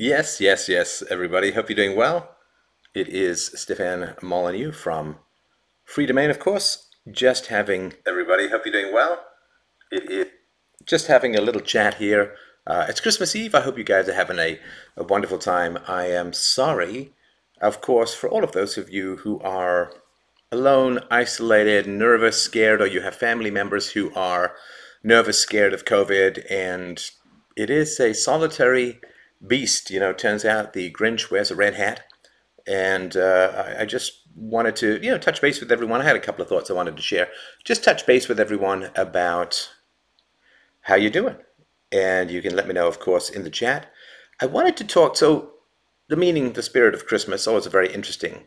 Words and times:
Yes, 0.00 0.40
yes, 0.40 0.68
yes, 0.68 1.02
everybody. 1.10 1.50
Hope 1.50 1.68
you're 1.68 1.74
doing 1.74 1.96
well. 1.96 2.36
It 2.94 3.08
is 3.08 3.46
Stefan 3.56 4.14
Molyneux 4.22 4.70
from 4.70 5.16
Freedomain, 5.84 6.30
of 6.30 6.38
course. 6.38 6.88
Just 7.10 7.48
having 7.48 7.94
everybody. 8.06 8.48
Hope 8.48 8.64
you're 8.64 8.80
doing 8.80 8.94
well. 8.94 9.20
It 9.90 10.08
is 10.08 10.28
just 10.84 11.08
having 11.08 11.34
a 11.34 11.40
little 11.40 11.60
chat 11.60 11.94
here. 11.94 12.36
Uh, 12.64 12.86
it's 12.88 13.00
Christmas 13.00 13.34
Eve. 13.34 13.56
I 13.56 13.62
hope 13.62 13.76
you 13.76 13.82
guys 13.82 14.08
are 14.08 14.14
having 14.14 14.38
a, 14.38 14.60
a 14.96 15.02
wonderful 15.02 15.38
time. 15.38 15.80
I 15.88 16.04
am 16.04 16.32
sorry, 16.32 17.12
of 17.60 17.80
course, 17.80 18.14
for 18.14 18.30
all 18.30 18.44
of 18.44 18.52
those 18.52 18.78
of 18.78 18.88
you 18.88 19.16
who 19.16 19.40
are 19.40 19.92
alone, 20.52 21.00
isolated, 21.10 21.88
nervous, 21.88 22.40
scared, 22.40 22.80
or 22.80 22.86
you 22.86 23.00
have 23.00 23.16
family 23.16 23.50
members 23.50 23.90
who 23.90 24.14
are 24.14 24.54
nervous, 25.02 25.40
scared 25.40 25.74
of 25.74 25.84
COVID, 25.84 26.48
and 26.48 27.04
it 27.56 27.68
is 27.68 27.98
a 27.98 28.14
solitary 28.14 29.00
beast. 29.46 29.90
You 29.90 30.00
know, 30.00 30.12
turns 30.12 30.44
out 30.44 30.72
the 30.72 30.90
Grinch 30.90 31.30
wears 31.30 31.50
a 31.50 31.56
red 31.56 31.74
hat, 31.74 32.04
and 32.66 33.16
uh, 33.16 33.74
I, 33.78 33.82
I 33.82 33.84
just 33.84 34.22
wanted 34.34 34.76
to, 34.76 35.00
you 35.02 35.10
know, 35.10 35.18
touch 35.18 35.40
base 35.40 35.60
with 35.60 35.72
everyone. 35.72 36.00
I 36.00 36.04
had 36.04 36.16
a 36.16 36.20
couple 36.20 36.42
of 36.42 36.48
thoughts 36.48 36.70
I 36.70 36.74
wanted 36.74 36.96
to 36.96 37.02
share. 37.02 37.28
Just 37.64 37.84
touch 37.84 38.06
base 38.06 38.28
with 38.28 38.38
everyone 38.38 38.90
about 38.94 39.70
how 40.82 40.94
you're 40.94 41.10
doing, 41.10 41.36
and 41.92 42.30
you 42.30 42.42
can 42.42 42.54
let 42.54 42.68
me 42.68 42.74
know, 42.74 42.88
of 42.88 43.00
course, 43.00 43.30
in 43.30 43.44
the 43.44 43.50
chat. 43.50 43.90
I 44.40 44.46
wanted 44.46 44.76
to 44.78 44.84
talk. 44.84 45.16
So, 45.16 45.52
the 46.08 46.16
meaning, 46.16 46.52
the 46.52 46.62
spirit 46.62 46.94
of 46.94 47.06
Christmas, 47.06 47.46
always 47.46 47.66
a 47.66 47.70
very 47.70 47.92
interesting 47.92 48.44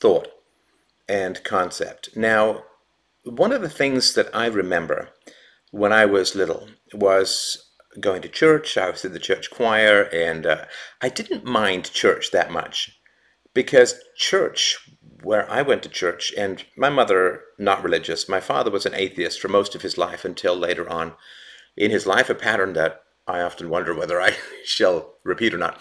thought 0.00 0.28
and 1.08 1.42
concept. 1.44 2.16
Now, 2.16 2.64
one 3.24 3.52
of 3.52 3.62
the 3.62 3.68
things 3.68 4.14
that 4.14 4.34
I 4.34 4.46
remember 4.46 5.10
when 5.70 5.92
I 5.92 6.04
was 6.06 6.34
little 6.34 6.68
was 6.92 7.63
going 8.00 8.22
to 8.22 8.28
church. 8.28 8.76
I 8.76 8.90
was 8.90 9.04
in 9.04 9.12
the 9.12 9.18
church 9.18 9.50
choir, 9.50 10.02
and 10.12 10.46
uh, 10.46 10.64
I 11.00 11.08
didn't 11.08 11.44
mind 11.44 11.92
church 11.92 12.30
that 12.32 12.50
much 12.50 12.98
because 13.54 14.00
church, 14.16 14.78
where 15.22 15.50
I 15.50 15.62
went 15.62 15.82
to 15.84 15.88
church, 15.88 16.32
and 16.36 16.64
my 16.76 16.90
mother, 16.90 17.42
not 17.58 17.82
religious, 17.82 18.28
my 18.28 18.40
father 18.40 18.70
was 18.70 18.84
an 18.84 18.94
atheist 18.94 19.40
for 19.40 19.48
most 19.48 19.74
of 19.74 19.82
his 19.82 19.96
life 19.96 20.24
until 20.24 20.56
later 20.56 20.88
on 20.90 21.14
in 21.76 21.90
his 21.90 22.06
life, 22.06 22.28
a 22.28 22.34
pattern 22.34 22.72
that 22.74 23.02
I 23.26 23.40
often 23.40 23.70
wonder 23.70 23.94
whether 23.94 24.20
I 24.20 24.36
shall 24.64 25.14
repeat 25.22 25.54
or 25.54 25.58
not. 25.58 25.80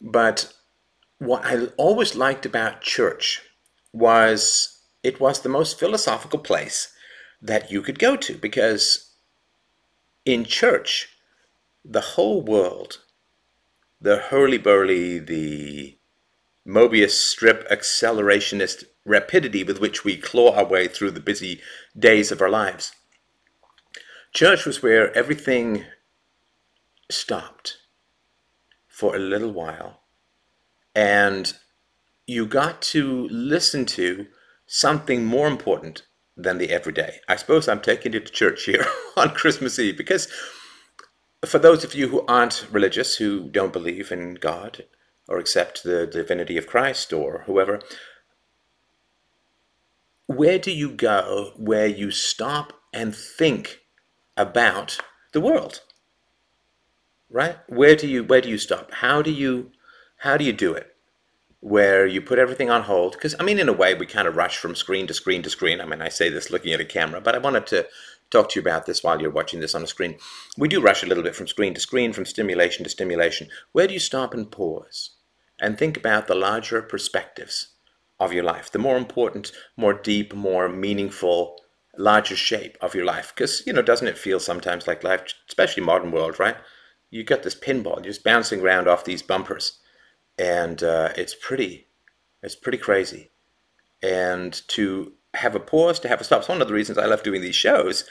But 0.00 0.52
what 1.18 1.44
I 1.44 1.66
always 1.76 2.14
liked 2.14 2.46
about 2.46 2.82
church 2.82 3.42
was 3.92 4.80
it 5.02 5.20
was 5.20 5.40
the 5.40 5.48
most 5.48 5.78
philosophical 5.78 6.38
place 6.38 6.92
that 7.42 7.70
you 7.70 7.82
could 7.82 7.98
go 7.98 8.16
to 8.16 8.34
because 8.36 9.14
in 10.24 10.44
church, 10.44 11.08
the 11.88 12.00
whole 12.00 12.42
world, 12.42 13.00
the 14.00 14.16
hurly-burly, 14.16 15.18
the 15.20 15.98
Mobius 16.66 17.10
strip 17.10 17.68
accelerationist 17.70 18.84
rapidity 19.04 19.62
with 19.62 19.80
which 19.80 20.04
we 20.04 20.16
claw 20.16 20.54
our 20.56 20.64
way 20.64 20.88
through 20.88 21.12
the 21.12 21.20
busy 21.20 21.60
days 21.96 22.32
of 22.32 22.42
our 22.42 22.50
lives. 22.50 22.92
Church 24.32 24.66
was 24.66 24.82
where 24.82 25.16
everything 25.16 25.84
stopped 27.08 27.78
for 28.88 29.14
a 29.14 29.20
little 29.20 29.52
while 29.52 30.00
and 30.94 31.54
you 32.26 32.46
got 32.46 32.82
to 32.82 33.28
listen 33.30 33.84
to 33.84 34.26
something 34.66 35.24
more 35.24 35.46
important 35.46 36.02
than 36.36 36.58
the 36.58 36.70
everyday. 36.70 37.20
I 37.28 37.36
suppose 37.36 37.68
I'm 37.68 37.80
taking 37.80 38.12
you 38.12 38.20
to 38.20 38.32
church 38.32 38.64
here 38.64 38.84
on 39.16 39.30
Christmas 39.30 39.78
Eve 39.78 39.96
because 39.96 40.28
for 41.46 41.58
those 41.58 41.84
of 41.84 41.94
you 41.94 42.08
who 42.08 42.24
aren't 42.26 42.66
religious, 42.70 43.16
who 43.16 43.48
don't 43.48 43.72
believe 43.72 44.12
in 44.12 44.34
God 44.34 44.84
or 45.28 45.38
accept 45.38 45.82
the 45.82 46.06
divinity 46.06 46.56
of 46.56 46.66
Christ 46.66 47.12
or 47.12 47.42
whoever, 47.46 47.80
where 50.26 50.58
do 50.58 50.70
you 50.70 50.90
go 50.90 51.52
where 51.56 51.86
you 51.86 52.10
stop 52.10 52.72
and 52.92 53.14
think 53.14 53.80
about 54.36 54.98
the 55.32 55.40
world? 55.40 55.80
Right? 57.30 57.58
Where 57.68 57.96
do 57.96 58.06
you 58.06 58.24
where 58.24 58.40
do 58.40 58.48
you 58.48 58.58
stop? 58.58 58.92
How 58.92 59.22
do 59.22 59.30
you 59.30 59.72
how 60.18 60.36
do 60.36 60.44
you 60.44 60.52
do 60.52 60.74
it? 60.74 60.94
Where 61.60 62.06
you 62.06 62.20
put 62.20 62.38
everything 62.38 62.70
on 62.70 62.82
hold? 62.82 63.12
Because 63.12 63.34
I 63.40 63.42
mean, 63.42 63.58
in 63.58 63.68
a 63.68 63.72
way, 63.72 63.94
we 63.94 64.06
kind 64.06 64.28
of 64.28 64.36
rush 64.36 64.56
from 64.56 64.74
screen 64.74 65.06
to 65.08 65.14
screen 65.14 65.42
to 65.42 65.50
screen. 65.50 65.80
I 65.80 65.86
mean, 65.86 66.00
I 66.00 66.08
say 66.08 66.28
this 66.28 66.50
looking 66.50 66.72
at 66.72 66.80
a 66.80 66.84
camera, 66.84 67.20
but 67.20 67.34
I 67.34 67.38
wanted 67.38 67.66
to 67.68 67.86
talk 68.30 68.50
to 68.50 68.58
you 68.58 68.62
about 68.62 68.86
this 68.86 69.02
while 69.02 69.20
you're 69.20 69.30
watching 69.30 69.60
this 69.60 69.74
on 69.74 69.82
a 69.82 69.86
screen. 69.86 70.16
We 70.56 70.68
do 70.68 70.80
rush 70.80 71.02
a 71.02 71.06
little 71.06 71.22
bit 71.22 71.34
from 71.34 71.46
screen 71.46 71.74
to 71.74 71.80
screen, 71.80 72.12
from 72.12 72.24
stimulation 72.24 72.84
to 72.84 72.90
stimulation. 72.90 73.48
Where 73.72 73.86
do 73.86 73.94
you 73.94 74.00
stop 74.00 74.34
and 74.34 74.50
pause 74.50 75.10
and 75.60 75.78
think 75.78 75.96
about 75.96 76.26
the 76.26 76.34
larger 76.34 76.82
perspectives 76.82 77.68
of 78.18 78.32
your 78.32 78.44
life, 78.44 78.70
the 78.70 78.78
more 78.78 78.96
important, 78.96 79.52
more 79.76 79.94
deep, 79.94 80.34
more 80.34 80.68
meaningful, 80.68 81.60
larger 81.96 82.36
shape 82.36 82.76
of 82.80 82.94
your 82.94 83.04
life? 83.04 83.32
Because, 83.34 83.62
you 83.66 83.72
know, 83.72 83.82
doesn't 83.82 84.08
it 84.08 84.18
feel 84.18 84.40
sometimes 84.40 84.86
like 84.86 85.04
life, 85.04 85.22
especially 85.48 85.82
modern 85.82 86.10
world, 86.10 86.40
right? 86.40 86.56
You 87.10 87.22
got 87.22 87.42
this 87.42 87.54
pinball, 87.54 87.96
you're 87.96 88.12
just 88.12 88.24
bouncing 88.24 88.60
around 88.60 88.88
off 88.88 89.04
these 89.04 89.22
bumpers, 89.22 89.78
and 90.38 90.82
uh, 90.82 91.10
it's 91.16 91.34
pretty, 91.34 91.88
it's 92.42 92.56
pretty 92.56 92.78
crazy. 92.78 93.30
And 94.02 94.60
to 94.68 95.12
have 95.36 95.54
a 95.54 95.60
pause, 95.60 95.98
to 96.00 96.08
have 96.08 96.20
a 96.20 96.24
stop. 96.24 96.40
It's 96.40 96.48
one 96.48 96.60
of 96.60 96.68
the 96.68 96.74
reasons 96.74 96.98
I 96.98 97.06
love 97.06 97.22
doing 97.22 97.40
these 97.40 97.56
shows 97.56 98.04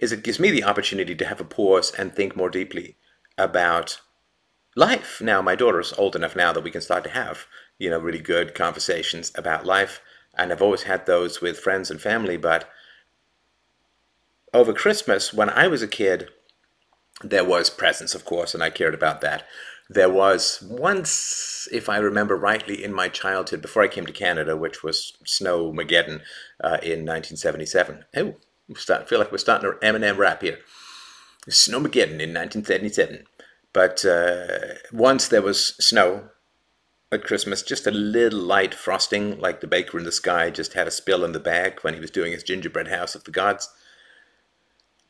is 0.00 0.12
it 0.12 0.24
gives 0.24 0.40
me 0.40 0.50
the 0.50 0.64
opportunity 0.64 1.14
to 1.14 1.26
have 1.26 1.40
a 1.40 1.44
pause 1.44 1.92
and 1.92 2.12
think 2.12 2.34
more 2.34 2.50
deeply 2.50 2.96
about 3.36 4.00
life. 4.74 5.20
Now, 5.20 5.42
my 5.42 5.54
daughter's 5.54 5.92
old 5.94 6.16
enough 6.16 6.34
now 6.34 6.52
that 6.52 6.64
we 6.64 6.70
can 6.70 6.80
start 6.80 7.04
to 7.04 7.10
have, 7.10 7.46
you 7.78 7.90
know, 7.90 7.98
really 7.98 8.20
good 8.20 8.54
conversations 8.54 9.30
about 9.34 9.66
life. 9.66 10.00
And 10.36 10.52
I've 10.52 10.62
always 10.62 10.84
had 10.84 11.06
those 11.06 11.40
with 11.40 11.58
friends 11.58 11.90
and 11.90 12.00
family. 12.00 12.36
But 12.36 12.68
over 14.54 14.72
Christmas, 14.72 15.34
when 15.34 15.50
I 15.50 15.68
was 15.68 15.82
a 15.82 15.88
kid, 15.88 16.28
there 17.22 17.44
was 17.44 17.70
presents, 17.70 18.14
of 18.14 18.24
course, 18.24 18.54
and 18.54 18.62
I 18.62 18.70
cared 18.70 18.94
about 18.94 19.20
that. 19.20 19.46
There 19.88 20.08
was 20.08 20.62
once, 20.62 21.68
if 21.72 21.88
I 21.88 21.98
remember 21.98 22.36
rightly, 22.36 22.82
in 22.82 22.92
my 22.92 23.08
childhood, 23.08 23.60
before 23.60 23.82
I 23.82 23.88
came 23.88 24.06
to 24.06 24.12
Canada, 24.12 24.56
which 24.56 24.82
was 24.82 25.14
Snowmageddon 25.24 26.20
uh, 26.62 26.78
in 26.82 27.04
1977. 27.04 28.04
Oh, 28.16 28.36
feel 28.74 29.18
like 29.18 29.32
we're 29.32 29.38
starting 29.38 29.72
an 29.82 29.94
Eminem 29.94 30.16
rap 30.16 30.42
here. 30.42 30.58
Snowmageddon 31.48 32.20
in 32.20 32.32
1977. 32.32 33.24
But 33.72 34.04
uh, 34.04 34.74
once 34.92 35.28
there 35.28 35.42
was 35.42 35.74
snow 35.84 36.30
at 37.12 37.24
Christmas, 37.24 37.62
just 37.62 37.86
a 37.86 37.90
little 37.90 38.38
light 38.38 38.74
frosting, 38.74 39.38
like 39.40 39.60
the 39.60 39.66
baker 39.66 39.98
in 39.98 40.04
the 40.04 40.12
sky 40.12 40.50
just 40.50 40.74
had 40.74 40.86
a 40.86 40.92
spill 40.92 41.24
in 41.24 41.32
the 41.32 41.40
bag 41.40 41.80
when 41.82 41.94
he 41.94 42.00
was 42.00 42.10
doing 42.10 42.32
his 42.32 42.44
gingerbread 42.44 42.88
house 42.88 43.14
of 43.14 43.24
the 43.24 43.30
gods. 43.30 43.68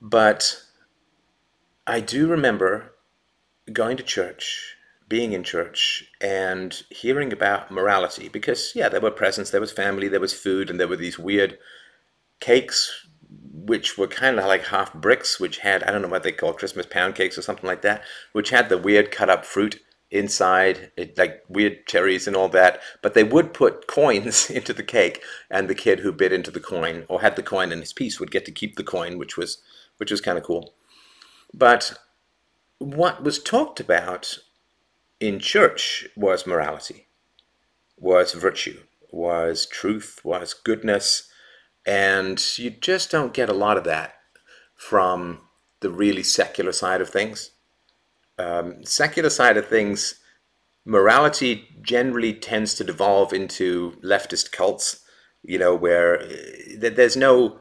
But 0.00 0.62
I 1.90 1.98
do 1.98 2.28
remember 2.28 2.92
going 3.72 3.96
to 3.96 4.04
church, 4.04 4.76
being 5.08 5.32
in 5.32 5.42
church, 5.42 6.04
and 6.20 6.80
hearing 6.88 7.32
about 7.32 7.72
morality 7.72 8.28
because, 8.28 8.70
yeah, 8.76 8.88
there 8.88 9.00
were 9.00 9.10
presents, 9.10 9.50
there 9.50 9.60
was 9.60 9.72
family, 9.72 10.06
there 10.06 10.20
was 10.20 10.32
food, 10.32 10.70
and 10.70 10.78
there 10.78 10.86
were 10.86 10.94
these 10.96 11.18
weird 11.18 11.58
cakes 12.38 13.08
which 13.52 13.98
were 13.98 14.06
kind 14.06 14.38
of 14.38 14.44
like 14.44 14.66
half 14.66 14.94
bricks, 14.94 15.40
which 15.40 15.58
had, 15.58 15.82
I 15.82 15.90
don't 15.90 16.00
know 16.00 16.06
what 16.06 16.22
they 16.22 16.30
call 16.30 16.52
Christmas 16.52 16.86
pound 16.86 17.16
cakes 17.16 17.36
or 17.36 17.42
something 17.42 17.66
like 17.66 17.82
that, 17.82 18.04
which 18.30 18.50
had 18.50 18.68
the 18.68 18.78
weird 18.78 19.10
cut 19.10 19.28
up 19.28 19.44
fruit 19.44 19.82
inside, 20.12 20.92
it, 20.96 21.18
like 21.18 21.42
weird 21.48 21.88
cherries 21.88 22.28
and 22.28 22.36
all 22.36 22.48
that. 22.50 22.80
But 23.02 23.14
they 23.14 23.24
would 23.24 23.52
put 23.52 23.86
coins 23.88 24.48
into 24.48 24.72
the 24.72 24.84
cake, 24.84 25.24
and 25.50 25.66
the 25.66 25.74
kid 25.74 25.98
who 25.98 26.12
bit 26.12 26.32
into 26.32 26.52
the 26.52 26.60
coin 26.60 27.04
or 27.08 27.20
had 27.20 27.34
the 27.34 27.42
coin 27.42 27.72
in 27.72 27.80
his 27.80 27.92
piece 27.92 28.20
would 28.20 28.30
get 28.30 28.44
to 28.44 28.52
keep 28.52 28.76
the 28.76 28.84
coin, 28.84 29.18
which 29.18 29.36
was, 29.36 29.58
which 29.96 30.12
was 30.12 30.20
kind 30.20 30.38
of 30.38 30.44
cool. 30.44 30.72
But 31.52 31.98
what 32.78 33.22
was 33.22 33.42
talked 33.42 33.80
about 33.80 34.38
in 35.18 35.38
church 35.38 36.08
was 36.16 36.46
morality, 36.46 37.06
was 37.98 38.32
virtue, 38.32 38.80
was 39.10 39.66
truth, 39.66 40.20
was 40.24 40.54
goodness, 40.54 41.28
and 41.86 42.42
you 42.56 42.70
just 42.70 43.10
don't 43.10 43.34
get 43.34 43.48
a 43.48 43.54
lot 43.54 43.76
of 43.76 43.84
that 43.84 44.14
from 44.74 45.40
the 45.80 45.90
really 45.90 46.22
secular 46.22 46.72
side 46.72 47.00
of 47.00 47.10
things. 47.10 47.50
Um, 48.38 48.84
secular 48.84 49.30
side 49.30 49.56
of 49.56 49.66
things, 49.66 50.14
morality 50.84 51.68
generally 51.82 52.32
tends 52.32 52.74
to 52.74 52.84
devolve 52.84 53.32
into 53.32 53.92
leftist 54.02 54.52
cults, 54.52 55.00
you 55.42 55.58
know, 55.58 55.74
where 55.74 56.22
uh, 56.22 56.26
there's 56.78 57.16
no 57.16 57.60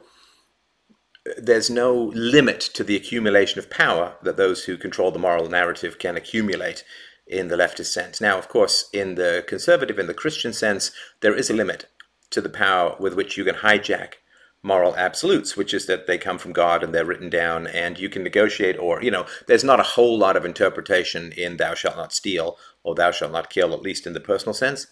there's 1.38 1.70
no 1.70 1.94
limit 2.14 2.60
to 2.60 2.84
the 2.84 2.96
accumulation 2.96 3.58
of 3.58 3.70
power 3.70 4.14
that 4.22 4.36
those 4.36 4.64
who 4.64 4.76
control 4.76 5.10
the 5.10 5.18
moral 5.18 5.48
narrative 5.48 5.98
can 5.98 6.16
accumulate 6.16 6.84
in 7.26 7.48
the 7.48 7.56
leftist 7.56 7.92
sense. 7.92 8.20
Now, 8.20 8.38
of 8.38 8.48
course, 8.48 8.88
in 8.92 9.14
the 9.14 9.44
conservative 9.46 9.98
and 9.98 10.08
the 10.08 10.14
Christian 10.14 10.52
sense, 10.52 10.90
there 11.20 11.34
is 11.34 11.48
a 11.48 11.54
limit 11.54 11.86
to 12.30 12.40
the 12.40 12.48
power 12.48 12.96
with 12.98 13.14
which 13.14 13.36
you 13.36 13.44
can 13.44 13.56
hijack 13.56 14.14
moral 14.62 14.94
absolutes, 14.96 15.56
which 15.56 15.72
is 15.72 15.86
that 15.86 16.06
they 16.06 16.18
come 16.18 16.38
from 16.38 16.52
God 16.52 16.82
and 16.82 16.94
they're 16.94 17.04
written 17.04 17.30
down 17.30 17.66
and 17.66 17.98
you 17.98 18.08
can 18.08 18.22
negotiate 18.22 18.78
or, 18.78 19.02
you 19.02 19.10
know, 19.10 19.26
there's 19.46 19.64
not 19.64 19.80
a 19.80 19.84
whole 19.84 20.18
lot 20.18 20.36
of 20.36 20.44
interpretation 20.44 21.32
in 21.32 21.56
thou 21.56 21.74
shalt 21.74 21.96
not 21.96 22.12
steal 22.12 22.58
or 22.82 22.94
thou 22.94 23.10
shalt 23.10 23.32
not 23.32 23.50
kill, 23.50 23.72
at 23.72 23.82
least 23.82 24.06
in 24.06 24.12
the 24.12 24.20
personal 24.20 24.52
sense. 24.52 24.88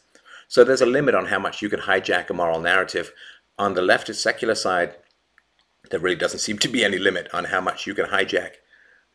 So 0.47 0.65
there's 0.65 0.81
a 0.81 0.87
limit 0.87 1.15
on 1.15 1.27
how 1.27 1.39
much 1.39 1.61
you 1.61 1.69
can 1.69 1.81
hijack 1.81 2.31
a 2.31 2.35
moral 2.35 2.61
narrative. 2.61 3.13
On 3.59 3.75
the 3.75 3.83
leftist 3.83 4.23
secular 4.23 4.55
side, 4.55 4.95
there 5.91 6.01
really 6.01 6.17
doesn't 6.17 6.41
seem 6.41 6.59
to 6.59 6.69
be 6.69 6.85
any 6.85 6.99
limit 6.99 7.29
on 7.33 7.45
how 7.45 7.61
much 7.61 7.87
you 7.87 7.95
can 7.95 8.07
hijack 8.07 8.53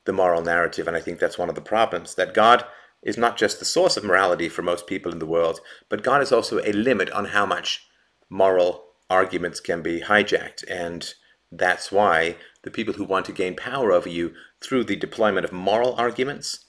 the 0.06 0.14
moral 0.14 0.42
narrative. 0.42 0.88
And 0.88 0.98
I 0.98 1.02
think 1.02 1.20
that's 1.20 1.38
one 1.38 1.50
of 1.50 1.56
the 1.56 1.62
problems 1.62 2.16
that 2.16 2.34
God 2.34 2.66
is 3.02 3.18
not 3.18 3.38
just 3.38 3.60
the 3.60 3.66
source 3.66 3.98
of 3.98 4.04
morality 4.04 4.50
for 4.50 4.62
most 4.62 4.88
people 4.88 5.12
in 5.12 5.20
the 5.20 5.26
world, 5.26 5.60
but 5.90 6.04
God 6.04 6.22
is 6.22 6.32
also 6.32 6.60
a 6.60 6.72
limit 6.72 7.10
on 7.12 7.26
how 7.26 7.46
much 7.46 7.86
moral 8.30 8.86
arguments 9.10 9.60
can 9.60 9.82
be 9.82 10.02
hijacked. 10.02 10.64
And 10.70 11.14
that's 11.52 11.92
why 11.92 12.38
the 12.64 12.72
people 12.72 12.94
who 12.94 13.04
want 13.04 13.26
to 13.26 13.32
gain 13.32 13.56
power 13.56 13.92
over 13.92 14.10
you 14.10 14.34
through 14.62 14.86
the 14.86 14.96
deployment 14.96 15.46
of 15.46 15.52
moral 15.52 15.96
arguments, 15.96 16.66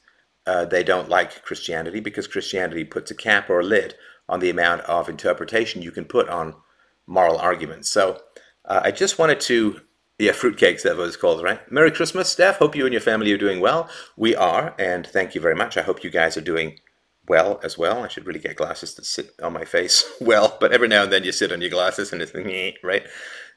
uh, 0.46 0.64
they 0.64 0.82
don't 0.82 1.08
like 1.08 1.42
Christianity 1.42 2.00
because 2.00 2.26
Christianity 2.26 2.84
puts 2.84 3.10
a 3.10 3.14
cap 3.14 3.48
or 3.48 3.60
a 3.60 3.64
lid 3.64 3.94
on 4.28 4.40
the 4.40 4.50
amount 4.50 4.82
of 4.82 5.08
interpretation 5.08 5.82
you 5.82 5.92
can 5.92 6.04
put 6.04 6.28
on 6.28 6.54
moral 7.06 7.38
arguments. 7.38 7.90
So 7.90 8.20
uh, 8.64 8.80
I 8.84 8.90
just 8.90 9.18
wanted 9.18 9.40
to 9.40 9.80
yeah, 10.18 10.32
fruitcakes, 10.32 10.82
that 10.82 10.96
was 10.96 11.16
called, 11.16 11.42
right? 11.42 11.60
Merry 11.72 11.90
Christmas, 11.90 12.28
Steph. 12.28 12.58
Hope 12.58 12.76
you 12.76 12.84
and 12.84 12.92
your 12.92 13.00
family 13.00 13.32
are 13.32 13.38
doing 13.38 13.60
well. 13.60 13.88
We 14.16 14.36
are, 14.36 14.74
and 14.78 15.06
thank 15.06 15.34
you 15.34 15.40
very 15.40 15.56
much. 15.56 15.76
I 15.76 15.82
hope 15.82 16.04
you 16.04 16.10
guys 16.10 16.36
are 16.36 16.42
doing 16.42 16.78
well 17.26 17.58
as 17.64 17.76
well. 17.76 18.04
I 18.04 18.08
should 18.08 18.26
really 18.26 18.38
get 18.38 18.56
glasses 18.56 18.94
to 18.94 19.04
sit 19.04 19.34
on 19.42 19.52
my 19.52 19.64
face 19.64 20.04
well, 20.20 20.56
but 20.60 20.72
every 20.72 20.88
now 20.88 21.04
and 21.04 21.12
then 21.12 21.24
you 21.24 21.32
sit 21.32 21.52
on 21.52 21.60
your 21.60 21.70
glasses 21.70 22.12
and 22.12 22.22
it's 22.22 22.34
like, 22.34 22.78
right. 22.82 23.06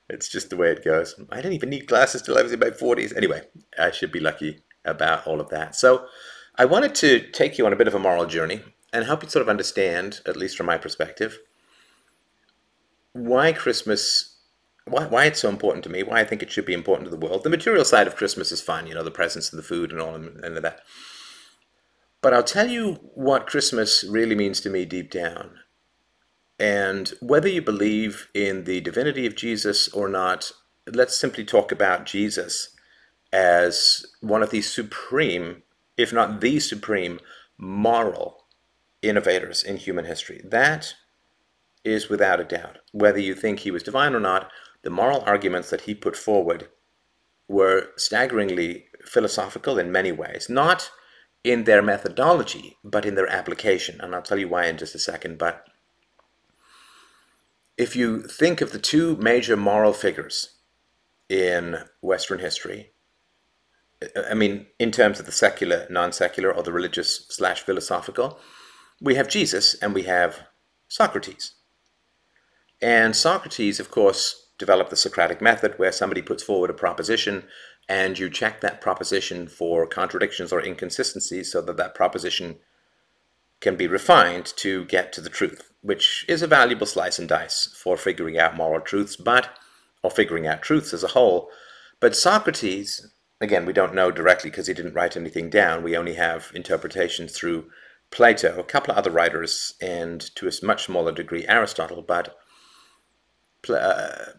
It's 0.10 0.30
just 0.30 0.50
the 0.50 0.56
way 0.56 0.72
it 0.72 0.86
goes. 0.86 1.20
I 1.32 1.38
didn't 1.38 1.54
even 1.54 1.70
need 1.70 1.86
glasses 1.86 2.22
till 2.22 2.38
I 2.38 2.42
was 2.42 2.54
in 2.54 2.60
my 2.60 2.70
40s. 2.70 3.16
Anyway, 3.16 3.42
I 3.78 3.92
should 3.92 4.12
be 4.12 4.22
lucky 4.22 4.62
about 4.86 5.28
all 5.28 5.42
of 5.42 5.50
that. 5.50 5.76
So 5.76 6.08
I 6.56 6.64
wanted 6.64 6.96
to 6.96 7.20
take 7.32 7.58
you 7.58 7.66
on 7.66 7.74
a 7.74 7.76
bit 7.76 7.90
of 7.90 7.94
a 7.94 8.00
moral 8.00 8.26
journey 8.26 8.62
and 8.94 9.04
help 9.04 9.22
you 9.22 9.30
sort 9.30 9.42
of 9.42 9.50
understand, 9.50 10.22
at 10.26 10.38
least 10.38 10.56
from 10.56 10.66
my 10.66 10.78
perspective, 10.78 11.40
why 13.12 13.52
Christmas 13.52 14.37
why, 14.90 15.06
why 15.06 15.26
it's 15.26 15.42
so 15.42 15.50
important 15.50 15.84
to 15.84 15.90
me, 15.90 16.04
why 16.04 16.20
I 16.20 16.24
think 16.24 16.42
it 16.42 16.52
should 16.52 16.66
be 16.66 16.74
important 16.74 17.06
to 17.06 17.16
the 17.16 17.26
world. 17.26 17.44
The 17.44 17.50
material 17.50 17.86
side 17.86 18.08
of 18.08 18.16
Christmas 18.16 18.52
is 18.52 18.62
fun, 18.62 18.88
you 18.88 18.96
know, 18.96 19.04
the 19.04 19.12
presents 19.12 19.52
and 19.52 19.60
the 19.60 19.64
food 19.64 19.92
and 19.92 20.02
all 20.02 20.16
and, 20.16 20.44
and 20.44 20.58
that. 20.58 20.82
But 22.22 22.34
I'll 22.34 22.44
tell 22.44 22.70
you 22.70 23.00
what 23.14 23.48
Christmas 23.48 24.04
really 24.04 24.36
means 24.36 24.60
to 24.62 24.70
me 24.70 24.86
deep 24.86 25.12
down. 25.12 25.60
And 26.60 27.14
whether 27.22 27.48
you 27.48 27.62
believe 27.62 28.30
in 28.34 28.64
the 28.64 28.82
divinity 28.82 29.28
of 29.28 29.36
Jesus 29.36 29.88
or 29.90 30.10
not, 30.10 30.52
let's 30.92 31.18
simply 31.18 31.46
talk 31.46 31.72
about 31.72 32.06
Jesus 32.06 32.70
as 33.32 34.06
one 34.22 34.42
of 34.42 34.50
the 34.50 34.62
supreme, 34.62 35.64
if 35.98 36.12
not 36.12 36.42
the 36.42 36.60
supreme, 36.60 37.20
moral 37.58 38.46
innovators 39.02 39.64
in 39.64 39.78
human 39.78 40.06
history. 40.06 40.42
That 40.44 40.96
is 41.84 42.10
without 42.10 42.40
a 42.40 42.46
doubt. 42.46 42.80
Whether 42.92 43.20
you 43.20 43.36
think 43.36 43.60
he 43.60 43.72
was 43.72 43.84
divine 43.84 44.16
or 44.16 44.20
not, 44.20 44.50
the 44.84 44.90
moral 44.90 45.22
arguments 45.26 45.70
that 45.70 45.82
he 45.82 45.94
put 45.94 46.16
forward 46.16 46.70
were 47.48 47.90
staggeringly 47.96 48.86
philosophical 49.06 49.80
in 49.80 49.92
many 49.92 50.12
ways, 50.12 50.48
not 50.50 50.92
in 51.44 51.64
their 51.64 51.82
methodology, 51.82 52.76
but 52.84 53.06
in 53.06 53.16
their 53.16 53.28
application. 53.28 54.00
And 54.02 54.14
I'll 54.14 54.22
tell 54.22 54.40
you 54.40 54.50
why 54.50 54.66
in 54.66 54.78
just 54.78 54.96
a 54.96 55.00
second. 55.00 55.38
But 55.38 55.66
if 57.78 57.96
you 57.96 58.24
think 58.24 58.60
of 58.62 58.72
the 58.72 58.80
two 58.80 59.16
major 59.18 59.56
moral 59.56 59.94
figures 59.94 60.56
in 61.30 61.78
Western 62.02 62.40
history, 62.40 62.92
I 64.30 64.34
mean, 64.34 64.68
in 64.78 64.92
terms 64.92 65.20
of 65.20 65.26
the 65.26 65.32
secular, 65.32 65.88
non 65.90 66.12
secular, 66.12 66.52
or 66.52 66.64
the 66.64 66.72
religious 66.72 67.26
slash 67.30 67.62
philosophical, 67.62 68.40
we 69.02 69.16
have 69.16 69.28
Jesus 69.28 69.74
and 69.76 69.94
we 69.94 70.04
have 70.04 70.42
Socrates. 70.88 71.54
And 72.82 73.16
Socrates, 73.16 73.80
of 73.80 73.90
course, 73.90 74.47
develop 74.58 74.90
the 74.90 74.96
Socratic 74.96 75.42
method 75.42 75.78
where 75.78 75.92
somebody 75.92 76.22
puts 76.22 76.44
forward 76.44 76.70
a 76.70 76.74
proposition 76.74 77.44
and 77.90 78.20
you 78.20 78.30
check 78.30 78.62
that 78.62 78.82
proposition 78.82 79.48
for 79.48 79.86
contradictions 79.88 80.52
or 80.52 80.62
inconsistencies 80.62 81.52
so 81.52 81.62
that 81.62 81.78
that 81.78 81.96
proposition 81.96 82.58
can 83.60 83.76
be 83.76 83.88
refined 83.88 84.46
to 84.58 84.86
get 84.86 85.14
to 85.14 85.22
the 85.22 85.30
truth, 85.30 85.72
which 85.82 86.26
is 86.28 86.42
a 86.42 86.48
valuable 86.48 86.86
slice 86.86 87.18
and 87.18 87.30
dice 87.30 87.74
for 87.82 87.98
figuring 87.98 88.38
out 88.38 88.56
moral 88.56 88.82
truths, 88.82 89.16
but 89.16 89.50
or 90.04 90.12
figuring 90.12 90.46
out 90.46 90.62
truths 90.62 90.94
as 90.94 91.04
a 91.04 91.10
whole. 91.10 91.50
But 92.00 92.16
Socrates, 92.16 93.08
again, 93.42 93.66
we 93.66 93.74
don't 93.74 93.96
know 93.96 94.12
directly 94.12 94.50
because 94.50 94.68
he 94.68 94.74
didn't 94.74 94.94
write 94.94 95.18
anything 95.18 95.50
down. 95.50 95.84
We 95.84 95.98
only 95.98 96.14
have 96.16 96.52
interpretations 96.54 97.32
through 97.32 97.70
Plato, 98.12 98.60
a 98.60 98.64
couple 98.64 98.92
of 98.92 98.98
other 98.98 99.12
writers, 99.12 99.74
and 99.82 100.22
to 100.36 100.48
a 100.48 100.66
much 100.66 100.86
smaller 100.86 101.12
degree 101.12 101.46
Aristotle. 101.48 102.02
But 102.02 102.38
uh, 103.70 104.32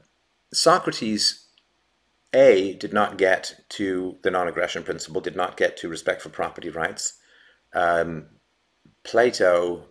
Socrates, 0.52 1.46
A, 2.32 2.74
did 2.74 2.92
not 2.92 3.18
get 3.18 3.64
to 3.70 4.16
the 4.22 4.30
non 4.30 4.48
aggression 4.48 4.82
principle, 4.82 5.20
did 5.20 5.36
not 5.36 5.56
get 5.56 5.76
to 5.78 5.88
respect 5.88 6.22
for 6.22 6.30
property 6.30 6.70
rights. 6.70 7.14
Um, 7.74 8.26
Plato, 9.04 9.86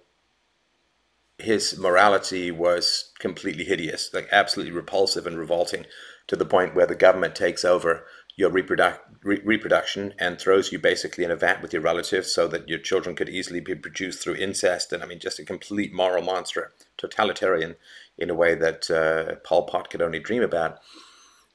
his 1.38 1.78
morality 1.78 2.52
was 2.52 3.12
completely 3.20 3.64
hideous, 3.64 4.12
like 4.14 4.28
absolutely 4.32 4.74
repulsive 4.74 5.28
and 5.28 5.38
revolting 5.38 5.86
to 6.28 6.36
the 6.36 6.46
point 6.46 6.76
where 6.76 6.88
the 6.88 6.96
government 6.96 7.36
takes 7.36 7.64
over 7.64 8.06
your 8.36 8.52
reproduc- 8.52 9.00
re- 9.24 9.42
reproduction 9.44 10.14
and 10.20 10.40
throws 10.40 10.72
you 10.72 10.80
basically 10.80 11.24
in 11.24 11.32
a 11.32 11.36
vat 11.36 11.62
with 11.62 11.74
your 11.74 11.82
relatives 11.82 12.32
so 12.34 12.48
that 12.48 12.70
your 12.70 12.80
children 12.80 13.16
could 13.16 13.30
easily 13.30 13.60
be 13.60 13.76
produced 13.76 14.22
through 14.22 14.36
incest. 14.36 14.94
And 14.94 15.02
I 15.02 15.08
mean, 15.08 15.20
just 15.20 15.40
a 15.40 15.46
complete 15.46 15.94
moral 15.94 16.24
monster, 16.24 16.72
totalitarian 16.98 17.76
in 18.18 18.30
a 18.30 18.36
way 18.36 18.56
that 18.56 18.90
uh, 18.90 19.36
Pol 19.44 19.64
Pot 19.64 19.90
could 19.90 20.02
only 20.02 20.20
dream 20.20 20.44
about. 20.44 20.80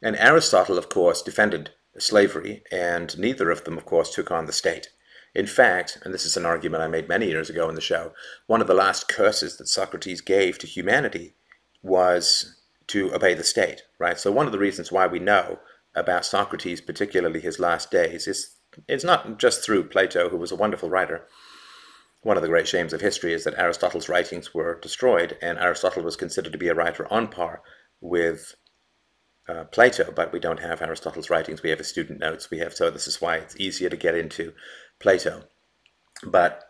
And 0.02 0.16
Aristotle, 0.16 0.78
of 0.78 0.88
course, 0.88 1.22
defended 1.22 1.70
slavery, 1.98 2.62
and 2.70 3.16
neither 3.18 3.50
of 3.50 3.64
them, 3.64 3.76
of 3.76 3.84
course, 3.84 4.14
took 4.14 4.30
on 4.30 4.46
the 4.46 4.52
state. 4.52 4.88
In 5.34 5.46
fact, 5.46 5.98
and 6.04 6.12
this 6.12 6.26
is 6.26 6.36
an 6.36 6.46
argument 6.46 6.82
I 6.82 6.88
made 6.88 7.08
many 7.08 7.28
years 7.28 7.48
ago 7.48 7.68
in 7.68 7.74
the 7.74 7.80
show, 7.80 8.12
one 8.46 8.60
of 8.60 8.66
the 8.66 8.74
last 8.74 9.08
curses 9.08 9.56
that 9.56 9.68
Socrates 9.68 10.20
gave 10.20 10.58
to 10.58 10.66
humanity 10.66 11.34
was 11.82 12.56
to 12.88 13.14
obey 13.14 13.34
the 13.34 13.44
state, 13.44 13.82
right? 13.98 14.18
So 14.18 14.30
one 14.30 14.46
of 14.46 14.52
the 14.52 14.58
reasons 14.58 14.92
why 14.92 15.06
we 15.06 15.18
know 15.18 15.58
about 15.94 16.26
Socrates, 16.26 16.80
particularly 16.80 17.40
his 17.40 17.58
last 17.58 17.90
days, 17.90 18.26
is 18.26 18.56
it's 18.88 19.04
not 19.04 19.38
just 19.38 19.64
through 19.64 19.88
Plato, 19.88 20.28
who 20.28 20.36
was 20.36 20.52
a 20.52 20.56
wonderful 20.56 20.90
writer, 20.90 21.26
one 22.22 22.36
of 22.36 22.42
the 22.42 22.48
great 22.48 22.68
shames 22.68 22.92
of 22.92 23.00
history 23.00 23.32
is 23.32 23.44
that 23.44 23.58
Aristotle's 23.58 24.08
writings 24.08 24.54
were 24.54 24.78
destroyed, 24.80 25.36
and 25.42 25.58
Aristotle 25.58 26.02
was 26.02 26.16
considered 26.16 26.52
to 26.52 26.58
be 26.58 26.68
a 26.68 26.74
writer 26.74 27.12
on 27.12 27.28
par 27.28 27.62
with 28.00 28.54
uh, 29.48 29.64
Plato, 29.64 30.12
but 30.14 30.32
we 30.32 30.38
don't 30.38 30.60
have 30.60 30.80
Aristotle's 30.80 31.30
writings. 31.30 31.62
We 31.62 31.70
have 31.70 31.78
his 31.78 31.88
student 31.88 32.20
notes. 32.20 32.50
We 32.50 32.58
have 32.58 32.74
so 32.74 32.90
this 32.90 33.08
is 33.08 33.20
why 33.20 33.36
it's 33.36 33.56
easier 33.56 33.90
to 33.90 33.96
get 33.96 34.14
into 34.14 34.52
Plato. 35.00 35.44
But 36.24 36.62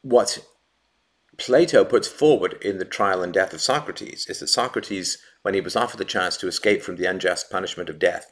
what 0.00 0.38
Plato 1.36 1.84
puts 1.84 2.08
forward 2.08 2.54
in 2.62 2.78
the 2.78 2.86
trial 2.86 3.22
and 3.22 3.34
death 3.34 3.52
of 3.52 3.60
Socrates 3.60 4.26
is 4.28 4.40
that 4.40 4.48
Socrates, 4.48 5.18
when 5.42 5.52
he 5.52 5.60
was 5.60 5.76
offered 5.76 5.98
the 5.98 6.04
chance 6.06 6.38
to 6.38 6.48
escape 6.48 6.82
from 6.82 6.96
the 6.96 7.04
unjust 7.04 7.50
punishment 7.50 7.90
of 7.90 7.98
death, 7.98 8.30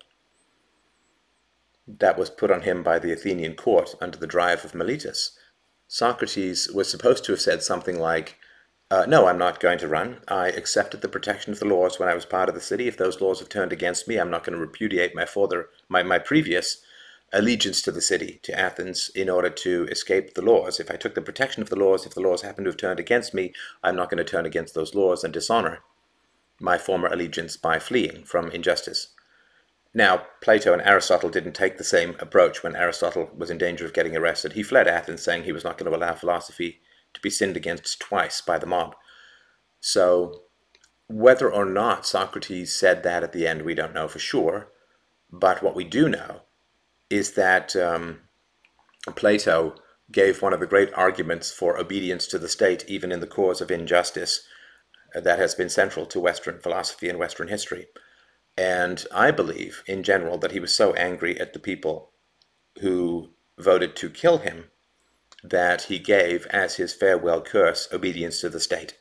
that 1.99 2.19
was 2.19 2.31
put 2.31 2.51
on 2.51 2.63
him 2.63 2.83
by 2.83 2.99
the 2.99 3.13
Athenian 3.13 3.55
court 3.55 3.95
under 4.01 4.19
the 4.19 4.27
drive 4.27 4.65
of 4.65 4.73
Meletus. 4.73 5.31
Socrates 5.87 6.71
was 6.71 6.91
supposed 6.91 7.25
to 7.25 7.33
have 7.33 7.41
said 7.41 7.63
something 7.63 7.99
like, 7.99 8.37
uh, 8.91 9.07
No, 9.09 9.27
I'm 9.27 9.39
not 9.39 9.61
going 9.61 9.79
to 9.79 9.89
run. 9.89 10.19
I 10.29 10.49
accepted 10.49 11.01
the 11.01 11.09
protection 11.09 11.53
of 11.53 11.61
the 11.61 11.65
laws 11.65 11.99
when 11.99 12.09
I 12.09 12.15
was 12.15 12.27
part 12.27 12.49
of 12.49 12.55
the 12.55 12.61
city. 12.61 12.89
If 12.89 12.99
those 12.99 13.21
laws 13.21 13.39
have 13.39 13.49
turned 13.49 13.73
against 13.73 14.07
me, 14.07 14.19
I'm 14.19 14.31
not 14.31 14.45
going 14.45 14.57
to 14.57 14.65
repudiate 14.65 15.15
my 15.15 15.25
father, 15.25 15.71
my, 15.89 16.03
my 16.03 16.19
previous 16.19 16.83
allegiance 17.33 17.83
to 17.83 17.93
the 17.93 18.01
city, 18.01 18.41
to 18.43 18.59
Athens, 18.59 19.11
in 19.15 19.29
order 19.31 19.51
to 19.51 19.87
escape 19.91 20.35
the 20.35 20.43
laws. 20.43 20.81
If 20.81 20.91
I 20.91 20.97
took 20.97 21.15
the 21.15 21.23
protection 21.23 21.63
of 21.63 21.71
the 21.71 21.77
laws, 21.77 22.07
if 22.07 22.15
the 22.15 22.21
laws 22.21 22.43
happen 22.43 22.65
to 22.65 22.71
have 22.71 22.77
turned 22.77 23.01
against 23.01 23.35
me, 23.35 23.53
I'm 23.83 23.97
not 23.97 24.11
going 24.11 24.19
to 24.19 24.31
turn 24.31 24.47
against 24.47 24.75
those 24.75 24.95
laws 24.95 25.25
and 25.25 25.33
dishonor 25.33 25.81
my 26.61 26.77
former 26.77 27.09
allegiance 27.09 27.57
by 27.57 27.79
fleeing 27.79 28.25
from 28.25 28.51
injustice. 28.51 29.09
Now, 29.99 30.29
Plato 30.41 30.73
and 30.73 30.83
Aristotle 30.83 31.29
didn't 31.29 31.55
take 31.55 31.77
the 31.77 31.83
same 31.83 32.15
approach 32.21 32.63
when 32.63 32.77
Aristotle 32.77 33.31
was 33.37 33.51
in 33.51 33.59
danger 33.59 33.85
of 33.85 33.93
getting 33.93 34.17
arrested. 34.17 34.53
He 34.53 34.63
fled 34.63 34.87
Athens, 34.87 35.23
saying 35.25 35.43
he 35.43 35.51
was 35.51 35.65
not 35.65 35.77
going 35.77 35.91
to 35.91 35.99
allow 35.99 36.15
philosophy 36.15 36.79
to 37.15 37.21
be 37.21 37.31
sinned 37.31 37.57
against 37.57 37.99
twice 37.99 38.41
by 38.41 38.59
the 38.59 38.67
mob. 38.67 38.95
So, 39.81 40.43
whether 41.09 41.53
or 41.53 41.65
not 41.65 42.07
Socrates 42.07 42.73
said 42.73 43.03
that 43.03 43.25
at 43.25 43.33
the 43.33 43.45
end, 43.45 43.63
we 43.63 43.75
don't 43.75 43.93
know 43.93 44.07
for 44.07 44.21
sure. 44.21 44.69
But 45.33 45.65
what 45.65 45.75
we 45.75 45.83
do 45.83 46.09
know 46.09 46.43
is 47.11 47.33
that 47.33 47.75
um, 47.75 48.21
Plato 49.17 49.75
gave 50.13 50.41
one 50.41 50.53
of 50.53 50.61
the 50.61 50.67
great 50.69 50.95
arguments 50.95 51.51
for 51.51 51.77
obedience 51.77 52.29
to 52.29 52.39
the 52.39 52.49
state, 52.49 52.85
even 52.87 53.11
in 53.11 53.19
the 53.19 53.27
cause 53.27 53.61
of 53.61 53.73
injustice, 53.73 54.47
that 55.13 55.41
has 55.41 55.57
been 55.57 55.69
central 55.69 56.07
to 56.07 56.21
Western 56.21 56.61
philosophy 56.61 57.09
and 57.09 57.19
Western 57.19 57.49
history. 57.49 57.89
And 58.59 59.07
I 59.15 59.31
believe, 59.31 59.85
in 59.87 60.03
general, 60.03 60.37
that 60.39 60.51
he 60.51 60.59
was 60.59 60.75
so 60.75 60.93
angry 60.95 61.39
at 61.39 61.53
the 61.53 61.61
people 61.61 62.11
who 62.81 63.31
voted 63.57 63.95
to 63.97 64.11
kill 64.11 64.39
him 64.39 64.65
that 65.45 65.83
he 65.83 66.01
gave 66.01 66.45
as 66.47 66.75
his 66.75 66.93
farewell 66.93 67.41
curse 67.41 67.87
obedience 67.93 68.41
to 68.41 68.49
the 68.49 68.59
state. 68.59 68.99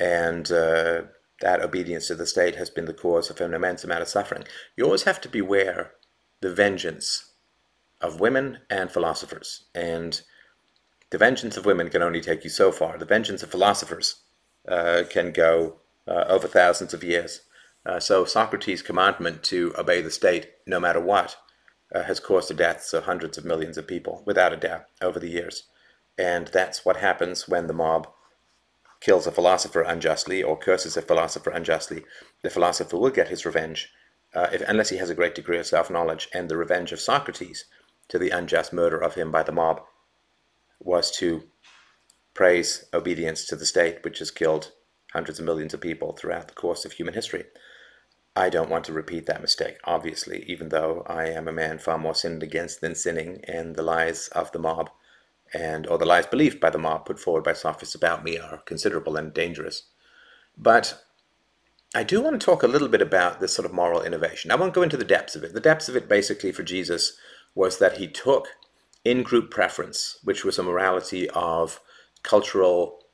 And 0.00 0.50
uh, 0.50 1.02
that 1.40 1.62
obedience 1.62 2.08
to 2.08 2.16
the 2.16 2.26
state 2.26 2.56
has 2.56 2.70
been 2.70 2.86
the 2.86 2.92
cause 2.92 3.30
of 3.30 3.40
an 3.40 3.54
immense 3.54 3.84
amount 3.84 4.02
of 4.02 4.08
suffering. 4.08 4.42
You 4.76 4.84
always 4.84 5.04
have 5.04 5.20
to 5.20 5.28
beware 5.28 5.92
the 6.40 6.52
vengeance 6.52 7.30
of 8.00 8.18
women 8.18 8.58
and 8.68 8.90
philosophers. 8.90 9.66
And 9.76 10.20
the 11.10 11.18
vengeance 11.18 11.56
of 11.56 11.66
women 11.66 11.88
can 11.88 12.02
only 12.02 12.20
take 12.20 12.42
you 12.42 12.50
so 12.50 12.72
far. 12.72 12.98
The 12.98 13.04
vengeance 13.04 13.44
of 13.44 13.50
philosophers 13.52 14.16
uh, 14.66 15.04
can 15.08 15.30
go 15.30 15.76
uh, 16.08 16.24
over 16.26 16.48
thousands 16.48 16.92
of 16.92 17.04
years. 17.04 17.42
Uh, 17.86 17.98
so 17.98 18.24
Socrates' 18.24 18.82
commandment 18.82 19.42
to 19.44 19.74
obey 19.78 20.02
the 20.02 20.10
state 20.10 20.50
no 20.66 20.78
matter 20.78 21.00
what 21.00 21.36
uh, 21.94 22.02
has 22.02 22.20
caused 22.20 22.50
the 22.50 22.54
deaths 22.54 22.92
of 22.92 23.04
hundreds 23.04 23.38
of 23.38 23.44
millions 23.44 23.78
of 23.78 23.86
people, 23.86 24.22
without 24.26 24.52
a 24.52 24.56
doubt, 24.56 24.84
over 25.00 25.18
the 25.18 25.30
years. 25.30 25.64
And 26.18 26.48
that's 26.48 26.84
what 26.84 26.98
happens 26.98 27.48
when 27.48 27.66
the 27.66 27.72
mob 27.72 28.06
kills 29.00 29.26
a 29.26 29.32
philosopher 29.32 29.80
unjustly 29.80 30.42
or 30.42 30.58
curses 30.58 30.96
a 30.96 31.02
philosopher 31.02 31.50
unjustly. 31.50 32.04
The 32.42 32.50
philosopher 32.50 32.98
will 32.98 33.10
get 33.10 33.28
his 33.28 33.46
revenge, 33.46 33.90
uh, 34.34 34.48
if, 34.52 34.60
unless 34.68 34.90
he 34.90 34.98
has 34.98 35.10
a 35.10 35.14
great 35.14 35.34
degree 35.34 35.58
of 35.58 35.66
self 35.66 35.90
knowledge. 35.90 36.28
And 36.34 36.48
the 36.48 36.58
revenge 36.58 36.92
of 36.92 37.00
Socrates 37.00 37.64
to 38.08 38.18
the 38.18 38.30
unjust 38.30 38.72
murder 38.72 38.98
of 38.98 39.14
him 39.14 39.30
by 39.30 39.42
the 39.42 39.52
mob 39.52 39.80
was 40.78 41.10
to 41.12 41.44
praise 42.34 42.84
obedience 42.92 43.46
to 43.46 43.56
the 43.56 43.66
state, 43.66 44.04
which 44.04 44.18
has 44.18 44.30
killed 44.30 44.72
hundreds 45.12 45.38
of 45.38 45.44
millions 45.44 45.74
of 45.74 45.80
people 45.80 46.12
throughout 46.12 46.48
the 46.48 46.54
course 46.54 46.84
of 46.84 46.92
human 46.92 47.14
history. 47.14 47.44
I 48.36 48.48
don't 48.48 48.70
want 48.70 48.84
to 48.84 48.92
repeat 48.92 49.26
that 49.26 49.42
mistake, 49.42 49.78
obviously, 49.84 50.44
even 50.46 50.68
though 50.68 51.04
I 51.06 51.26
am 51.26 51.48
a 51.48 51.52
man 51.52 51.78
far 51.78 51.98
more 51.98 52.14
sinned 52.14 52.42
against 52.42 52.80
than 52.80 52.94
sinning, 52.94 53.40
and 53.46 53.74
the 53.74 53.82
lies 53.82 54.28
of 54.28 54.52
the 54.52 54.58
mob 54.58 54.90
and 55.52 55.86
or 55.86 55.98
the 55.98 56.06
lies 56.06 56.26
believed 56.26 56.60
by 56.60 56.70
the 56.70 56.78
mob 56.78 57.04
put 57.04 57.18
forward 57.18 57.42
by 57.42 57.52
sophists 57.52 57.94
about 57.94 58.24
me 58.24 58.38
are 58.38 58.58
considerable 58.58 59.16
and 59.16 59.34
dangerous. 59.34 59.84
But 60.56 61.02
I 61.94 62.04
do 62.04 62.20
want 62.20 62.40
to 62.40 62.44
talk 62.44 62.62
a 62.62 62.68
little 62.68 62.88
bit 62.88 63.02
about 63.02 63.40
this 63.40 63.52
sort 63.52 63.66
of 63.66 63.72
moral 63.72 64.02
innovation. 64.02 64.52
I 64.52 64.56
won't 64.56 64.74
go 64.74 64.82
into 64.82 64.96
the 64.96 65.04
depths 65.04 65.34
of 65.34 65.42
it. 65.42 65.52
The 65.52 65.60
depths 65.60 65.88
of 65.88 65.96
it 65.96 66.08
basically 66.08 66.52
for 66.52 66.62
Jesus 66.62 67.16
was 67.54 67.78
that 67.78 67.96
he 67.96 68.06
took 68.06 68.48
in 69.04 69.24
group 69.24 69.50
preference, 69.50 70.18
which 70.22 70.44
was 70.44 70.58
a 70.58 70.62
morality 70.62 71.28
of 71.30 71.80
cultural, 72.22 73.06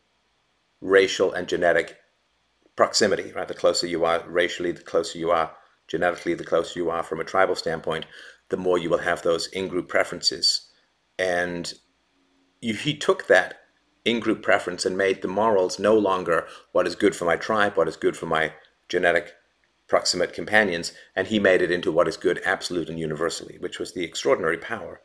racial, 0.82 1.32
and 1.32 1.48
genetic 1.48 1.96
proximity, 2.76 3.32
right? 3.32 3.48
The 3.48 3.54
closer 3.54 3.86
you 3.86 4.04
are 4.04 4.22
racially, 4.28 4.72
the 4.72 4.82
closer 4.82 5.18
you 5.18 5.30
are 5.30 5.52
genetically, 5.88 6.34
the 6.34 6.44
closer 6.44 6.78
you 6.78 6.90
are 6.90 7.02
from 7.02 7.20
a 7.20 7.24
tribal 7.24 7.54
standpoint, 7.54 8.06
the 8.48 8.56
more 8.56 8.78
you 8.78 8.90
will 8.90 8.98
have 8.98 9.22
those 9.22 9.46
in 9.48 9.68
group 9.68 9.88
preferences. 9.88 10.68
And 11.18 11.72
you, 12.60 12.74
he 12.74 12.96
took 12.96 13.26
that 13.26 13.60
in 14.04 14.20
group 14.20 14.42
preference 14.42 14.84
and 14.84 14.96
made 14.96 15.22
the 15.22 15.28
morals 15.28 15.78
no 15.78 15.96
longer 15.98 16.46
what 16.72 16.86
is 16.86 16.94
good 16.94 17.16
for 17.16 17.24
my 17.24 17.36
tribe, 17.36 17.76
what 17.76 17.88
is 17.88 17.96
good 17.96 18.16
for 18.16 18.26
my 18.26 18.52
genetic 18.88 19.32
proximate 19.88 20.32
companions, 20.32 20.92
and 21.14 21.28
he 21.28 21.38
made 21.38 21.62
it 21.62 21.70
into 21.70 21.92
what 21.92 22.08
is 22.08 22.16
good 22.16 22.40
absolute 22.44 22.88
and 22.88 22.98
universally, 22.98 23.56
which 23.58 23.78
was 23.78 23.92
the 23.92 24.04
extraordinary 24.04 24.58
power 24.58 25.00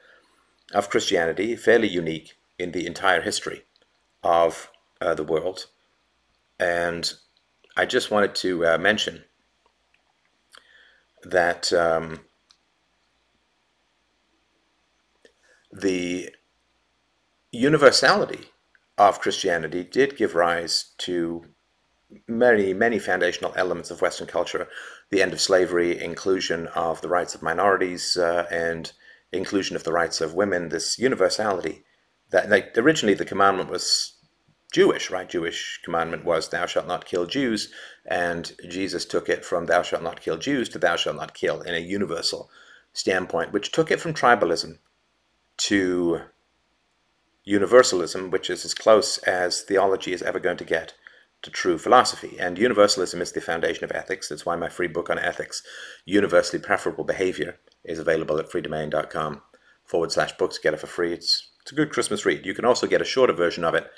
of 0.73 0.89
Christianity, 0.89 1.55
fairly 1.55 1.87
unique 1.87 2.33
in 2.57 2.71
the 2.71 2.85
entire 2.85 3.21
history 3.21 3.63
of 4.23 4.71
uh, 4.99 5.13
the 5.13 5.23
world. 5.23 5.67
And 6.59 7.13
I 7.75 7.85
just 7.85 8.11
wanted 8.11 8.35
to 8.35 8.65
uh, 8.65 8.77
mention 8.77 9.23
that 11.23 11.71
um, 11.71 12.21
the 15.71 16.29
universality 17.51 18.49
of 18.97 19.19
Christianity 19.19 19.83
did 19.83 20.17
give 20.17 20.35
rise 20.35 20.91
to 20.99 21.45
many, 22.27 22.73
many 22.73 22.99
foundational 22.99 23.53
elements 23.55 23.89
of 23.89 24.01
Western 24.01 24.27
culture 24.27 24.67
the 25.09 25.21
end 25.21 25.33
of 25.33 25.41
slavery, 25.41 26.01
inclusion 26.01 26.67
of 26.67 27.01
the 27.01 27.09
rights 27.09 27.35
of 27.35 27.41
minorities, 27.41 28.15
uh, 28.17 28.45
and 28.49 28.93
inclusion 29.31 29.75
of 29.75 29.83
the 29.83 29.91
rights 29.91 30.21
of 30.21 30.33
women, 30.33 30.69
this 30.69 30.97
universality. 30.97 31.83
That 32.31 32.49
like, 32.49 32.77
originally 32.77 33.13
the 33.13 33.25
commandment 33.25 33.69
was 33.69 34.13
Jewish, 34.71 35.11
right? 35.11 35.29
Jewish 35.29 35.81
commandment 35.83 36.23
was 36.23 36.47
thou 36.49 36.65
shalt 36.65 36.87
not 36.87 37.05
kill 37.05 37.25
Jews, 37.25 37.71
and 38.05 38.53
Jesus 38.69 39.05
took 39.05 39.27
it 39.27 39.43
from 39.43 39.65
thou 39.65 39.81
shalt 39.81 40.01
not 40.01 40.21
kill 40.21 40.37
Jews 40.37 40.69
to 40.69 40.79
thou 40.79 40.95
shalt 40.95 41.17
not 41.17 41.33
kill 41.33 41.61
in 41.61 41.75
a 41.75 41.79
universal 41.79 42.49
standpoint, 42.93 43.51
which 43.51 43.71
took 43.71 43.91
it 43.91 43.99
from 43.99 44.13
tribalism 44.13 44.77
to 45.57 46.21
universalism, 47.43 48.31
which 48.31 48.49
is 48.49 48.63
as 48.63 48.73
close 48.73 49.17
as 49.19 49.61
theology 49.61 50.13
is 50.13 50.21
ever 50.21 50.39
going 50.39 50.57
to 50.57 50.63
get 50.63 50.93
to 51.41 51.49
true 51.49 51.77
philosophy. 51.77 52.37
And 52.39 52.57
universalism 52.57 53.21
is 53.21 53.31
the 53.31 53.41
foundation 53.41 53.83
of 53.83 53.91
ethics. 53.91 54.29
That's 54.29 54.45
why 54.45 54.55
my 54.55 54.69
free 54.69 54.87
book 54.87 55.09
on 55.09 55.19
ethics, 55.19 55.63
Universally 56.05 56.61
Preferable 56.61 57.03
Behavior, 57.03 57.59
is 57.83 57.99
available 57.99 58.37
at 58.37 58.49
freedomain.com 58.49 59.41
forward 59.83 60.11
slash 60.11 60.37
books. 60.37 60.59
Get 60.59 60.73
it 60.73 60.79
for 60.79 60.87
free. 60.87 61.13
It's, 61.13 61.49
it's 61.61 61.71
a 61.71 61.75
good 61.75 61.91
Christmas 61.91 62.25
read. 62.25 62.45
You 62.45 62.53
can 62.53 62.65
also 62.65 62.87
get 62.87 63.01
a 63.01 63.05
shorter 63.05 63.33
version 63.33 63.63
of 63.63 63.73
it 63.73 63.89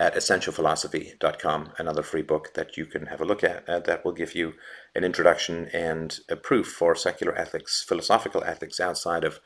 at 0.00 0.14
essentialphilosophy.com, 0.14 1.72
another 1.78 2.02
free 2.02 2.22
book 2.22 2.54
that 2.54 2.76
you 2.76 2.86
can 2.86 3.06
have 3.06 3.20
a 3.20 3.24
look 3.24 3.42
at 3.42 3.68
uh, 3.68 3.80
that 3.80 4.04
will 4.04 4.12
give 4.12 4.34
you 4.34 4.54
an 4.94 5.02
introduction 5.02 5.68
and 5.72 6.20
a 6.28 6.36
proof 6.36 6.68
for 6.68 6.94
secular 6.94 7.36
ethics, 7.36 7.84
philosophical 7.86 8.44
ethics 8.44 8.78
outside 8.78 9.24
of 9.24 9.40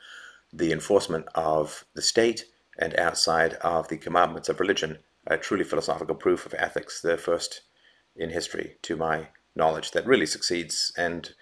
the 0.51 0.71
enforcement 0.71 1.25
of 1.33 1.85
the 1.95 2.01
state 2.01 2.45
and 2.77 2.97
outside 2.99 3.53
of 3.55 3.87
the 3.87 3.97
commandments 3.97 4.47
of 4.47 4.59
religion, 4.59 4.99
a 5.25 5.37
truly 5.37 5.63
philosophical 5.63 6.15
proof 6.15 6.45
of 6.45 6.53
ethics, 6.55 7.01
the 7.01 7.17
first 7.17 7.61
in 8.15 8.29
history, 8.29 8.77
to 8.83 8.95
my 8.95 9.29
knowledge, 9.55 9.91
that 9.91 10.05
really 10.05 10.25
succeeds 10.25 10.93
and 10.95 11.33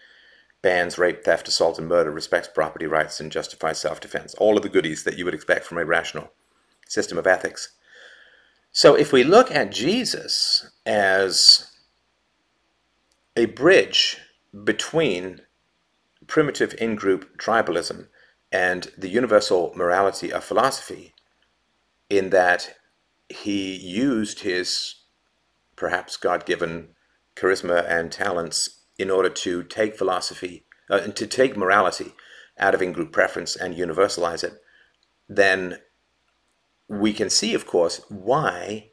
bans 0.62 0.98
rape, 0.98 1.24
theft, 1.24 1.48
assault, 1.48 1.78
and 1.78 1.88
murder, 1.88 2.12
respects 2.12 2.48
property 2.48 2.86
rights, 2.86 3.20
and 3.20 3.32
justifies 3.32 3.80
self 3.80 4.00
defense. 4.00 4.34
All 4.36 4.56
of 4.56 4.64
the 4.64 4.70
goodies 4.70 5.04
that 5.04 5.18
you 5.18 5.26
would 5.26 5.34
expect 5.34 5.66
from 5.66 5.78
a 5.78 5.86
rational 5.86 6.32
system 6.88 7.18
of 7.18 7.28
ethics. 7.28 7.74
So 8.72 8.96
if 8.96 9.12
we 9.12 9.24
look 9.24 9.52
at 9.52 9.72
Jesus 9.72 10.70
as 10.86 11.72
a 13.36 13.46
bridge 13.46 14.18
between 14.64 15.42
primitive 16.28 16.74
in 16.80 16.96
group 16.96 17.38
tribalism 17.38 18.08
and 18.52 18.92
the 18.98 19.10
universal 19.10 19.74
morality 19.76 20.32
of 20.32 20.44
philosophy, 20.44 21.14
in 22.10 22.30
that 22.30 22.76
he 23.30 23.76
used 23.76 24.42
his 24.42 24.96
perhaps 25.76 26.18
God 26.18 26.46
given 26.46 26.90
charisma 27.36 27.86
and 27.90 28.12
talents 28.12 28.82
in 28.98 29.10
order 29.10 29.30
to 29.30 29.64
take 29.64 29.98
philosophy, 29.98 30.66
uh, 30.90 31.00
to 31.00 31.26
take 31.26 31.58
morality 31.58 32.14
out 32.60 32.76
of 32.76 32.82
in 32.82 32.92
group 32.92 33.12
preference 33.12 33.56
and 33.56 33.76
universalize 33.76 34.44
it, 34.44 34.54
then 35.28 35.80
we 36.92 37.14
can 37.14 37.30
see, 37.30 37.54
of 37.54 37.66
course, 37.66 38.02
why 38.10 38.90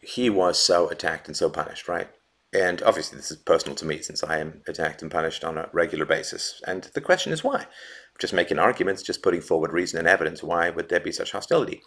he 0.00 0.28
was 0.28 0.58
so 0.58 0.88
attacked 0.88 1.28
and 1.28 1.36
so 1.36 1.48
punished, 1.48 1.86
right? 1.86 2.08
And 2.52 2.82
obviously, 2.82 3.16
this 3.16 3.30
is 3.30 3.36
personal 3.36 3.76
to 3.76 3.84
me 3.84 4.02
since 4.02 4.24
I 4.24 4.38
am 4.38 4.62
attacked 4.66 5.00
and 5.02 5.10
punished 5.10 5.44
on 5.44 5.56
a 5.56 5.68
regular 5.72 6.04
basis. 6.04 6.60
And 6.66 6.90
the 6.94 7.00
question 7.00 7.32
is 7.32 7.44
why? 7.44 7.66
Just 8.18 8.32
making 8.32 8.58
arguments, 8.58 9.02
just 9.02 9.22
putting 9.22 9.40
forward 9.40 9.72
reason 9.72 10.00
and 10.00 10.08
evidence. 10.08 10.42
Why 10.42 10.70
would 10.70 10.88
there 10.88 10.98
be 10.98 11.12
such 11.12 11.30
hostility? 11.30 11.82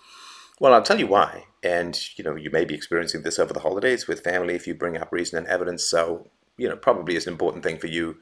Well, 0.62 0.73
I'll 0.73 0.81
tell 0.81 1.00
you 1.00 1.07
why. 1.07 1.43
And, 1.62 2.00
you 2.17 2.23
know, 2.23 2.35
you 2.35 2.50
may 2.50 2.63
be 2.63 2.75
experiencing 2.75 3.23
this 3.23 3.38
over 3.38 3.51
the 3.51 3.59
holidays 3.59 4.07
with 4.07 4.23
family 4.23 4.55
if 4.55 4.65
you 4.65 4.73
bring 4.73 4.95
up 4.95 5.12
reason 5.12 5.38
and 5.38 5.47
evidence. 5.47 5.83
So, 5.83 6.29
you 6.57 6.69
know, 6.69 6.77
probably 6.77 7.17
is 7.17 7.27
an 7.27 7.33
important 7.33 7.65
thing 7.65 7.79
for 7.79 7.88
you 7.88 8.17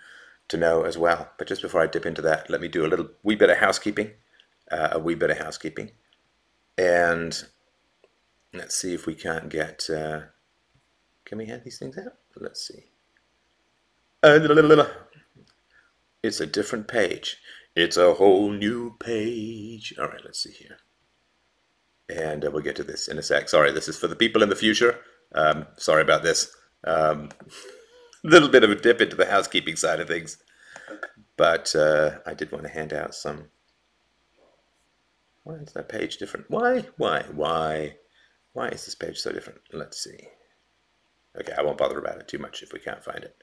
to 0.48 0.58
know 0.58 0.82
as 0.82 0.98
well. 0.98 1.30
But 1.38 1.48
just 1.48 1.62
before 1.62 1.82
I 1.84 1.88
dip 1.88 2.08
into 2.08 2.24
that, 2.24 2.50
let 2.50 2.62
me 2.62 2.68
do 2.68 2.84
a 2.84 2.88
little 2.88 3.10
wee 3.22 3.36
bit 3.36 3.52
of 3.52 3.58
housekeeping. 3.58 4.12
Uh, 4.72 4.90
a 4.94 5.00
wee 5.00 5.16
bit 5.16 5.30
of 5.30 5.38
housekeeping. 5.38 5.92
And 6.78 7.44
let's 8.54 8.76
see 8.76 8.94
if 8.94 9.06
we 9.06 9.16
can't 9.16 9.50
get. 9.50 9.90
Uh, 9.90 10.22
can 11.26 11.38
we 11.38 11.46
have 11.48 11.64
these 11.64 11.80
things 11.80 11.98
out? 11.98 12.14
Let's 12.36 12.68
see. 12.68 12.86
Uh, 14.24 14.40
it's 16.24 16.40
a 16.40 16.46
different 16.46 16.88
page. 16.88 17.38
It's 17.76 17.98
a 17.98 18.14
whole 18.14 18.52
new 18.52 18.96
page. 19.00 19.94
All 20.00 20.08
right, 20.08 20.22
let's 20.24 20.44
see 20.44 20.52
here 20.52 20.78
and 22.12 22.46
uh, 22.46 22.52
we'll 22.52 22.62
get 22.62 22.76
to 22.76 22.84
this 22.84 23.08
in 23.08 23.18
a 23.18 23.24
sec. 23.24 23.50
Sorry, 23.50 23.72
this 23.72 23.88
is 23.88 23.98
for 23.98 24.08
the 24.08 24.16
people 24.16 24.44
in 24.44 24.50
the 24.50 24.56
future. 24.56 25.00
Um, 25.34 25.66
sorry 25.78 26.02
about 26.02 26.24
this. 26.24 26.54
A 26.84 27.12
um, 27.12 27.30
little 28.24 28.50
bit 28.50 28.64
of 28.64 28.70
a 28.70 28.76
dip 28.76 29.02
into 29.02 29.16
the 29.16 29.26
housekeeping 29.26 29.76
side 29.76 30.00
of 30.00 30.08
things, 30.08 30.38
but 31.38 31.76
uh, 31.76 32.20
I 32.26 32.34
did 32.34 32.52
want 32.52 32.66
to 32.66 32.72
hand 32.72 32.94
out 32.94 33.16
some. 33.16 33.50
Why 35.44 35.56
is 35.56 35.74
that 35.74 35.90
page 35.90 36.18
different? 36.18 36.50
Why? 36.50 36.86
Why? 36.98 37.26
Why? 37.34 37.98
Why 38.54 38.68
is 38.70 38.86
this 38.86 38.96
page 38.96 39.18
so 39.18 39.32
different? 39.32 39.60
Let's 39.74 40.04
see. 40.04 40.28
Okay, 41.40 41.54
I 41.58 41.62
won't 41.64 41.78
bother 41.78 41.98
about 41.98 42.20
it 42.20 42.28
too 42.28 42.38
much 42.38 42.62
if 42.62 42.74
we 42.74 42.80
can't 42.80 43.04
find 43.04 43.24
it. 43.24 43.36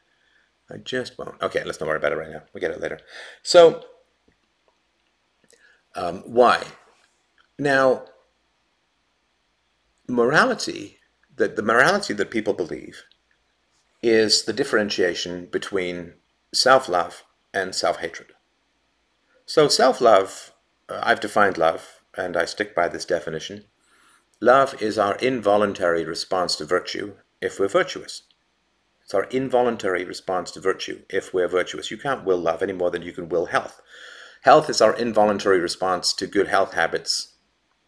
I 0.71 0.77
just 0.77 1.19
won't. 1.19 1.41
Okay, 1.43 1.65
let's 1.65 1.81
not 1.81 1.87
worry 1.87 1.97
about 1.97 2.13
it 2.13 2.19
right 2.19 2.31
now. 2.31 2.43
We'll 2.53 2.61
get 2.61 2.71
it 2.71 2.81
later. 2.81 3.01
So, 3.43 3.85
um, 5.95 6.23
why? 6.27 6.63
Now, 7.59 8.05
morality, 10.07 10.99
that 11.37 11.57
the 11.57 11.63
morality 11.63 12.13
that 12.15 12.31
people 12.31 12.53
believe 12.53 13.05
is 14.03 14.45
the 14.45 14.53
differentiation 14.53 15.47
between 15.47 16.15
self-love 16.53 17.25
and 17.55 17.75
self-hatred. 17.75 18.33
So 19.47 19.69
self-love, 19.69 20.53
I've 20.89 21.21
defined 21.21 21.59
love, 21.59 22.01
and 22.17 22.37
I 22.37 22.45
stick 22.45 22.75
by 22.75 22.89
this 22.89 23.05
definition. 23.05 23.65
Love 24.41 24.81
is 24.81 24.99
our 24.99 25.17
involuntary 25.17 26.05
response 26.05 26.57
to 26.57 26.65
virtue 26.65 27.15
if 27.41 27.59
we're 27.59 27.69
virtuous. 27.69 28.23
It's 29.03 29.15
our 29.15 29.25
involuntary 29.25 30.05
response 30.05 30.51
to 30.53 30.61
virtue 30.61 31.03
if 31.09 31.33
we're 31.35 31.49
virtuous. 31.49 31.91
You 31.91 31.97
can't 31.97 32.25
will 32.25 32.39
love 32.39 32.63
any 32.63 32.73
more 32.73 32.91
than 32.91 33.03
you 33.03 33.13
can 33.13 33.29
will 33.29 33.47
health. 33.47 33.81
Health 34.43 34.71
is 34.71 34.81
our 34.81 34.95
involuntary 34.95 35.61
response 35.61 36.13
to 36.15 36.27
good 36.27 36.49
health 36.49 36.75
habits 36.75 37.35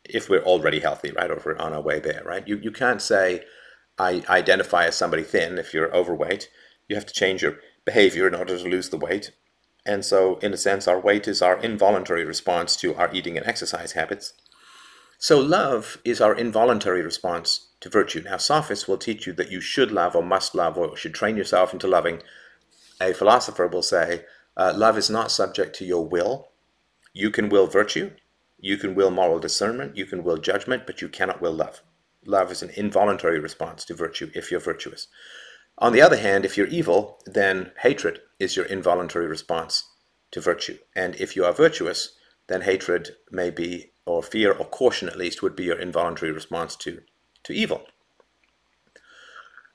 if 0.04 0.28
we're 0.28 0.42
already 0.42 0.80
healthy, 0.80 1.12
right? 1.12 1.30
Or 1.30 1.36
if 1.36 1.44
we're 1.44 1.58
on 1.58 1.72
our 1.72 1.82
way 1.82 2.00
there, 2.00 2.22
right? 2.24 2.46
You, 2.46 2.56
you 2.56 2.70
can't 2.70 3.00
say, 3.00 3.44
I 3.98 4.22
identify 4.28 4.86
as 4.86 4.96
somebody 4.96 5.22
thin 5.22 5.58
if 5.58 5.72
you're 5.72 5.94
overweight. 5.94 6.48
You 6.88 6.96
have 6.96 7.06
to 7.06 7.14
change 7.14 7.42
your 7.42 7.58
behavior 7.84 8.26
in 8.26 8.34
order 8.34 8.58
to 8.58 8.68
lose 8.68 8.88
the 8.88 8.96
weight. 8.96 9.30
And 9.90 10.04
so, 10.04 10.36
in 10.36 10.54
a 10.54 10.56
sense, 10.56 10.86
our 10.86 11.00
weight 11.00 11.26
is 11.26 11.42
our 11.42 11.58
involuntary 11.58 12.24
response 12.24 12.76
to 12.76 12.94
our 12.94 13.12
eating 13.12 13.36
and 13.36 13.44
exercise 13.44 13.92
habits. 13.92 14.34
So, 15.18 15.40
love 15.40 15.98
is 16.04 16.20
our 16.20 16.32
involuntary 16.32 17.02
response 17.02 17.70
to 17.80 17.88
virtue. 17.88 18.22
Now, 18.22 18.36
sophists 18.36 18.86
will 18.86 18.98
teach 18.98 19.26
you 19.26 19.32
that 19.32 19.50
you 19.50 19.60
should 19.60 19.90
love 19.90 20.14
or 20.14 20.22
must 20.22 20.54
love 20.54 20.78
or 20.78 20.96
should 20.96 21.12
train 21.12 21.36
yourself 21.36 21.72
into 21.72 21.88
loving. 21.88 22.22
A 23.00 23.12
philosopher 23.12 23.66
will 23.66 23.82
say, 23.82 24.26
uh, 24.56 24.72
love 24.76 24.96
is 24.96 25.10
not 25.10 25.32
subject 25.32 25.74
to 25.78 25.84
your 25.84 26.06
will. 26.06 26.50
You 27.12 27.30
can 27.32 27.48
will 27.48 27.66
virtue, 27.66 28.12
you 28.60 28.76
can 28.76 28.94
will 28.94 29.10
moral 29.10 29.40
discernment, 29.40 29.96
you 29.96 30.06
can 30.06 30.22
will 30.22 30.36
judgment, 30.36 30.86
but 30.86 31.02
you 31.02 31.08
cannot 31.08 31.42
will 31.42 31.52
love. 31.52 31.82
Love 32.24 32.52
is 32.52 32.62
an 32.62 32.70
involuntary 32.76 33.40
response 33.40 33.84
to 33.86 33.94
virtue 33.94 34.30
if 34.36 34.52
you're 34.52 34.60
virtuous. 34.60 35.08
On 35.80 35.92
the 35.92 36.02
other 36.02 36.18
hand, 36.18 36.44
if 36.44 36.56
you're 36.56 36.66
evil, 36.66 37.18
then 37.24 37.72
hatred 37.82 38.20
is 38.38 38.54
your 38.54 38.66
involuntary 38.66 39.26
response 39.26 39.84
to 40.30 40.40
virtue. 40.40 40.78
And 40.94 41.16
if 41.16 41.34
you 41.34 41.44
are 41.44 41.52
virtuous, 41.52 42.16
then 42.48 42.62
hatred 42.62 43.16
may 43.30 43.50
be, 43.50 43.92
or 44.04 44.22
fear, 44.22 44.52
or 44.52 44.66
caution 44.66 45.08
at 45.08 45.16
least, 45.16 45.42
would 45.42 45.56
be 45.56 45.64
your 45.64 45.78
involuntary 45.78 46.32
response 46.32 46.76
to, 46.76 47.00
to 47.44 47.52
evil. 47.54 47.86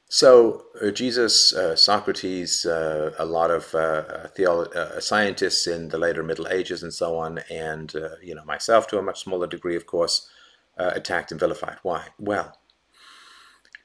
So 0.07 0.65
uh, 0.81 0.91
Jesus, 0.91 1.51
uh, 1.53 1.75
Socrates, 1.75 2.65
uh, 2.65 3.13
a 3.17 3.25
lot 3.25 3.49
of 3.49 3.73
uh, 3.73 3.77
uh, 3.77 4.27
theolo- 4.27 4.73
uh, 4.75 4.99
scientists 5.01 5.65
in 5.65 5.89
the 5.89 5.97
later 5.97 6.21
Middle 6.21 6.47
Ages, 6.47 6.83
and 6.83 6.93
so 6.93 7.17
on, 7.17 7.39
and 7.49 7.93
you 8.21 8.35
know 8.35 8.45
myself 8.45 8.87
to 8.87 8.99
a 8.99 9.01
much 9.01 9.23
smaller 9.23 9.47
degree, 9.47 9.75
of 9.75 9.87
course, 9.87 10.29
attacked 10.77 11.31
and 11.31 11.39
vilified. 11.39 11.77
Why? 11.81 12.09
Well, 12.19 12.57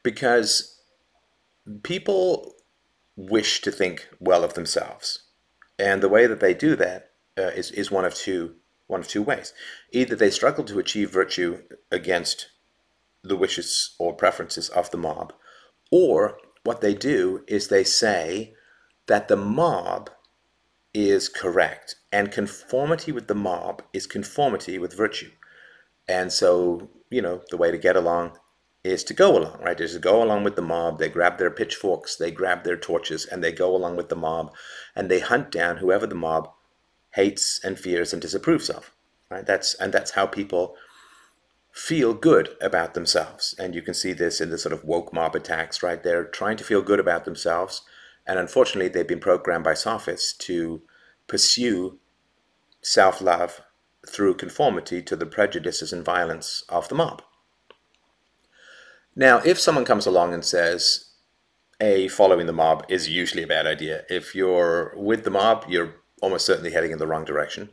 because 0.02 0.79
people 1.82 2.54
wish 3.16 3.60
to 3.62 3.70
think 3.70 4.08
well 4.18 4.44
of 4.44 4.54
themselves, 4.54 5.24
and 5.78 6.02
the 6.02 6.08
way 6.08 6.26
that 6.26 6.40
they 6.40 6.54
do 6.54 6.76
that 6.76 7.10
uh, 7.38 7.50
is 7.54 7.70
is 7.72 7.90
one 7.90 8.04
of 8.04 8.14
two 8.14 8.56
one 8.86 9.00
of 9.00 9.08
two 9.08 9.22
ways. 9.22 9.52
Either 9.92 10.16
they 10.16 10.30
struggle 10.30 10.64
to 10.64 10.78
achieve 10.78 11.10
virtue 11.10 11.62
against 11.92 12.50
the 13.22 13.36
wishes 13.36 13.94
or 13.98 14.12
preferences 14.12 14.68
of 14.70 14.90
the 14.90 14.96
mob 14.96 15.32
or 15.90 16.38
what 16.64 16.80
they 16.80 16.94
do 16.94 17.44
is 17.48 17.68
they 17.68 17.84
say 17.84 18.54
that 19.06 19.28
the 19.28 19.36
mob 19.36 20.10
is 20.92 21.28
correct, 21.28 21.96
and 22.12 22.32
conformity 22.32 23.12
with 23.12 23.28
the 23.28 23.34
mob 23.34 23.82
is 23.92 24.06
conformity 24.06 24.78
with 24.78 24.96
virtue. 24.96 25.30
And 26.08 26.32
so, 26.32 26.90
you 27.10 27.22
know, 27.22 27.42
the 27.50 27.56
way 27.56 27.70
to 27.70 27.78
get 27.78 27.96
along 27.96 28.38
is 28.82 29.04
to 29.04 29.14
go 29.14 29.36
along, 29.36 29.60
right? 29.60 29.80
Is 29.80 29.92
to 29.92 29.98
go 29.98 30.22
along 30.22 30.44
with 30.44 30.56
the 30.56 30.62
mob. 30.62 30.98
They 30.98 31.08
grab 31.08 31.38
their 31.38 31.50
pitchforks, 31.50 32.16
they 32.16 32.30
grab 32.30 32.64
their 32.64 32.76
torches, 32.76 33.26
and 33.26 33.44
they 33.44 33.52
go 33.52 33.74
along 33.74 33.96
with 33.96 34.08
the 34.08 34.16
mob, 34.16 34.54
and 34.96 35.10
they 35.10 35.20
hunt 35.20 35.50
down 35.50 35.78
whoever 35.78 36.06
the 36.06 36.14
mob 36.14 36.50
hates 37.10 37.60
and 37.62 37.78
fears 37.78 38.12
and 38.12 38.22
disapproves 38.22 38.70
of. 38.70 38.92
Right? 39.30 39.44
That's 39.44 39.74
and 39.74 39.92
that's 39.92 40.12
how 40.12 40.26
people 40.26 40.76
feel 41.72 42.14
good 42.14 42.56
about 42.60 42.94
themselves. 42.94 43.54
And 43.58 43.74
you 43.74 43.82
can 43.82 43.94
see 43.94 44.12
this 44.12 44.40
in 44.40 44.50
the 44.50 44.58
sort 44.58 44.72
of 44.72 44.84
woke 44.84 45.12
mob 45.12 45.36
attacks, 45.36 45.82
right? 45.82 46.02
They're 46.02 46.24
trying 46.24 46.56
to 46.56 46.64
feel 46.64 46.82
good 46.82 47.00
about 47.00 47.24
themselves. 47.24 47.82
And 48.26 48.38
unfortunately, 48.38 48.88
they've 48.88 49.06
been 49.06 49.20
programmed 49.20 49.64
by 49.64 49.74
sophists 49.74 50.32
to 50.46 50.82
pursue 51.26 51.98
self 52.82 53.20
love 53.20 53.60
through 54.08 54.34
conformity 54.34 55.02
to 55.02 55.14
the 55.14 55.26
prejudices 55.26 55.92
and 55.92 56.04
violence 56.04 56.64
of 56.68 56.88
the 56.88 56.94
mob. 56.94 57.22
Now, 59.16 59.38
if 59.44 59.58
someone 59.58 59.84
comes 59.84 60.06
along 60.06 60.34
and 60.34 60.44
says, 60.44 61.10
A, 61.80 62.08
following 62.08 62.46
the 62.46 62.52
mob 62.52 62.84
is 62.88 63.08
usually 63.08 63.42
a 63.42 63.48
bad 63.48 63.66
idea. 63.66 64.04
If 64.08 64.34
you're 64.34 64.94
with 64.96 65.24
the 65.24 65.30
mob, 65.30 65.66
you're 65.68 65.96
almost 66.22 66.46
certainly 66.46 66.72
heading 66.72 66.92
in 66.92 66.98
the 66.98 67.06
wrong 67.06 67.24
direction. 67.24 67.70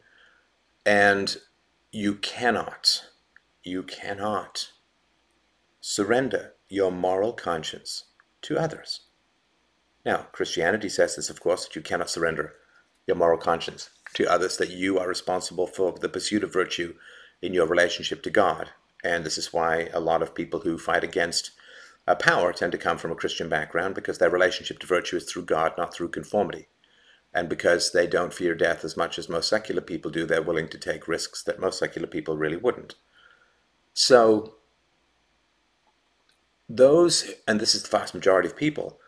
And 0.86 1.38
you 1.92 2.16
cannot 2.16 3.04
you 3.68 3.84
cannot 3.84 4.72
surrender 5.82 6.54
your 6.70 6.92
moral 6.92 7.34
conscience 7.34 8.06
to 8.42 8.58
others. 8.58 9.02
Now, 10.06 10.28
Christianity 10.32 10.88
says 10.88 11.16
this, 11.16 11.30
of 11.30 11.42
course, 11.42 11.66
that 11.66 11.76
you 11.76 11.82
cannot 11.82 12.10
surrender 12.10 12.54
your 13.06 13.18
moral 13.18 13.38
conscience 13.38 13.90
to 14.14 14.32
others, 14.32 14.56
that 14.58 14.70
you 14.70 14.98
are 14.98 15.08
responsible 15.08 15.68
for 15.68 15.92
the 16.00 16.10
pursuit 16.10 16.44
of 16.44 16.54
virtue 16.54 16.96
in 17.42 17.54
your 17.54 17.68
relationship 17.68 18.24
to 18.24 18.30
God. 18.30 18.70
And 19.04 19.24
this 19.26 19.38
is 19.38 19.54
why 19.54 19.90
a 19.94 20.00
lot 20.00 20.22
of 20.22 20.36
people 20.36 20.62
who 20.62 20.78
fight 20.78 21.04
against 21.04 21.52
uh, 22.08 22.16
power 22.16 22.54
tend 22.54 22.72
to 22.72 22.78
come 22.78 22.98
from 22.98 23.12
a 23.12 23.16
Christian 23.16 23.50
background 23.50 23.96
because 23.96 24.18
their 24.18 24.30
relationship 24.30 24.80
to 24.80 24.88
virtue 24.88 25.18
is 25.18 25.26
through 25.26 25.46
God, 25.46 25.74
not 25.78 25.94
through 25.94 26.10
conformity. 26.10 26.68
And 27.34 27.50
because 27.50 27.92
they 27.92 28.08
don't 28.08 28.34
fear 28.34 28.56
death 28.56 28.84
as 28.84 28.98
much 28.98 29.20
as 29.20 29.30
most 29.30 29.50
secular 29.50 29.82
people 29.82 30.10
do, 30.10 30.26
they're 30.26 30.42
willing 30.42 30.70
to 30.70 30.78
take 30.78 31.08
risks 31.08 31.44
that 31.44 31.60
most 31.60 31.78
secular 31.78 32.08
people 32.08 32.38
really 32.38 32.58
wouldn't. 32.58 32.96
So 33.94 34.56
those, 36.70 37.32
and 37.48 37.60
this 37.60 37.76
is 37.76 37.84
the 37.84 37.96
vast 37.96 38.14
majority 38.14 38.48
of 38.48 38.56
people, 38.56 39.00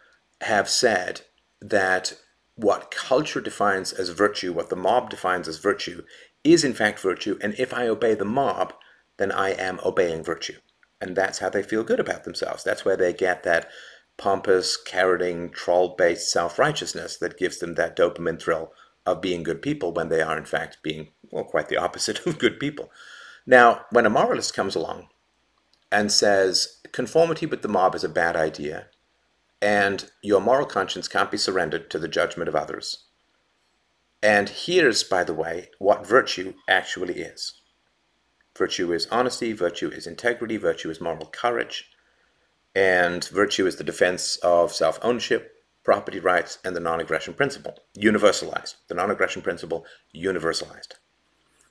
have 0.41 0.69
said 0.69 1.21
that 1.61 2.13
what 2.55 2.91
culture 2.91 3.41
defines 3.41 3.93
as 3.93 4.09
virtue, 4.09 4.53
what 4.53 4.69
the 4.69 4.75
mob 4.75 5.09
defines 5.09 5.47
as 5.47 5.57
virtue, 5.57 6.03
is 6.43 6.63
in 6.63 6.73
fact 6.73 6.99
virtue. 6.99 7.37
And 7.41 7.55
if 7.57 7.73
I 7.73 7.87
obey 7.87 8.13
the 8.15 8.25
mob, 8.25 8.73
then 9.19 9.31
I 9.31 9.49
am 9.51 9.79
obeying 9.85 10.23
virtue. 10.23 10.57
And 10.99 11.15
that's 11.15 11.39
how 11.39 11.49
they 11.49 11.61
feel 11.61 11.83
good 11.83 11.99
about 11.99 12.23
themselves. 12.23 12.63
That's 12.63 12.83
where 12.83 12.97
they 12.97 13.13
get 13.13 13.43
that 13.43 13.69
pompous, 14.17 14.75
carroting, 14.75 15.49
troll 15.51 15.95
based 15.95 16.31
self 16.31 16.57
righteousness 16.57 17.17
that 17.17 17.37
gives 17.37 17.59
them 17.59 17.75
that 17.75 17.95
dopamine 17.95 18.41
thrill 18.41 18.73
of 19.05 19.21
being 19.21 19.43
good 19.43 19.61
people 19.61 19.93
when 19.93 20.09
they 20.09 20.21
are, 20.21 20.37
in 20.37 20.45
fact, 20.45 20.77
being, 20.83 21.09
well, 21.31 21.43
quite 21.43 21.67
the 21.67 21.77
opposite 21.77 22.25
of 22.25 22.39
good 22.39 22.59
people. 22.59 22.89
Now, 23.45 23.85
when 23.91 24.05
a 24.05 24.09
moralist 24.09 24.53
comes 24.53 24.75
along 24.75 25.07
and 25.91 26.11
says 26.11 26.79
conformity 26.91 27.45
with 27.45 27.61
the 27.61 27.67
mob 27.67 27.95
is 27.95 28.03
a 28.03 28.09
bad 28.09 28.35
idea, 28.35 28.87
and 29.61 30.09
your 30.21 30.39
moral 30.39 30.65
conscience 30.65 31.07
can't 31.07 31.31
be 31.31 31.37
surrendered 31.37 31.89
to 31.91 31.99
the 31.99 32.07
judgment 32.07 32.47
of 32.47 32.55
others. 32.55 33.05
And 34.21 34.49
here's, 34.49 35.03
by 35.03 35.23
the 35.23 35.33
way, 35.33 35.69
what 35.79 36.07
virtue 36.07 36.53
actually 36.67 37.15
is 37.15 37.58
virtue 38.59 38.93
is 38.93 39.07
honesty, 39.07 39.53
virtue 39.53 39.89
is 39.89 40.05
integrity, 40.05 40.57
virtue 40.57 40.91
is 40.91 41.01
moral 41.01 41.25
courage, 41.25 41.89
and 42.75 43.27
virtue 43.29 43.65
is 43.65 43.77
the 43.77 43.83
defense 43.83 44.35
of 44.43 44.71
self 44.71 44.99
ownership, 45.01 45.55
property 45.83 46.19
rights, 46.19 46.59
and 46.63 46.75
the 46.75 46.79
non 46.79 46.99
aggression 46.99 47.33
principle, 47.33 47.79
universalized. 47.97 48.75
The 48.87 48.95
non 48.95 49.09
aggression 49.09 49.41
principle, 49.41 49.85
universalized. 50.15 50.93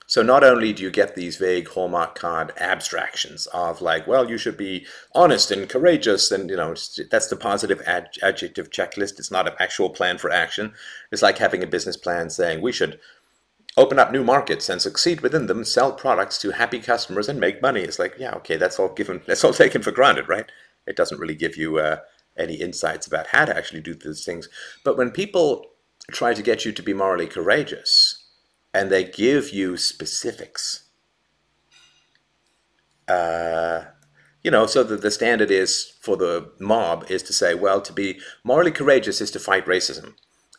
So 0.09 0.23
not 0.23 0.43
only 0.43 0.73
do 0.73 0.83
you 0.83 0.91
get 0.91 1.15
these 1.15 1.37
vague 1.37 1.69
Hallmark 1.69 2.15
card 2.15 2.55
abstractions 2.57 3.47
of 3.49 3.83
like, 3.83 4.07
well, 4.07 4.31
you 4.31 4.39
should 4.39 4.57
be 4.57 4.87
honest 5.15 5.51
and 5.51 5.69
courageous, 5.69 6.33
and 6.33 6.49
you 6.49 6.57
know 6.57 6.75
that's 7.11 7.29
the 7.29 7.37
positive 7.37 7.83
ad- 7.87 8.17
adjective 8.23 8.71
checklist. 8.71 9.19
It's 9.19 9.31
not 9.31 9.47
an 9.47 9.53
actual 9.61 9.91
plan 9.91 10.17
for 10.17 10.31
action. 10.31 10.73
It's 11.13 11.21
like 11.21 11.37
having 11.37 11.63
a 11.63 11.67
business 11.67 11.99
plan 11.99 12.31
saying 12.31 12.63
we 12.63 12.73
should 12.73 12.99
open 13.79 13.99
up 13.99 14.13
new 14.13 14.25
markets 14.25 14.69
and 14.69 14.83
succeed 14.83 15.23
within 15.23 15.47
them, 15.47 15.65
sell 15.65 15.93
products 15.93 16.39
to 16.39 16.51
happy 16.53 16.81
customers, 16.81 17.29
and 17.29 17.41
make 17.41 17.63
money. 17.63 17.83
It's 17.83 17.99
like, 18.01 18.17
yeah, 18.19 18.33
okay, 18.37 18.59
that's 18.59 18.79
all 18.81 18.91
given, 18.95 19.23
that's 19.29 19.45
all 19.45 19.55
taken 19.55 19.83
for 19.83 19.93
granted, 19.93 20.29
right? 20.29 20.51
It 20.87 20.97
doesn't 20.97 21.21
really 21.21 21.37
give 21.37 21.57
you 21.57 21.79
uh, 21.79 21.99
any 22.37 22.57
insights 22.57 23.07
about 23.07 23.29
how 23.29 23.47
to 23.47 23.57
actually 23.57 23.83
do 23.83 23.95
these 23.95 24.25
things. 24.25 24.49
But 24.85 24.99
when 24.99 25.13
people 25.13 25.67
try 26.13 26.35
to 26.35 26.43
get 26.43 26.65
you 26.67 26.73
to 26.73 26.83
be 26.83 26.95
morally 26.95 27.27
courageous, 27.29 28.25
and 28.75 28.91
they 28.91 29.05
give 29.05 29.51
you 29.51 29.77
specifics. 29.79 30.85
Uh, 33.09 33.85
You 34.45 34.51
know, 34.53 34.67
so 34.67 34.85
that 34.85 35.03
the 35.03 35.11
standard 35.13 35.51
is 35.51 35.95
for 36.01 36.17
the 36.17 36.53
mob 36.61 37.07
is 37.11 37.23
to 37.25 37.33
say, 37.35 37.55
well, 37.55 37.81
to 37.83 37.93
be 37.93 38.21
morally 38.45 38.73
courageous 38.73 39.21
is 39.21 39.31
to 39.33 39.41
fight 39.41 39.67
racism. 39.67 40.15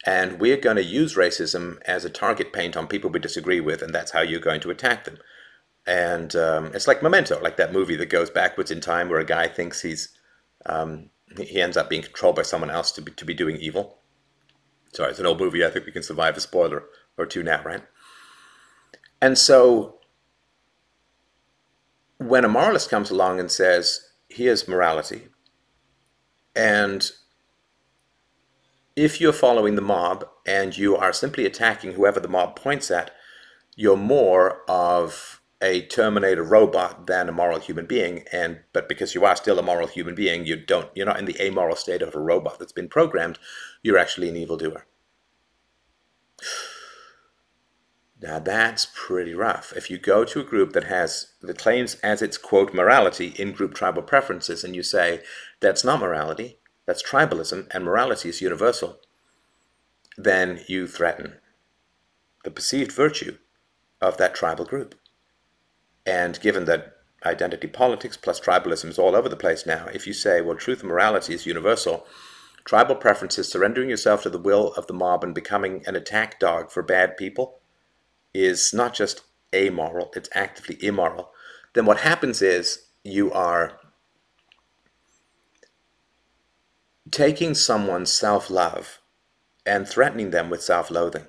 And 0.05 0.39
we're 0.39 0.57
going 0.57 0.77
to 0.77 0.83
use 0.83 1.15
racism 1.15 1.81
as 1.85 2.05
a 2.05 2.09
target 2.09 2.53
paint 2.53 2.77
on 2.77 2.87
people 2.87 3.09
we 3.09 3.19
disagree 3.19 3.59
with, 3.59 3.81
and 3.81 3.93
that's 3.93 4.11
how 4.11 4.21
you're 4.21 4.39
going 4.39 4.61
to 4.61 4.71
attack 4.71 5.03
them. 5.03 5.17
And 5.85 6.35
um, 6.35 6.71
it's 6.73 6.87
like 6.87 7.03
Memento, 7.03 7.41
like 7.41 7.57
that 7.57 7.73
movie 7.73 7.95
that 7.97 8.09
goes 8.09 8.29
backwards 8.29 8.71
in 8.71 8.79
time 8.79 9.09
where 9.09 9.19
a 9.19 9.25
guy 9.25 9.47
thinks 9.47 9.81
he's 9.81 10.09
um, 10.65 11.09
he 11.37 11.61
ends 11.61 11.77
up 11.77 11.89
being 11.89 12.01
controlled 12.01 12.35
by 12.35 12.41
someone 12.41 12.69
else 12.69 12.91
to 12.93 13.01
be 13.01 13.11
to 13.11 13.25
be 13.25 13.33
doing 13.33 13.57
evil. 13.57 13.97
Sorry, 14.93 15.09
it's 15.09 15.19
an 15.19 15.25
old 15.25 15.39
movie. 15.39 15.65
I 15.65 15.69
think 15.69 15.85
we 15.85 15.91
can 15.91 16.03
survive 16.03 16.37
a 16.37 16.41
spoiler 16.41 16.83
or 17.17 17.25
two 17.25 17.43
now, 17.43 17.61
right? 17.63 17.83
And 19.21 19.37
so 19.37 19.99
when 22.17 22.45
a 22.45 22.49
moralist 22.49 22.89
comes 22.89 23.11
along 23.11 23.39
and 23.39 23.51
says, 23.51 24.09
here's 24.27 24.67
morality, 24.67 25.27
and 26.55 27.11
if 28.95 29.21
you're 29.21 29.33
following 29.33 29.75
the 29.75 29.81
mob 29.81 30.27
and 30.45 30.77
you 30.77 30.95
are 30.95 31.13
simply 31.13 31.45
attacking 31.45 31.93
whoever 31.93 32.19
the 32.19 32.27
mob 32.27 32.55
points 32.55 32.91
at, 32.91 33.11
you're 33.75 33.97
more 33.97 34.61
of 34.69 35.41
a 35.61 35.81
Terminator 35.87 36.43
robot 36.43 37.07
than 37.07 37.27
a 37.27 37.33
moral 37.33 37.59
human 37.59 37.85
being. 37.85 38.23
And 38.31 38.59
but 38.73 38.87
because 38.87 39.13
you 39.13 39.25
are 39.25 39.35
still 39.35 39.59
a 39.59 39.63
moral 39.63 39.87
human 39.87 40.15
being, 40.15 40.45
you 40.45 40.55
don't 40.55 40.89
you're 40.95 41.05
not 41.05 41.19
in 41.19 41.25
the 41.25 41.41
amoral 41.41 41.75
state 41.75 42.01
of 42.01 42.15
a 42.15 42.19
robot 42.19 42.59
that's 42.59 42.71
been 42.71 42.89
programmed. 42.89 43.39
You're 43.83 43.97
actually 43.97 44.29
an 44.29 44.37
evildoer. 44.37 44.85
Now 48.21 48.39
that's 48.39 48.87
pretty 48.93 49.33
rough. 49.33 49.73
If 49.75 49.89
you 49.89 49.97
go 49.97 50.25
to 50.25 50.41
a 50.41 50.45
group 50.45 50.73
that 50.73 50.85
has 50.85 51.33
that 51.41 51.57
claims 51.57 51.95
as 51.95 52.21
its 52.21 52.37
quote 52.37 52.73
morality 52.73 53.33
in 53.37 53.53
group 53.53 53.73
tribal 53.73 54.01
preferences 54.01 54.63
and 54.63 54.75
you 54.75 54.83
say 54.83 55.21
that's 55.61 55.85
not 55.85 56.01
morality, 56.01 56.59
that's 56.89 57.03
tribalism, 57.03 57.67
and 57.69 57.85
morality 57.85 58.29
is 58.29 58.41
universal, 58.41 58.97
then 60.17 60.61
you 60.67 60.87
threaten 60.87 61.35
the 62.43 62.49
perceived 62.49 62.91
virtue 62.91 63.37
of 64.01 64.17
that 64.17 64.33
tribal 64.33 64.65
group. 64.65 64.95
And 66.03 66.41
given 66.41 66.65
that 66.65 66.95
identity 67.23 67.67
politics 67.67 68.17
plus 68.17 68.39
tribalism 68.39 68.85
is 68.85 68.97
all 68.97 69.15
over 69.15 69.29
the 69.29 69.35
place 69.35 69.67
now, 69.67 69.85
if 69.93 70.07
you 70.07 70.13
say, 70.13 70.41
well, 70.41 70.55
truth 70.57 70.79
and 70.79 70.89
morality 70.89 71.35
is 71.35 71.45
universal, 71.45 72.07
tribal 72.65 72.95
preferences, 72.95 73.47
surrendering 73.51 73.91
yourself 73.91 74.23
to 74.23 74.29
the 74.31 74.39
will 74.39 74.73
of 74.73 74.87
the 74.87 74.93
mob 74.93 75.23
and 75.23 75.35
becoming 75.35 75.83
an 75.85 75.95
attack 75.95 76.39
dog 76.39 76.71
for 76.71 76.81
bad 76.81 77.17
people, 77.17 77.59
is 78.33 78.73
not 78.73 78.95
just 78.95 79.21
amoral, 79.53 80.11
it's 80.15 80.29
actively 80.33 80.83
immoral. 80.83 81.29
Then 81.75 81.85
what 81.85 81.99
happens 81.99 82.41
is 82.41 82.87
you 83.03 83.31
are 83.31 83.79
taking 87.11 87.53
someone's 87.53 88.11
self 88.11 88.49
love 88.49 88.99
and 89.65 89.87
threatening 89.87 90.31
them 90.31 90.49
with 90.49 90.61
self 90.61 90.91
loathing. 90.91 91.27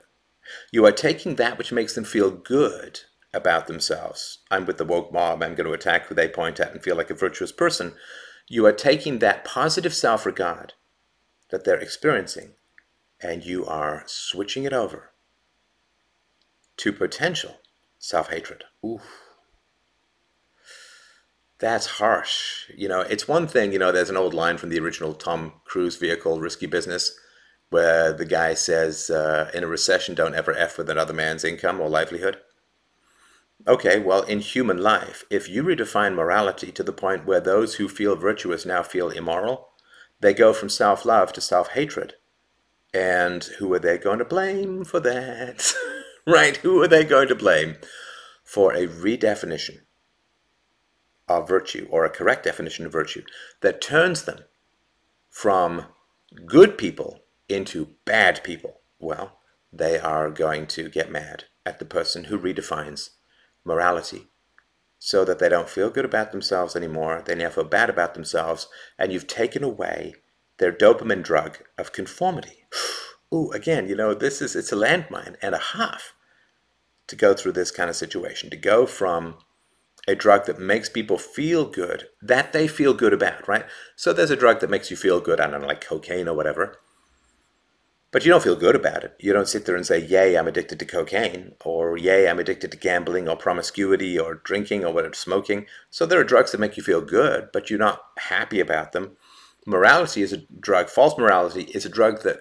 You 0.73 0.85
are 0.87 0.93
taking 0.93 1.37
that 1.37 1.59
which 1.59 1.73
makes 1.73 1.95
them 1.95 2.05
feel 2.05 2.31
good 2.31 3.01
about 3.33 3.67
themselves. 3.67 4.39
I'm 4.51 4.67
with 4.67 4.79
the 4.79 4.85
woke 4.85 5.13
mob, 5.13 5.43
I'm 5.43 5.55
going 5.55 5.67
to 5.67 5.73
attack 5.73 6.07
who 6.07 6.15
they 6.15 6.29
point 6.29 6.59
at 6.59 6.73
and 6.73 6.83
feel 6.83 6.97
like 6.97 7.11
a 7.11 7.15
virtuous 7.15 7.53
person. 7.53 7.95
You 8.49 8.67
are 8.67 8.73
taking 8.73 9.21
that 9.21 9.45
positive 9.45 9.95
self 9.95 10.27
regard 10.27 10.75
that 11.51 11.65
they're 11.65 11.79
experiencing 11.79 12.55
and 13.21 13.45
you 13.45 13.67
are 13.67 14.03
switching 14.07 14.65
it 14.65 14.73
over 14.73 15.11
to 16.79 16.93
potential 16.93 17.57
self 17.99 18.31
hatred. 18.31 18.65
Oof 18.85 19.30
that's 21.61 21.87
harsh. 21.87 22.71
You 22.75 22.89
know, 22.89 23.01
it's 23.01 23.29
one 23.29 23.47
thing, 23.47 23.73
you 23.73 23.79
know, 23.79 23.93
there's 23.93 24.11
an 24.11 24.17
old 24.17 24.35
line 24.35 24.57
from 24.57 24.71
the 24.71 24.81
original 24.81 25.13
Tom 25.13 25.53
Cruise 25.65 25.97
vehicle, 25.97 26.41
Risky 26.41 26.67
Business, 26.67 27.17
where 27.69 28.13
the 28.13 28.25
guy 28.25 28.55
says, 28.55 29.11
uh, 29.11 29.51
in 29.55 29.63
a 29.63 29.69
recession, 29.69 30.15
don't 30.15 30.35
ever 30.35 30.55
F 30.55 30.79
with 30.79 30.91
another 30.91 31.13
man's 31.13 31.45
income 31.45 31.81
or 31.81 31.89
livelihood. 31.89 32.39
Okay, 33.69 33.99
well, 33.99 34.23
in 34.23 34.41
human 34.41 34.79
life, 34.79 35.25
if 35.31 35.49
you 35.49 35.63
redefine 35.63 36.15
morality 36.15 36.73
to 36.73 36.83
the 36.83 36.95
point 36.95 37.27
where 37.27 37.41
those 37.41 37.75
who 37.75 37.89
feel 37.89 38.17
virtuous 38.17 38.65
now 38.65 38.83
feel 38.83 39.11
immoral, 39.11 39.69
they 40.21 40.33
go 40.33 40.55
from 40.55 40.71
self 40.71 41.05
love 41.05 41.33
to 41.35 41.43
self 41.43 41.73
hatred. 41.73 42.15
And 42.93 43.45
who 43.59 43.73
are 43.75 43.79
they 43.79 43.99
going 43.99 44.19
to 44.19 44.25
blame 44.25 44.85
for 44.85 44.99
that? 45.01 45.73
right? 46.27 46.57
Who 46.57 46.83
are 46.83 46.89
they 46.89 47.05
going 47.05 47.29
to 47.29 47.35
blame 47.35 47.77
for 48.43 48.73
a 48.73 48.89
redefinition 48.89 49.81
of 51.31 51.49
virtue, 51.49 51.87
or 51.91 52.05
a 52.05 52.11
correct 52.11 52.45
definition 52.45 52.85
of 52.85 52.93
virtue, 52.93 53.23
that 53.61 53.81
turns 53.81 54.25
them 54.25 54.41
from 55.29 55.87
good 56.45 56.77
people 56.77 57.21
into 57.49 57.95
bad 58.05 58.43
people, 58.43 58.81
well, 58.99 59.39
they 59.73 59.99
are 59.99 60.31
going 60.31 60.67
to 60.67 60.89
get 60.89 61.11
mad 61.11 61.45
at 61.65 61.79
the 61.79 61.85
person 61.85 62.25
who 62.25 62.39
redefines 62.39 63.11
morality 63.65 64.27
so 64.99 65.25
that 65.25 65.39
they 65.39 65.49
don't 65.49 65.69
feel 65.69 65.89
good 65.89 66.05
about 66.05 66.33
themselves 66.33 66.75
anymore. 66.75 67.23
They 67.25 67.35
now 67.35 67.51
feel 67.51 67.65
bad 67.65 67.89
about 67.89 68.15
themselves, 68.15 68.69
and 68.99 69.13
you've 69.13 69.27
taken 69.27 69.63
away 69.63 70.15
their 70.59 70.73
dopamine 70.73 71.23
drug 71.23 71.59
of 71.79 71.93
conformity. 71.93 72.65
Ooh, 73.33 73.53
again, 73.53 73.89
you 73.89 73.95
know, 73.95 74.13
this 74.13 74.43
is 74.43 74.57
it's 74.57 74.73
a 74.73 74.77
landmine 74.77 75.37
and 75.41 75.55
a 75.55 75.59
half 75.59 76.13
to 77.07 77.17
go 77.17 77.35
through 77.35 77.53
this 77.53 77.71
kind 77.71 77.89
of 77.89 77.97
situation, 77.97 78.51
to 78.51 78.57
go 78.57 78.85
from 78.87 79.37
a 80.09 80.15
drug 80.15 80.47
that 80.47 80.59
makes 80.59 80.89
people 80.89 81.19
feel 81.19 81.65
good, 81.65 82.09
that 82.23 82.53
they 82.53 82.67
feel 82.67 82.95
good 82.95 83.13
about, 83.13 83.47
right? 83.47 83.67
So 83.97 84.13
there's 84.13 84.31
a 84.31 84.37
drug 84.37 84.61
that 84.61 84.71
makes 84.71 84.91
you 84.91 84.97
feel 84.97 85.21
good, 85.21 85.41
I 85.41 85.47
don't 85.47 85.61
know, 85.61 85.67
like 85.67 85.81
cocaine 85.81 86.29
or 86.29 86.35
whatever. 86.35 86.79
But 88.13 88.25
you 88.25 88.31
don't 88.31 88.43
feel 88.43 88.57
good 88.57 88.75
about 88.75 89.05
it. 89.05 89.15
You 89.21 89.33
don't 89.33 89.47
sit 89.49 89.67
there 89.67 89.77
and 89.77 89.87
say, 89.87 90.05
Yay, 90.05 90.37
I'm 90.37 90.49
addicted 90.49 90.81
to 90.81 90.85
cocaine, 90.85 91.53
or 91.65 91.97
Yay, 91.97 92.29
I'm 92.29 92.41
addicted 92.41 92.73
to 92.73 92.77
gambling, 92.77 93.29
or 93.29 93.37
promiscuity, 93.37 94.19
or 94.19 94.35
drinking, 94.35 94.85
or 94.85 94.93
whatever, 94.93 95.15
smoking. 95.15 95.67
So 95.91 96.07
there 96.07 96.19
are 96.19 96.25
drugs 96.25 96.51
that 96.51 96.59
make 96.59 96.77
you 96.77 96.83
feel 96.83 97.03
good, 97.03 97.51
but 97.53 97.71
you're 97.71 97.79
not 97.79 98.03
happy 98.19 98.59
about 98.59 98.93
them. 98.93 99.17
Morality 99.65 100.23
is 100.23 100.33
a 100.33 100.39
drug, 100.39 100.89
false 100.89 101.17
morality 101.17 101.65
is 101.73 101.85
a 101.85 101.91
drug 101.91 102.23
that 102.23 102.41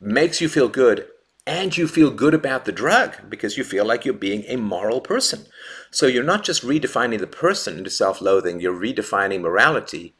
makes 0.00 0.40
you 0.40 0.48
feel 0.48 0.68
good 0.68 1.08
and 1.46 1.76
you 1.76 1.86
feel 1.86 2.10
good 2.10 2.34
about 2.34 2.64
the 2.64 2.72
drug 2.72 3.28
because 3.28 3.56
you 3.56 3.64
feel 3.64 3.84
like 3.84 4.04
you're 4.04 4.14
being 4.14 4.44
a 4.48 4.56
moral 4.56 5.00
person. 5.00 5.46
So 5.90 6.06
you're 6.06 6.24
not 6.24 6.44
just 6.44 6.62
redefining 6.62 7.20
the 7.20 7.26
person 7.26 7.78
into 7.78 7.90
self 7.90 8.20
loathing, 8.20 8.60
you're 8.60 8.78
redefining 8.78 9.40
morality, 9.40 10.14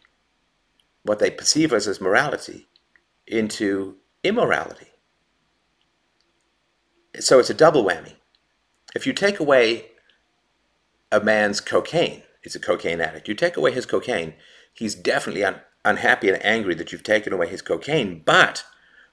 what 1.02 1.18
they 1.18 1.30
perceive 1.30 1.72
as, 1.72 1.86
as 1.86 2.00
morality, 2.00 2.66
into 3.26 3.96
immorality. 4.22 4.88
So 7.18 7.38
it's 7.38 7.50
a 7.50 7.54
double 7.54 7.84
whammy. 7.84 8.14
If 8.94 9.06
you 9.06 9.12
take 9.12 9.40
away 9.40 9.92
a 11.10 11.20
man's 11.20 11.60
cocaine, 11.60 12.22
he's 12.42 12.56
a 12.56 12.60
cocaine 12.60 13.00
addict, 13.00 13.28
you 13.28 13.34
take 13.34 13.56
away 13.56 13.72
his 13.72 13.86
cocaine, 13.86 14.34
he's 14.74 14.94
definitely 14.94 15.44
un- 15.44 15.60
unhappy 15.84 16.28
and 16.28 16.44
angry 16.44 16.74
that 16.74 16.92
you've 16.92 17.02
taken 17.02 17.32
away 17.32 17.48
his 17.48 17.62
cocaine, 17.62 18.22
but 18.24 18.64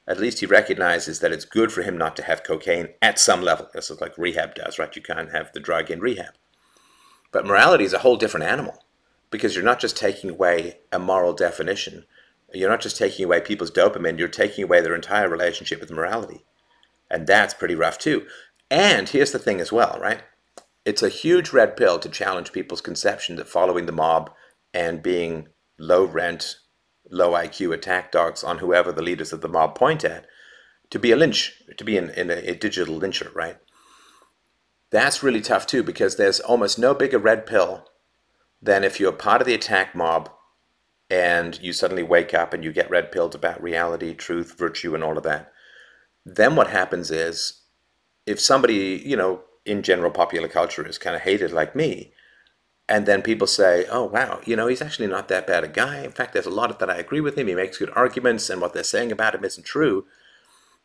at 0.07 0.19
least 0.19 0.39
he 0.39 0.45
recognizes 0.45 1.19
that 1.19 1.31
it's 1.31 1.45
good 1.45 1.71
for 1.71 1.81
him 1.81 1.97
not 1.97 2.15
to 2.17 2.23
have 2.23 2.43
cocaine 2.43 2.89
at 3.01 3.19
some 3.19 3.41
level. 3.41 3.69
This 3.73 3.89
is 3.89 4.01
like 4.01 4.17
rehab 4.17 4.55
does, 4.55 4.77
right? 4.77 4.93
You 4.95 5.01
can't 5.01 5.31
have 5.31 5.53
the 5.53 5.59
drug 5.59 5.89
in 5.89 5.99
rehab. 5.99 6.33
But 7.33 7.47
morality 7.47 7.83
is 7.83 7.93
a 7.93 7.99
whole 7.99 8.15
different 8.15 8.45
animal 8.45 8.85
because 9.31 9.55
you're 9.55 9.65
not 9.65 9.79
just 9.79 9.97
taking 9.97 10.29
away 10.29 10.77
a 10.91 10.99
moral 10.99 11.33
definition. 11.33 12.05
You're 12.53 12.69
not 12.69 12.81
just 12.81 12.97
taking 12.97 13.25
away 13.25 13.41
people's 13.41 13.71
dopamine, 13.71 14.19
you're 14.19 14.27
taking 14.27 14.63
away 14.63 14.79
their 14.79 14.95
entire 14.95 15.27
relationship 15.27 15.81
with 15.81 15.91
morality. 15.91 16.45
And 17.09 17.25
that's 17.25 17.55
pretty 17.55 17.73
rough 17.75 17.97
too. 17.97 18.27
And 18.69 19.09
here's 19.09 19.31
the 19.31 19.39
thing 19.39 19.59
as 19.59 19.71
well, 19.71 19.97
right? 19.99 20.21
It's 20.85 21.01
a 21.01 21.09
huge 21.09 21.51
red 21.51 21.75
pill 21.75 21.97
to 21.99 22.09
challenge 22.09 22.51
people's 22.51 22.81
conception 22.81 23.35
that 23.37 23.49
following 23.49 23.87
the 23.87 23.91
mob 23.91 24.31
and 24.73 25.01
being 25.01 25.47
low 25.79 26.05
rent, 26.05 26.57
low 27.09 27.31
IQ 27.31 27.73
attack 27.73 28.11
dogs 28.11 28.43
on 28.43 28.59
whoever 28.59 28.91
the 28.91 29.01
leaders 29.01 29.33
of 29.33 29.41
the 29.41 29.49
mob 29.49 29.75
point 29.75 30.03
at, 30.03 30.27
to 30.91 30.99
be 30.99 31.11
a 31.11 31.15
lynch, 31.15 31.63
to 31.77 31.83
be 31.83 31.97
in, 31.97 32.11
in 32.11 32.29
a, 32.29 32.35
a 32.51 32.55
digital 32.55 32.99
lyncher, 32.99 33.33
right? 33.33 33.57
That's 34.93 35.23
really 35.23 35.41
tough 35.41 35.65
too 35.65 35.82
because 35.82 36.17
there's 36.17 36.39
almost 36.39 36.77
no 36.77 36.93
bigger 36.93 37.17
red 37.17 37.47
pill 37.47 37.89
than 38.62 38.84
if 38.84 38.99
you're 38.99 39.12
part 39.12 39.41
of 39.41 39.47
the 39.47 39.56
attack 39.56 39.95
mob 39.95 40.29
and 41.10 41.60
you 41.63 41.73
suddenly 41.73 42.03
wake 42.03 42.36
up 42.36 42.53
and 42.53 42.63
you 42.63 42.71
get 42.71 42.91
red 42.91 43.12
pilled 43.12 43.34
about 43.34 43.62
reality, 43.62 44.13
truth, 44.13 44.56
virtue, 44.56 44.93
and 44.93 45.03
all 45.03 45.17
of 45.17 45.23
that. 45.23 45.51
Then 46.23 46.56
what 46.56 46.69
happens 46.69 47.10
is 47.10 47.62
if 48.27 48.39
somebody, 48.39 49.01
you 49.03 49.17
know, 49.17 49.41
in 49.65 49.82
general 49.82 50.12
popular 50.12 50.47
culture 50.47 50.88
is 50.88 50.99
kind 50.99 51.15
of 51.15 51.23
hated 51.23 51.51
like 51.51 51.75
me, 51.75 52.13
and 52.88 53.08
then 53.08 53.23
people 53.23 53.47
say, 53.47 53.88
oh, 53.89 54.03
wow, 54.03 54.41
you 54.45 54.56
know, 54.56 54.67
he's 54.67 54.82
actually 54.82 55.08
not 55.08 55.27
that 55.29 55.47
bad 55.47 55.63
a 55.63 55.67
guy. 55.69 56.03
In 56.03 56.12
fact, 56.12 56.34
there's 56.34 56.45
a 56.45 56.51
lot 56.51 56.69
of 56.69 56.77
that 56.77 56.89
I 56.91 56.97
agree 56.97 57.21
with 57.21 57.36
him. 57.36 57.47
He 57.47 57.56
makes 57.56 57.79
good 57.79 57.91
arguments, 57.95 58.47
and 58.47 58.62
what 58.62 58.73
they're 58.73 58.84
saying 58.84 59.12
about 59.12 59.34
him 59.34 59.43
isn't 59.43 59.65
true. 59.65 60.06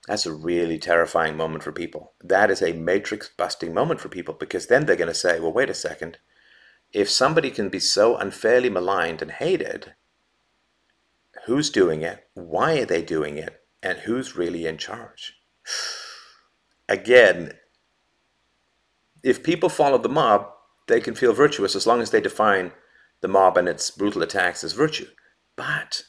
That's 0.09 0.25
a 0.25 0.33
really 0.33 0.79
terrifying 0.79 1.37
moment 1.37 1.63
for 1.63 1.71
people. 1.71 2.15
That 2.25 2.51
is 2.51 2.63
a 2.63 2.73
matrix 2.73 3.29
busting 3.29 3.75
moment 3.75 4.01
for 4.01 4.09
people 4.09 4.33
because 4.33 4.67
then 4.67 4.87
they're 4.87 4.97
going 4.97 5.09
to 5.09 5.15
say, 5.15 5.39
well, 5.39 5.53
wait 5.53 5.69
a 5.69 5.75
second. 5.75 6.17
if 6.95 7.11
somebody 7.11 7.51
can 7.51 7.69
be 7.69 7.79
so 7.79 8.17
unfairly 8.17 8.71
maligned 8.71 9.21
and 9.21 9.31
hated, 9.33 9.93
who's 11.45 11.69
doing 11.69 12.01
it, 12.01 12.27
why 12.33 12.79
are 12.79 12.87
they 12.87 13.03
doing 13.03 13.37
it, 13.37 13.61
and 13.83 13.99
who's 13.99 14.35
really 14.35 14.67
in 14.67 14.79
charge? 14.79 15.35
Again, 16.89 17.53
if 19.23 19.43
people 19.43 19.69
follow 19.69 19.99
the 19.99 20.09
mob, 20.09 20.51
they 20.87 21.01
can 21.03 21.15
feel 21.15 21.35
virtuous 21.35 21.77
as 21.77 21.87
long 21.87 22.01
as 22.01 22.13
they 22.13 22.21
define 22.23 22.73
the 23.21 23.29
mob 23.29 23.59
and 23.59 23.69
its 23.69 23.91
brutal 23.91 24.23
attacks 24.23 24.65
as 24.65 24.73
virtue. 24.73 25.09
But 25.55 26.05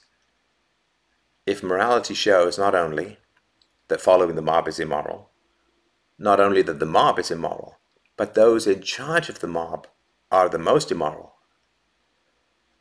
if 1.45 1.61
morality 1.61 2.13
shows 2.13 2.57
not 2.57 2.73
only 2.73 3.17
that 3.89 4.01
following 4.01 4.35
the 4.35 4.41
mob 4.41 4.67
is 4.67 4.79
immoral, 4.79 5.29
not 6.17 6.39
only 6.39 6.61
that 6.61 6.79
the 6.79 6.85
mob 6.85 7.19
is 7.19 7.29
immoral, 7.29 7.77
but 8.17 8.33
those 8.33 8.65
in 8.65 8.81
charge 8.81 9.29
of 9.29 9.39
the 9.39 9.47
mob 9.47 9.87
are 10.31 10.49
the 10.49 10.57
most 10.57 10.91
immoral, 10.91 11.35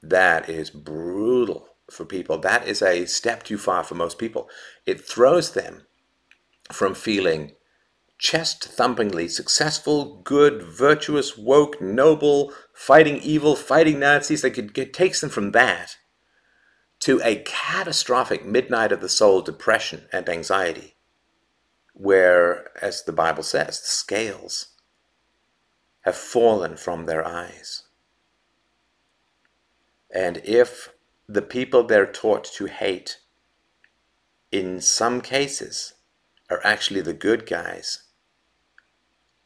that 0.03 0.49
is 0.49 0.71
brutal 0.71 1.69
for 1.91 2.05
people. 2.05 2.39
That 2.39 2.67
is 2.67 2.83
a 2.83 3.07
step 3.07 3.43
too 3.43 3.59
far 3.59 3.83
for 3.83 3.95
most 3.95 4.19
people. 4.19 4.49
It 4.87 5.01
throws 5.01 5.53
them 5.53 5.87
from 6.71 6.95
feeling 6.95 7.53
chest 8.19 8.69
thumpingly 8.77 9.31
successful, 9.31 10.21
good, 10.23 10.63
virtuous, 10.63 11.39
woke, 11.39 11.81
noble, 11.81 12.53
fighting 12.75 13.19
evil, 13.19 13.57
fighting 13.57 14.01
Nazis. 14.01 14.45
Like 14.45 14.59
it, 14.59 14.77
it 14.77 14.93
takes 14.93 15.21
them 15.21 15.31
from 15.31 15.53
that 15.53 15.97
to 17.01 17.21
a 17.23 17.37
catastrophic 17.37 18.45
midnight 18.45 18.93
of 18.93 19.01
the 19.01 19.09
soul 19.09 19.41
depression 19.41 20.09
and 20.13 20.29
anxiety, 20.29 20.97
where, 21.99 22.71
as 22.81 23.03
the 23.03 23.13
Bible 23.13 23.43
says, 23.43 23.81
the 23.81 23.87
scales 23.87 24.69
have 26.03 26.17
fallen 26.17 26.77
from 26.77 27.07
their 27.07 27.27
eyes. 27.27 27.83
And 30.15 30.39
if 30.45 30.91
the 31.29 31.43
people 31.43 31.83
they're 31.83 32.07
taught 32.07 32.45
to 32.55 32.67
hate, 32.67 33.19
in 34.53 34.81
some 34.81 35.21
cases, 35.21 35.95
are 36.49 36.61
actually 36.65 37.01
the 37.01 37.13
good 37.13 37.47
guys, 37.47 38.05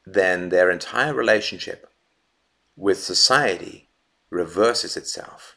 then 0.04 0.50
their 0.50 0.70
entire 0.70 1.14
relationship 1.14 1.90
with 2.76 3.02
society 3.02 3.88
reverses 4.30 4.96
itself. 4.96 5.56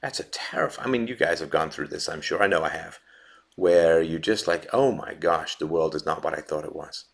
That's 0.00 0.18
a 0.18 0.24
terrifying. 0.24 0.88
I 0.88 0.90
mean, 0.90 1.06
you 1.06 1.14
guys 1.14 1.40
have 1.40 1.50
gone 1.50 1.70
through 1.70 1.88
this, 1.88 2.08
I'm 2.08 2.22
sure. 2.22 2.42
I 2.42 2.46
know 2.46 2.62
I 2.62 2.70
have. 2.70 2.98
Where 3.56 4.00
you're 4.00 4.18
just 4.18 4.46
like, 4.46 4.66
oh 4.72 4.92
my 4.92 5.14
gosh, 5.14 5.56
the 5.56 5.66
world 5.66 5.94
is 5.94 6.06
not 6.06 6.24
what 6.24 6.36
I 6.36 6.40
thought 6.40 6.64
it 6.64 6.74
was. 6.74 7.04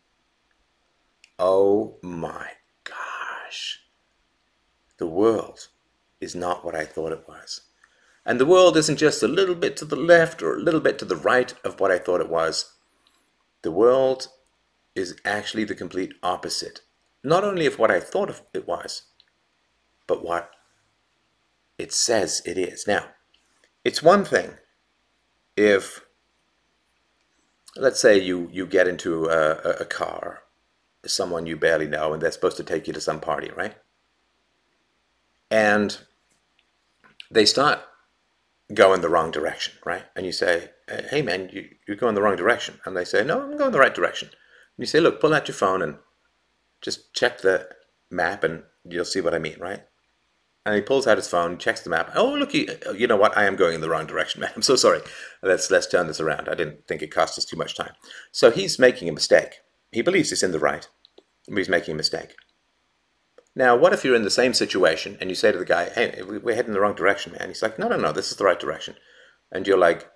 Oh 1.38 1.98
my 2.03 2.51
gosh. 2.85 3.81
The 4.98 5.07
world 5.07 5.68
is 6.20 6.35
not 6.35 6.64
what 6.64 6.74
I 6.74 6.85
thought 6.85 7.12
it 7.12 7.24
was. 7.29 7.62
And 8.24 8.38
the 8.38 8.46
world 8.46 8.77
isn't 8.77 8.98
just 8.98 9.22
a 9.22 9.29
little 9.29 9.55
bit 9.55 9.77
to 9.79 9.85
the 9.85 9.96
left 9.96 10.42
or 10.42 10.57
a 10.57 10.61
little 10.61 10.81
bit 10.81 10.98
to 10.98 11.05
the 11.05 11.16
right 11.16 11.55
of 11.64 11.81
what 11.81 11.90
I 11.90 11.98
thought 11.98 12.20
it 12.20 12.29
was. 12.29 12.74
The 13.62 13.72
world 13.72 14.29
is 14.94 15.16
actually 15.24 15.64
the 15.64 15.74
complete 15.74 16.12
opposite, 16.22 16.81
not 17.22 17.44
only 17.44 17.66
of 17.66 17.79
what 17.79 17.90
I 17.90 18.01
thought 18.01 18.42
it 18.53 18.66
was, 18.66 19.03
but 20.07 20.24
what 20.24 20.51
it 21.79 21.92
says 21.92 22.42
it 22.44 22.59
is. 22.59 22.87
Now, 22.87 23.07
it's 23.85 24.03
one 24.03 24.24
thing 24.24 24.55
if, 25.57 26.05
let's 27.76 28.00
say, 28.00 28.18
you, 28.20 28.48
you 28.52 28.66
get 28.66 28.88
into 28.88 29.26
a, 29.26 29.52
a 29.81 29.85
car, 29.85 30.40
someone 31.07 31.46
you 31.46 31.57
barely 31.57 31.87
know, 31.87 32.12
and 32.12 32.22
they're 32.22 32.31
supposed 32.31 32.57
to 32.59 32.64
take 32.64 32.87
you 32.87 32.92
to 32.92 33.00
some 33.00 33.20
party, 33.20 33.50
right? 33.57 33.74
And 35.50 35.98
they 37.31 37.44
start 37.44 37.81
going 38.74 39.00
the 39.00 39.09
wrong 39.09 39.31
direction, 39.31 39.74
right? 39.85 40.04
And 40.14 40.26
you 40.26 40.33
say, 40.33 40.70
hey 41.11 41.22
man, 41.22 41.48
you, 41.52 41.68
you're 41.87 41.96
going 41.96 42.14
the 42.14 42.22
wrong 42.22 42.37
direction. 42.37 42.81
And 42.85 42.96
they 42.96 43.04
say, 43.04 43.24
no, 43.24 43.40
I'm 43.40 43.57
going 43.57 43.72
the 43.72 43.78
right 43.78 43.94
direction. 43.94 44.28
And 44.28 44.83
you 44.83 44.87
say, 44.87 45.00
look, 45.00 45.20
pull 45.20 45.35
out 45.35 45.48
your 45.48 45.54
phone 45.54 45.83
and 45.83 45.96
just 46.81 47.12
check 47.14 47.40
the 47.40 47.68
map 48.11 48.44
and 48.44 48.62
you'll 48.85 49.04
see 49.04 49.20
what 49.20 49.35
I 49.35 49.38
mean, 49.38 49.59
right? 49.59 49.85
And 50.68 50.74
he 50.74 50.83
pulls 50.83 51.07
out 51.07 51.16
his 51.16 51.26
phone, 51.26 51.57
checks 51.57 51.81
the 51.81 51.88
map. 51.88 52.11
Oh, 52.14 52.35
look, 52.35 52.52
you, 52.52 53.07
know 53.07 53.16
what? 53.16 53.35
I 53.38 53.46
am 53.46 53.57
going 53.57 53.76
in 53.76 53.81
the 53.81 53.88
wrong 53.88 54.04
direction, 54.07 54.40
man. 54.42 54.50
I'm 54.54 54.61
so 54.61 54.76
sorry. 54.76 55.00
Let's 55.42 55.70
let's 55.70 55.87
turn 55.87 56.09
this 56.09 56.20
around. 56.20 56.46
I 56.46 56.54
didn't 56.54 56.87
think 56.87 57.00
it 57.00 57.11
cost 57.11 57.38
us 57.38 57.46
too 57.46 57.57
much 57.57 57.74
time. 57.74 57.92
So 58.33 58.50
he's 58.50 58.78
making 58.78 59.09
a 59.09 59.12
mistake. 59.12 59.61
He 59.92 60.02
believes 60.02 60.28
he's 60.28 60.42
in 60.42 60.52
the 60.52 60.59
right, 60.59 60.87
but 61.48 61.57
he's 61.57 61.70
making 61.70 61.94
a 61.94 61.96
mistake. 61.96 62.35
Now, 63.57 63.76
what 63.76 63.94
if 63.94 64.04
you're 64.04 64.14
in 64.14 64.24
the 64.24 64.31
same 64.31 64.52
situation 64.52 65.16
and 65.22 65.31
you 65.31 65.35
say 65.35 65.52
to 65.52 65.57
the 65.57 65.64
guy, 65.64 65.88
"Hey, 65.88 66.20
we're 66.22 66.54
heading 66.54 66.68
in 66.68 66.74
the 66.74 66.81
wrong 66.81 66.94
direction, 66.94 67.33
man"? 67.33 67.48
He's 67.48 67.62
like, 67.62 67.78
"No, 67.78 67.88
no, 67.88 67.96
no, 67.96 68.12
this 68.12 68.31
is 68.31 68.37
the 68.37 68.44
right 68.44 68.61
direction," 68.61 68.94
and 69.50 69.66
you're 69.66 69.78
like, 69.78 70.11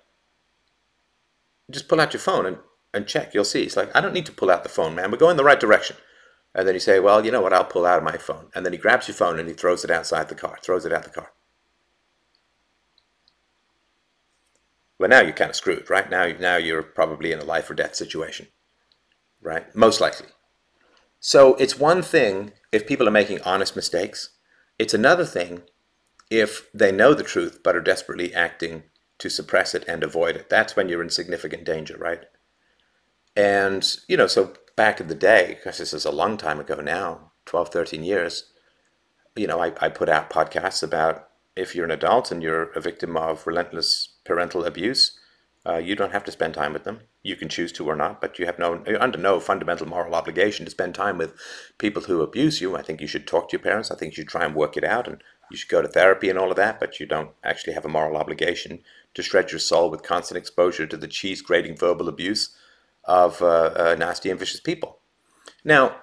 "Just 1.71 1.87
pull 1.87 1.99
out 1.99 2.13
your 2.13 2.21
phone 2.21 2.45
and 2.45 2.57
and 2.93 3.07
check. 3.07 3.33
You'll 3.33 3.43
see." 3.43 3.63
He's 3.63 3.75
like, 3.75 3.89
"I 3.95 4.01
don't 4.01 4.13
need 4.13 4.27
to 4.27 4.31
pull 4.31 4.51
out 4.51 4.61
the 4.61 4.69
phone, 4.69 4.93
man. 4.93 5.09
We're 5.09 5.17
going 5.17 5.37
the 5.37 5.43
right 5.43 5.59
direction." 5.59 5.97
And 6.55 6.67
then 6.67 6.75
you 6.75 6.79
say, 6.79 6.99
well, 6.99 7.25
you 7.25 7.31
know 7.31 7.41
what, 7.41 7.53
I'll 7.53 7.65
pull 7.65 7.85
out 7.85 7.97
of 7.97 8.03
my 8.03 8.17
phone. 8.17 8.47
And 8.53 8.65
then 8.65 8.73
he 8.73 8.79
grabs 8.79 9.07
your 9.07 9.15
phone 9.15 9.39
and 9.39 9.47
he 9.47 9.55
throws 9.55 9.83
it 9.83 9.91
outside 9.91 10.29
the 10.29 10.35
car, 10.35 10.57
throws 10.61 10.85
it 10.85 10.93
out 10.93 11.03
the 11.03 11.09
car. 11.09 11.31
Well, 14.99 15.09
now 15.09 15.21
you're 15.21 15.33
kind 15.33 15.49
of 15.49 15.55
screwed, 15.55 15.89
right? 15.89 16.09
Now, 16.09 16.27
now 16.39 16.57
you're 16.57 16.83
probably 16.83 17.31
in 17.31 17.39
a 17.39 17.43
life 17.43 17.69
or 17.69 17.73
death 17.73 17.95
situation, 17.95 18.47
right? 19.41 19.75
Most 19.75 19.99
likely. 19.99 20.27
So 21.19 21.55
it's 21.55 21.79
one 21.79 22.01
thing 22.01 22.51
if 22.71 22.85
people 22.87 23.07
are 23.07 23.11
making 23.11 23.41
honest 23.41 23.75
mistakes. 23.75 24.29
It's 24.77 24.93
another 24.93 25.25
thing 25.25 25.63
if 26.29 26.71
they 26.73 26.91
know 26.91 27.13
the 27.13 27.23
truth 27.23 27.61
but 27.63 27.75
are 27.75 27.81
desperately 27.81 28.33
acting 28.33 28.83
to 29.19 29.29
suppress 29.29 29.73
it 29.73 29.83
and 29.87 30.03
avoid 30.03 30.35
it. 30.35 30.49
That's 30.49 30.75
when 30.75 30.89
you're 30.89 31.03
in 31.03 31.09
significant 31.09 31.63
danger, 31.63 31.97
right? 31.97 32.21
And, 33.35 33.87
you 34.07 34.17
know, 34.17 34.27
so 34.27 34.53
back 34.75 34.99
in 34.99 35.07
the 35.07 35.15
day, 35.15 35.55
because 35.57 35.77
this 35.77 35.93
is 35.93 36.05
a 36.05 36.11
long 36.11 36.37
time 36.37 36.59
ago 36.59 36.75
now, 36.75 37.31
12, 37.45 37.69
13 37.69 38.03
years, 38.03 38.51
you 39.35 39.47
know, 39.47 39.61
I, 39.61 39.73
I 39.81 39.89
put 39.89 40.09
out 40.09 40.29
podcasts 40.29 40.83
about 40.83 41.29
if 41.55 41.75
you're 41.75 41.85
an 41.85 41.91
adult 41.91 42.31
and 42.31 42.41
you're 42.41 42.71
a 42.71 42.81
victim 42.81 43.15
of 43.15 43.45
relentless 43.45 44.15
parental 44.25 44.65
abuse, 44.65 45.17
uh, 45.65 45.77
you 45.77 45.95
don't 45.95 46.11
have 46.11 46.25
to 46.25 46.31
spend 46.31 46.53
time 46.53 46.73
with 46.73 46.83
them. 46.83 47.01
You 47.21 47.37
can 47.37 47.47
choose 47.47 47.71
to 47.73 47.87
or 47.87 47.95
not, 47.95 48.19
but 48.19 48.37
you 48.37 48.45
have 48.45 48.59
no 48.59 48.83
you're 48.85 49.01
under 49.01 49.17
no 49.17 49.39
fundamental 49.39 49.87
moral 49.87 50.13
obligation 50.13 50.65
to 50.65 50.71
spend 50.71 50.93
time 50.93 51.17
with 51.17 51.33
people 51.77 52.01
who 52.03 52.21
abuse 52.21 52.59
you. 52.59 52.75
I 52.75 52.81
think 52.81 52.99
you 52.99 53.07
should 53.07 53.25
talk 53.25 53.49
to 53.49 53.53
your 53.53 53.63
parents. 53.63 53.89
I 53.89 53.95
think 53.95 54.11
you 54.11 54.23
should 54.23 54.27
try 54.27 54.43
and 54.43 54.55
work 54.55 54.75
it 54.75 54.83
out, 54.83 55.07
and 55.07 55.23
you 55.49 55.55
should 55.55 55.69
go 55.69 55.81
to 55.81 55.87
therapy 55.87 56.29
and 56.29 56.37
all 56.37 56.49
of 56.49 56.57
that. 56.57 56.81
But 56.81 56.99
you 56.99 57.05
don't 57.05 57.29
actually 57.45 57.73
have 57.73 57.85
a 57.85 57.89
moral 57.89 58.17
obligation 58.17 58.79
to 59.13 59.23
shred 59.23 59.51
your 59.51 59.59
soul 59.59 59.89
with 59.89 60.03
constant 60.03 60.37
exposure 60.37 60.85
to 60.85 60.97
the 60.97 61.07
cheese 61.07 61.41
grating 61.41 61.77
verbal 61.77 62.09
abuse 62.09 62.57
of 63.05 63.41
uh, 63.41 63.73
uh, 63.75 63.95
nasty 63.97 64.29
and 64.29 64.39
vicious 64.39 64.59
people. 64.59 64.99
Now, 65.63 65.97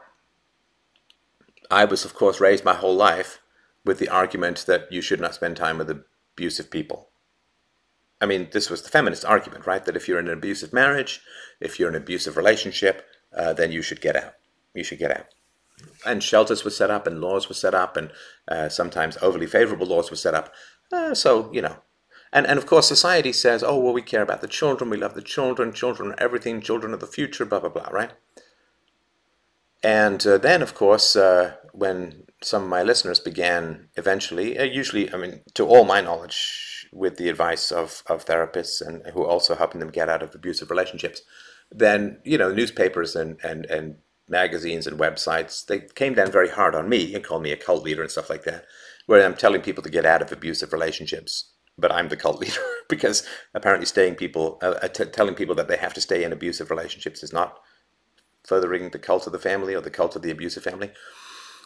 I 1.70 1.84
was, 1.84 2.04
of 2.04 2.14
course, 2.14 2.40
raised 2.40 2.64
my 2.64 2.74
whole 2.74 2.96
life 2.96 3.40
with 3.84 3.98
the 3.98 4.08
argument 4.08 4.64
that 4.66 4.90
you 4.92 5.00
should 5.00 5.20
not 5.20 5.34
spend 5.34 5.56
time 5.56 5.78
with 5.78 5.90
abusive 5.90 6.70
people. 6.70 7.08
I 8.20 8.26
mean, 8.26 8.48
this 8.52 8.68
was 8.68 8.82
the 8.82 8.90
feminist 8.90 9.24
argument, 9.24 9.66
right? 9.66 9.84
That 9.84 9.96
if 9.96 10.06
you're 10.06 10.18
in 10.18 10.28
an 10.28 10.34
abusive 10.34 10.72
marriage, 10.72 11.22
if 11.60 11.78
you're 11.78 11.88
in 11.88 11.94
an 11.94 12.02
abusive 12.02 12.36
relationship, 12.36 13.06
uh, 13.34 13.52
then 13.54 13.72
you 13.72 13.82
should 13.82 14.00
get 14.00 14.16
out. 14.16 14.34
You 14.74 14.84
should 14.84 14.98
get 14.98 15.10
out. 15.10 15.26
And 16.04 16.22
shelters 16.22 16.64
were 16.64 16.70
set 16.70 16.90
up, 16.90 17.06
and 17.06 17.20
laws 17.20 17.48
were 17.48 17.54
set 17.54 17.74
up, 17.74 17.96
and 17.96 18.10
uh, 18.48 18.68
sometimes 18.68 19.16
overly 19.22 19.46
favorable 19.46 19.86
laws 19.86 20.10
were 20.10 20.16
set 20.16 20.34
up. 20.34 20.52
Uh, 20.92 21.14
so, 21.14 21.50
you 21.52 21.62
know, 21.62 21.76
and, 22.32 22.46
and 22.46 22.58
of 22.58 22.66
course, 22.66 22.86
society 22.86 23.32
says, 23.32 23.62
oh, 23.62 23.78
well, 23.78 23.92
we 23.92 24.02
care 24.02 24.22
about 24.22 24.40
the 24.40 24.48
children, 24.48 24.90
we 24.90 24.96
love 24.96 25.14
the 25.14 25.22
children, 25.22 25.72
children 25.72 26.12
are 26.12 26.20
everything, 26.20 26.60
children 26.60 26.92
are 26.94 26.98
the 26.98 27.06
future, 27.06 27.44
blah, 27.44 27.60
blah, 27.60 27.70
blah, 27.70 27.88
right? 27.90 28.12
And 29.82 30.24
uh, 30.26 30.38
then, 30.38 30.62
of 30.62 30.74
course, 30.74 31.16
uh, 31.16 31.54
when 31.72 32.24
some 32.42 32.64
of 32.64 32.68
my 32.68 32.82
listeners 32.82 33.18
began 33.18 33.88
eventually, 33.96 34.58
uh, 34.58 34.64
usually, 34.64 35.12
I 35.12 35.16
mean, 35.16 35.40
to 35.54 35.66
all 35.66 35.84
my 35.84 36.00
knowledge, 36.00 36.80
with 36.92 37.16
the 37.16 37.28
advice 37.28 37.70
of, 37.70 38.02
of 38.06 38.24
therapists 38.24 38.80
and 38.80 39.06
who 39.14 39.22
are 39.22 39.28
also 39.28 39.54
helping 39.54 39.80
them 39.80 39.90
get 39.90 40.08
out 40.08 40.22
of 40.22 40.34
abusive 40.34 40.70
relationships, 40.70 41.22
then, 41.70 42.18
you 42.24 42.36
know, 42.36 42.52
newspapers 42.52 43.14
and, 43.14 43.38
and, 43.44 43.64
and 43.66 43.96
magazines 44.28 44.86
and 44.86 44.98
websites, 44.98 45.64
they 45.64 45.80
came 45.80 46.14
down 46.14 46.30
very 46.30 46.48
hard 46.48 46.74
on 46.74 46.88
me 46.88 47.14
and 47.14 47.24
called 47.24 47.42
me 47.42 47.52
a 47.52 47.56
cult 47.56 47.84
leader 47.84 48.02
and 48.02 48.10
stuff 48.10 48.30
like 48.30 48.44
that, 48.44 48.64
where 49.06 49.24
I'm 49.24 49.36
telling 49.36 49.62
people 49.62 49.82
to 49.82 49.90
get 49.90 50.06
out 50.06 50.22
of 50.22 50.32
abusive 50.32 50.72
relationships 50.72 51.49
but 51.80 51.92
I'm 51.92 52.08
the 52.08 52.16
cult 52.16 52.40
leader 52.40 52.60
because 52.88 53.26
apparently 53.54 53.86
staying 53.86 54.16
people, 54.16 54.58
uh, 54.62 54.74
uh, 54.82 54.88
t- 54.88 55.04
telling 55.06 55.34
people 55.34 55.54
that 55.56 55.68
they 55.68 55.76
have 55.76 55.94
to 55.94 56.00
stay 56.00 56.24
in 56.24 56.32
abusive 56.32 56.70
relationships 56.70 57.22
is 57.22 57.32
not 57.32 57.58
furthering 58.44 58.90
the 58.90 58.98
cult 58.98 59.26
of 59.26 59.32
the 59.32 59.38
family 59.38 59.74
or 59.74 59.80
the 59.80 59.90
cult 59.90 60.16
of 60.16 60.22
the 60.22 60.30
abusive 60.30 60.62
family. 60.62 60.90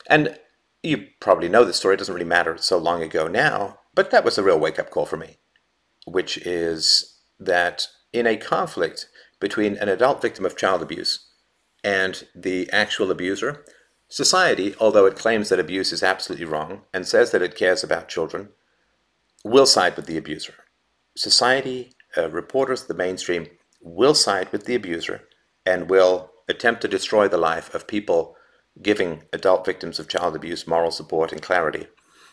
And 0.09 0.39
you 0.83 1.09
probably 1.21 1.49
know 1.49 1.65
this 1.65 1.77
story, 1.77 1.95
it 1.95 1.99
doesn't 1.99 2.15
really 2.15 2.27
matter 2.27 2.57
so 2.59 2.79
long 2.79 3.03
ago 3.03 3.27
now, 3.29 3.81
but 3.95 4.11
that 4.11 4.25
was 4.25 4.39
a 4.39 4.43
real 4.43 4.59
wake 4.59 4.79
up 4.79 4.91
call 4.91 5.07
for 5.07 5.17
me, 5.17 5.39
which 6.07 6.37
is 6.39 7.21
that 7.39 7.87
in 8.13 8.27
a 8.27 8.37
conflict 8.37 9.09
between 9.41 9.77
an 9.77 9.89
adult 9.89 10.21
victim 10.21 10.45
of 10.45 10.57
child 10.57 10.83
abuse 10.83 11.27
and 11.83 12.25
the 12.35 12.71
actual 12.71 13.11
abuser, 13.11 13.65
Society, 14.15 14.77
although 14.79 15.07
it 15.07 15.17
claims 15.17 15.49
that 15.49 15.59
abuse 15.59 15.93
is 15.93 16.03
absolutely 16.03 16.47
wrong 16.47 16.83
and 16.93 17.05
says 17.05 17.31
that 17.33 17.43
it 17.43 17.57
cares 17.57 17.83
about 17.83 18.09
children, 18.09 18.51
will 19.45 19.67
side 19.67 19.95
with 19.97 20.07
the 20.07 20.17
abuser. 20.17 20.55
Society, 21.17 21.93
uh, 22.17 22.31
reporters, 22.31 22.85
the 22.85 22.95
mainstream, 22.95 23.47
will 23.81 24.15
side 24.15 24.51
with 24.51 24.65
the 24.65 24.75
abuser 24.75 25.23
and 25.67 25.91
will 25.91 26.33
attempt 26.49 26.81
to 26.81 26.89
destroy 26.89 27.29
the 27.29 27.39
life 27.39 27.75
of 27.75 27.87
people 27.87 28.37
giving 28.83 29.23
adult 29.33 29.65
victims 29.65 29.99
of 29.99 30.09
child 30.09 30.35
abuse 30.35 30.67
moral 30.67 30.91
support 30.91 31.31
and 31.31 31.43
clarity. 31.43 31.87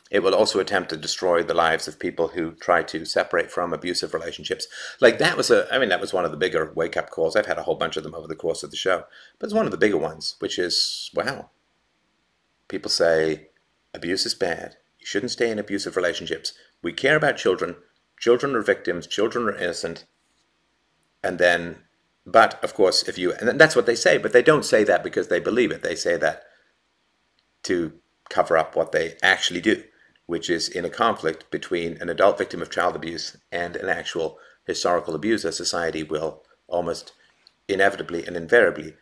It 0.10 0.24
will 0.24 0.36
also 0.36 0.60
attempt 0.60 0.90
to 0.90 0.98
destroy 0.98 1.42
the 1.42 1.54
lives 1.54 1.88
of 1.88 2.00
people 2.00 2.30
who 2.30 2.52
try 2.52 2.84
to 2.84 3.06
separate 3.06 3.50
from 3.50 3.72
abusive 3.72 4.14
relationships. 4.14 4.68
Like 5.00 5.20
that 5.20 5.38
was 5.38 5.50
a, 5.50 5.74
I 5.74 5.80
mean, 5.80 5.88
that 5.90 6.02
was 6.02 6.12
one 6.12 6.26
of 6.26 6.32
the 6.32 6.38
bigger 6.38 6.74
wake 6.76 6.98
up 6.98 7.10
calls. 7.10 7.36
I've 7.36 7.46
had 7.46 7.58
a 7.58 7.64
whole 7.64 7.76
bunch 7.76 7.96
of 7.96 8.04
them 8.04 8.16
over 8.16 8.28
the 8.28 8.36
course 8.36 8.62
of 8.62 8.72
the 8.72 8.78
show, 8.78 9.06
but 9.40 9.46
it's 9.46 9.54
one 9.54 9.66
of 9.66 9.72
the 9.72 9.78
bigger 9.78 9.98
ones, 9.98 10.36
which 10.40 10.60
is 10.60 11.10
wow. 11.14 11.50
People 12.68 12.92
say 12.92 13.50
abuse 13.94 14.26
is 14.26 14.36
bad. 14.36 14.76
You 15.00 15.06
shouldn't 15.06 15.32
stay 15.32 15.50
in 15.50 15.60
abusive 15.60 15.96
relationships. 15.96 16.54
We 16.82 16.94
care 16.94 17.16
about 17.16 17.38
children. 17.38 17.76
Children 18.20 18.56
are 18.56 18.62
victims. 18.62 19.08
Children 19.08 19.46
are 19.50 19.58
innocent. 19.58 20.06
And 21.24 21.38
then 21.40 21.84
but 22.26 22.64
of 22.64 22.74
course, 22.74 23.08
if 23.08 23.18
you, 23.18 23.34
and 23.34 23.60
that's 23.60 23.76
what 23.76 23.86
they 23.86 23.96
say, 23.96 24.18
but 24.18 24.34
they 24.34 24.44
don't 24.44 24.66
say 24.66 24.84
that 24.84 25.04
because 25.04 25.28
they 25.28 25.40
believe 25.40 25.72
it. 25.72 25.82
They 25.82 25.96
say 25.96 26.18
that 26.18 26.44
to 27.64 27.94
cover 28.30 28.58
up 28.58 28.76
what 28.76 28.92
they 28.92 29.18
actually 29.24 29.62
do, 29.62 29.84
which 30.28 30.50
is 30.50 30.70
in 30.70 30.86
a 30.86 30.90
conflict 30.90 31.50
between 31.50 31.98
an 31.98 32.10
adult 32.10 32.38
victim 32.38 32.62
of 32.62 32.70
child 32.70 32.96
abuse 32.96 33.38
and 33.52 33.76
an 33.76 33.90
actual 33.90 34.38
historical 34.66 35.16
abuser, 35.16 35.52
society 35.52 36.04
will 36.04 36.44
almost 36.68 37.12
inevitably 37.68 38.26
and 38.26 38.38
invariably 38.38 38.96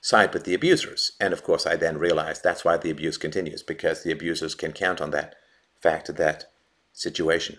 side 0.00 0.32
with 0.32 0.44
the 0.44 0.54
abusers. 0.54 1.12
And 1.18 1.32
of 1.32 1.42
course, 1.42 1.66
I 1.66 1.76
then 1.76 1.98
realized 1.98 2.44
that's 2.44 2.64
why 2.64 2.76
the 2.76 2.90
abuse 2.90 3.16
continues, 3.16 3.62
because 3.62 4.02
the 4.02 4.12
abusers 4.12 4.54
can 4.54 4.72
count 4.72 5.00
on 5.00 5.10
that 5.12 5.34
fact, 5.80 6.14
that 6.16 6.50
situation. 6.98 7.58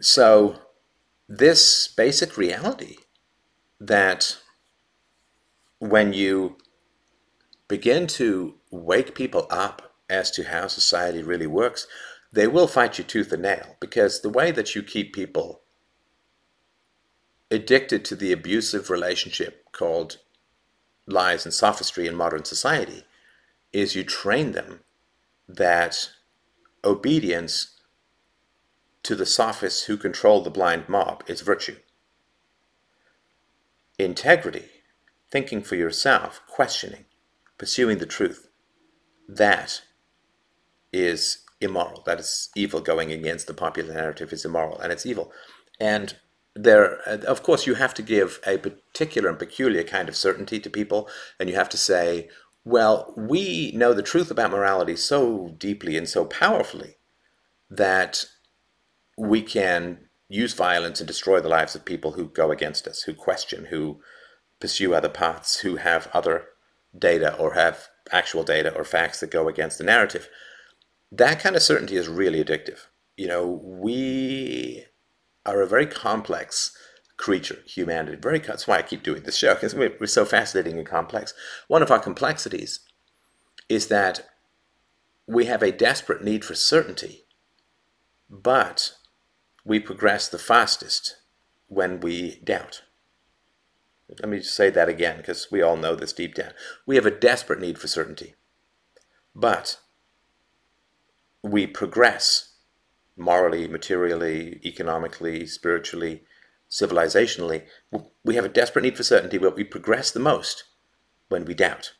So, 0.00 0.56
this 1.28 1.88
basic 1.88 2.36
reality 2.36 2.96
that 3.78 4.38
when 5.78 6.12
you 6.12 6.56
begin 7.68 8.06
to 8.06 8.54
wake 8.70 9.14
people 9.14 9.46
up 9.50 9.94
as 10.08 10.30
to 10.32 10.44
how 10.44 10.66
society 10.66 11.22
really 11.22 11.46
works, 11.46 11.86
they 12.32 12.46
will 12.46 12.66
fight 12.66 12.98
you 12.98 13.04
tooth 13.04 13.32
and 13.32 13.42
nail 13.42 13.76
because 13.80 14.20
the 14.20 14.28
way 14.28 14.50
that 14.50 14.74
you 14.74 14.82
keep 14.82 15.12
people 15.12 15.60
addicted 17.50 18.04
to 18.04 18.16
the 18.16 18.32
abusive 18.32 18.90
relationship 18.90 19.70
called 19.72 20.18
lies 21.06 21.44
and 21.44 21.52
sophistry 21.52 22.06
in 22.06 22.14
modern 22.14 22.44
society 22.44 23.04
is 23.72 23.96
you 23.96 24.04
train 24.04 24.52
them 24.52 24.80
that 25.48 26.10
obedience 26.84 27.80
to 29.02 29.14
the 29.14 29.26
sophists 29.26 29.84
who 29.84 29.96
control 29.96 30.42
the 30.42 30.50
blind 30.50 30.88
mob 30.88 31.24
is 31.26 31.40
virtue. 31.40 31.76
Integrity, 33.98 34.66
thinking 35.30 35.62
for 35.62 35.76
yourself, 35.76 36.40
questioning, 36.46 37.04
pursuing 37.58 37.98
the 37.98 38.06
truth, 38.06 38.48
that 39.28 39.82
is 40.92 41.44
immoral. 41.60 42.02
That 42.06 42.20
is 42.20 42.50
evil 42.56 42.80
going 42.80 43.12
against 43.12 43.46
the 43.46 43.54
popular 43.54 43.94
narrative 43.94 44.32
is 44.32 44.44
immoral 44.44 44.78
and 44.80 44.92
it's 44.92 45.06
evil. 45.06 45.32
And 45.78 46.16
there, 46.54 46.96
of 47.06 47.42
course, 47.42 47.66
you 47.66 47.74
have 47.74 47.94
to 47.94 48.02
give 48.02 48.40
a 48.46 48.58
particular 48.58 49.28
and 49.28 49.38
peculiar 49.38 49.84
kind 49.84 50.08
of 50.08 50.16
certainty 50.16 50.58
to 50.60 50.70
people, 50.70 51.08
and 51.38 51.48
you 51.48 51.54
have 51.54 51.68
to 51.70 51.76
say, 51.76 52.28
well, 52.64 53.14
we 53.16 53.72
know 53.72 53.94
the 53.94 54.02
truth 54.02 54.30
about 54.30 54.50
morality 54.50 54.96
so 54.96 55.54
deeply 55.58 55.96
and 55.96 56.08
so 56.08 56.24
powerfully 56.24 56.96
that 57.70 58.26
we 59.16 59.42
can 59.42 60.08
use 60.28 60.54
violence 60.54 61.00
and 61.00 61.06
destroy 61.06 61.40
the 61.40 61.48
lives 61.48 61.74
of 61.74 61.84
people 61.84 62.12
who 62.12 62.26
go 62.28 62.50
against 62.50 62.86
us, 62.86 63.02
who 63.02 63.14
question, 63.14 63.66
who 63.66 64.00
pursue 64.60 64.94
other 64.94 65.08
paths, 65.08 65.60
who 65.60 65.76
have 65.76 66.08
other 66.12 66.46
data 66.96 67.36
or 67.36 67.54
have 67.54 67.88
actual 68.12 68.44
data 68.44 68.74
or 68.74 68.84
facts 68.84 69.20
that 69.20 69.30
go 69.30 69.48
against 69.48 69.78
the 69.78 69.84
narrative. 69.84 70.28
That 71.10 71.40
kind 71.40 71.56
of 71.56 71.62
certainty 71.62 71.96
is 71.96 72.08
really 72.08 72.42
addictive. 72.42 72.86
You 73.16 73.28
know, 73.28 73.60
we 73.62 74.84
are 75.46 75.60
a 75.60 75.66
very 75.66 75.86
complex 75.86 76.76
creature, 77.20 77.58
humanity. 77.66 78.16
Very 78.16 78.38
that's 78.38 78.66
why 78.66 78.78
I 78.78 78.82
keep 78.82 79.02
doing 79.02 79.22
this 79.22 79.36
show 79.36 79.54
because 79.54 79.74
we're 79.74 80.06
so 80.06 80.24
fascinating 80.24 80.78
and 80.78 80.86
complex. 80.86 81.34
One 81.68 81.82
of 81.82 81.90
our 81.90 81.98
complexities 81.98 82.80
is 83.68 83.88
that 83.88 84.26
we 85.26 85.44
have 85.44 85.62
a 85.62 85.70
desperate 85.70 86.24
need 86.24 86.44
for 86.44 86.54
certainty, 86.54 87.26
but 88.28 88.94
we 89.64 89.78
progress 89.78 90.28
the 90.28 90.38
fastest 90.38 91.16
when 91.68 92.00
we 92.00 92.40
doubt. 92.42 92.82
Let 94.08 94.28
me 94.28 94.40
say 94.40 94.70
that 94.70 94.88
again 94.88 95.18
because 95.18 95.52
we 95.52 95.62
all 95.62 95.76
know 95.76 95.94
this 95.94 96.14
deep 96.14 96.34
down. 96.34 96.52
We 96.86 96.96
have 96.96 97.06
a 97.06 97.12
desperate 97.12 97.60
need 97.60 97.78
for 97.78 97.86
certainty. 97.86 98.34
But 99.36 99.78
we 101.42 101.66
progress 101.66 102.54
morally, 103.16 103.68
materially, 103.68 104.58
economically, 104.64 105.46
spiritually, 105.46 106.24
civilizationally. 106.70 107.64
We 108.24 108.36
have 108.36 108.44
a 108.44 108.48
desperate 108.48 108.82
need 108.82 108.96
for 108.96 109.02
certainty, 109.02 109.38
but 109.38 109.56
we 109.56 109.64
progress 109.64 110.10
the 110.10 110.20
most 110.20 110.64
when 111.28 111.44
we 111.44 111.54
doubt. 111.54 111.92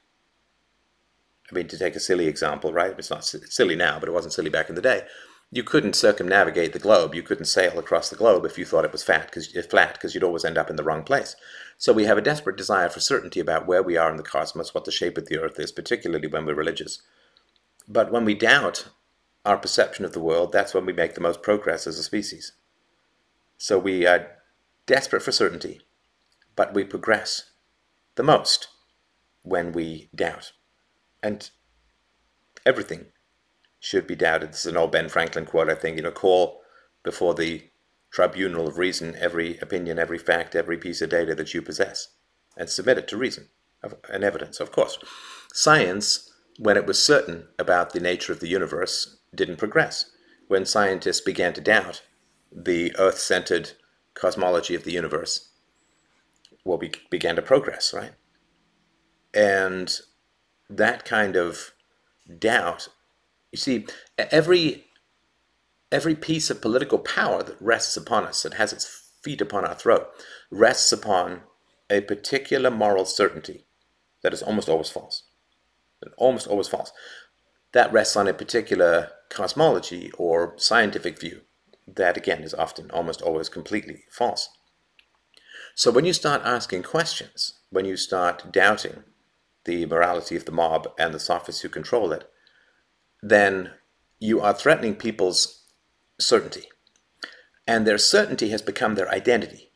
I 1.50 1.54
mean, 1.54 1.66
to 1.68 1.78
take 1.78 1.96
a 1.96 2.00
silly 2.00 2.26
example, 2.26 2.72
right? 2.72 2.94
It's 2.96 3.10
not 3.10 3.24
silly 3.24 3.74
now, 3.74 3.98
but 3.98 4.08
it 4.08 4.12
wasn't 4.12 4.34
silly 4.34 4.50
back 4.50 4.68
in 4.68 4.76
the 4.76 4.82
day 4.82 5.02
you 5.52 5.64
couldn't 5.64 5.96
circumnavigate 5.96 6.72
the 6.72 6.78
globe. 6.78 7.14
You 7.14 7.22
couldn't 7.22 7.46
sail 7.46 7.78
across 7.78 8.08
the 8.08 8.16
globe 8.16 8.44
if 8.44 8.56
you 8.56 8.64
thought 8.64 8.84
it 8.84 8.92
was 8.92 9.02
fat, 9.02 9.32
cause, 9.32 9.54
eh, 9.56 9.62
flat, 9.62 9.94
because 9.94 10.14
you'd 10.14 10.22
always 10.22 10.44
end 10.44 10.56
up 10.56 10.70
in 10.70 10.76
the 10.76 10.84
wrong 10.84 11.02
place. 11.02 11.34
So 11.76 11.92
we 11.92 12.04
have 12.04 12.16
a 12.16 12.22
desperate 12.22 12.56
desire 12.56 12.88
for 12.88 13.00
certainty 13.00 13.40
about 13.40 13.66
where 13.66 13.82
we 13.82 13.96
are 13.96 14.10
in 14.10 14.16
the 14.16 14.22
cosmos, 14.22 14.74
what 14.74 14.84
the 14.84 14.92
shape 14.92 15.18
of 15.18 15.26
the 15.26 15.38
earth 15.38 15.58
is, 15.58 15.72
particularly 15.72 16.28
when 16.28 16.46
we're 16.46 16.54
religious. 16.54 17.02
But 17.88 18.12
when 18.12 18.24
we 18.24 18.34
doubt 18.34 18.88
our 19.44 19.56
perception 19.56 20.04
of 20.04 20.12
the 20.12 20.20
world, 20.20 20.52
that's 20.52 20.72
when 20.72 20.86
we 20.86 20.92
make 20.92 21.14
the 21.14 21.20
most 21.20 21.42
progress 21.42 21.86
as 21.86 21.98
a 21.98 22.04
species. 22.04 22.52
So 23.58 23.78
we 23.78 24.06
are 24.06 24.30
desperate 24.90 25.22
for 25.22 25.30
certainty, 25.30 25.80
but 26.56 26.74
we 26.74 26.82
progress 26.82 27.52
the 28.16 28.24
most 28.24 28.66
when 29.42 29.70
we 29.70 30.10
doubt. 30.12 30.50
And 31.22 31.48
everything 32.66 33.06
should 33.78 34.08
be 34.08 34.16
doubted. 34.16 34.48
This 34.50 34.66
is 34.66 34.72
an 34.72 34.76
old 34.76 34.90
Ben 34.90 35.08
Franklin 35.08 35.46
quote, 35.46 35.70
I 35.70 35.76
think. 35.76 35.96
You 35.96 36.02
know, 36.02 36.10
call 36.10 36.62
before 37.04 37.34
the 37.34 37.70
tribunal 38.10 38.66
of 38.66 38.78
reason 38.78 39.14
every 39.16 39.58
opinion, 39.58 40.00
every 40.00 40.18
fact, 40.18 40.56
every 40.56 40.76
piece 40.76 41.00
of 41.00 41.10
data 41.10 41.36
that 41.36 41.54
you 41.54 41.62
possess, 41.62 42.08
and 42.56 42.68
submit 42.68 42.98
it 42.98 43.06
to 43.08 43.16
reason 43.16 43.48
and 44.12 44.24
evidence, 44.24 44.58
of 44.58 44.72
course. 44.72 44.98
Science, 45.52 46.32
when 46.58 46.76
it 46.76 46.84
was 46.84 47.00
certain 47.00 47.46
about 47.60 47.92
the 47.92 48.00
nature 48.00 48.32
of 48.32 48.40
the 48.40 48.48
universe, 48.48 49.20
didn't 49.32 49.58
progress. 49.58 50.10
When 50.48 50.66
scientists 50.66 51.20
began 51.20 51.52
to 51.52 51.60
doubt 51.60 52.02
the 52.50 52.92
earth 52.98 53.20
centered 53.20 53.70
cosmology 54.14 54.74
of 54.74 54.84
the 54.84 54.92
universe, 54.92 55.48
well, 56.64 56.78
we 56.78 56.92
began 57.10 57.36
to 57.36 57.42
progress, 57.42 57.92
right? 57.94 58.12
And 59.32 59.92
that 60.68 61.04
kind 61.04 61.36
of 61.36 61.72
doubt 62.38 62.88
you 63.50 63.58
see, 63.58 63.86
every 64.16 64.84
every 65.90 66.14
piece 66.14 66.50
of 66.50 66.62
political 66.62 66.98
power 66.98 67.42
that 67.42 67.60
rests 67.60 67.96
upon 67.96 68.24
us, 68.24 68.42
that 68.42 68.54
has 68.54 68.72
its 68.72 69.10
feet 69.22 69.40
upon 69.40 69.64
our 69.64 69.74
throat, 69.74 70.08
rests 70.50 70.92
upon 70.92 71.42
a 71.90 72.00
particular 72.00 72.70
moral 72.70 73.04
certainty 73.04 73.64
that 74.22 74.32
is 74.32 74.42
almost 74.42 74.68
always 74.68 74.90
false. 74.90 75.24
Almost 76.16 76.46
always 76.46 76.68
false. 76.68 76.92
That 77.72 77.92
rests 77.92 78.16
on 78.16 78.28
a 78.28 78.34
particular 78.34 79.10
cosmology 79.28 80.12
or 80.16 80.54
scientific 80.56 81.20
view 81.20 81.42
that, 81.86 82.16
again, 82.16 82.42
is 82.42 82.54
often 82.54 82.90
almost 82.90 83.22
always 83.22 83.48
completely 83.48 84.04
false. 84.10 84.48
So 85.74 85.90
when 85.90 86.04
you 86.04 86.12
start 86.12 86.42
asking 86.44 86.82
questions, 86.82 87.60
when 87.70 87.84
you 87.84 87.96
start 87.96 88.52
doubting 88.52 89.04
the 89.64 89.86
morality 89.86 90.36
of 90.36 90.44
the 90.44 90.52
mob 90.52 90.88
and 90.98 91.14
the 91.14 91.20
sophists 91.20 91.62
who 91.62 91.68
control 91.68 92.12
it, 92.12 92.28
then 93.22 93.70
you 94.18 94.40
are 94.40 94.54
threatening 94.54 94.94
people's 94.94 95.64
certainty. 96.18 96.64
And 97.66 97.86
their 97.86 97.98
certainty 97.98 98.50
has 98.50 98.62
become 98.62 98.94
their 98.94 99.08
identity. 99.10 99.70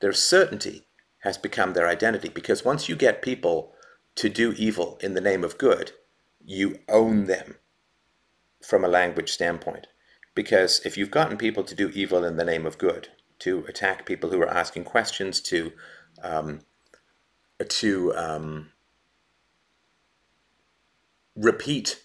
Their 0.00 0.12
certainty 0.12 0.86
has 1.20 1.38
become 1.38 1.72
their 1.72 1.88
identity 1.88 2.28
because 2.28 2.64
once 2.64 2.88
you 2.88 2.96
get 2.96 3.22
people 3.22 3.74
to 4.16 4.28
do 4.28 4.52
evil 4.52 4.98
in 5.02 5.14
the 5.14 5.20
name 5.20 5.44
of 5.44 5.58
good, 5.58 5.92
you 6.44 6.78
own 6.88 7.26
them 7.26 7.56
from 8.62 8.84
a 8.84 8.88
language 8.88 9.30
standpoint. 9.30 9.86
Because 10.34 10.80
if 10.84 10.96
you've 10.96 11.10
gotten 11.10 11.36
people 11.36 11.64
to 11.64 11.74
do 11.74 11.90
evil 11.90 12.24
in 12.24 12.36
the 12.36 12.44
name 12.44 12.66
of 12.66 12.78
good, 12.78 13.08
to 13.40 13.64
attack 13.68 14.06
people 14.06 14.30
who 14.30 14.40
are 14.40 14.48
asking 14.48 14.84
questions, 14.84 15.40
to 15.40 15.72
um, 16.22 16.60
to 17.68 18.14
um, 18.14 18.70
repeat 21.36 22.02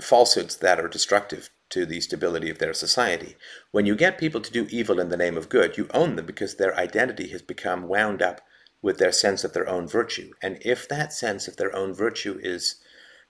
falsehoods 0.00 0.56
that 0.56 0.78
are 0.78 0.88
destructive 0.88 1.50
to 1.70 1.84
the 1.86 2.00
stability 2.00 2.50
of 2.50 2.58
their 2.58 2.74
society. 2.74 3.36
When 3.72 3.86
you 3.86 3.96
get 3.96 4.18
people 4.18 4.40
to 4.40 4.52
do 4.52 4.66
evil 4.70 5.00
in 5.00 5.08
the 5.08 5.16
name 5.16 5.36
of 5.36 5.48
good, 5.48 5.76
you 5.76 5.88
own 5.92 6.16
them 6.16 6.26
because 6.26 6.56
their 6.56 6.76
identity 6.76 7.28
has 7.28 7.42
become 7.42 7.88
wound 7.88 8.22
up 8.22 8.40
with 8.82 8.98
their 8.98 9.12
sense 9.12 9.42
of 9.42 9.52
their 9.52 9.68
own 9.68 9.88
virtue. 9.88 10.32
And 10.42 10.58
if 10.60 10.88
that 10.88 11.12
sense 11.12 11.48
of 11.48 11.56
their 11.56 11.74
own 11.74 11.92
virtue 11.92 12.38
is 12.42 12.76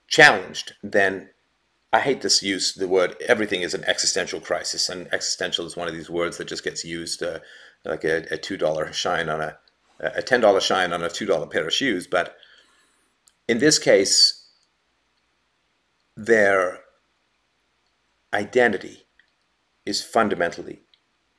challenged, 0.07 0.73
then 0.83 1.29
I 1.93 2.01
hate 2.01 2.21
this 2.21 2.43
use 2.43 2.73
the 2.73 2.87
word 2.87 3.15
everything 3.25 3.61
is 3.61 3.73
an 3.73 3.85
existential 3.85 4.41
crisis, 4.41 4.89
and 4.89 5.07
existential 5.13 5.65
is 5.65 5.77
one 5.77 5.87
of 5.87 5.93
these 5.93 6.09
words 6.09 6.37
that 6.37 6.47
just 6.47 6.63
gets 6.63 6.83
used 6.83 7.23
uh, 7.23 7.39
like 7.85 8.03
a, 8.03 8.25
a 8.31 8.37
two 8.37 8.57
dollar 8.57 8.91
shine 8.91 9.29
on 9.29 9.41
a 9.41 9.57
a 9.99 10.21
ten 10.21 10.41
dollar 10.41 10.59
shine 10.59 10.93
on 10.93 11.03
a 11.03 11.09
two 11.09 11.25
dollar 11.25 11.47
pair 11.47 11.65
of 11.65 11.73
shoes. 11.73 12.07
But 12.07 12.35
in 13.47 13.59
this 13.59 13.79
case, 13.79 14.49
their 16.15 16.79
identity 18.33 19.07
is 19.85 20.03
fundamentally 20.03 20.81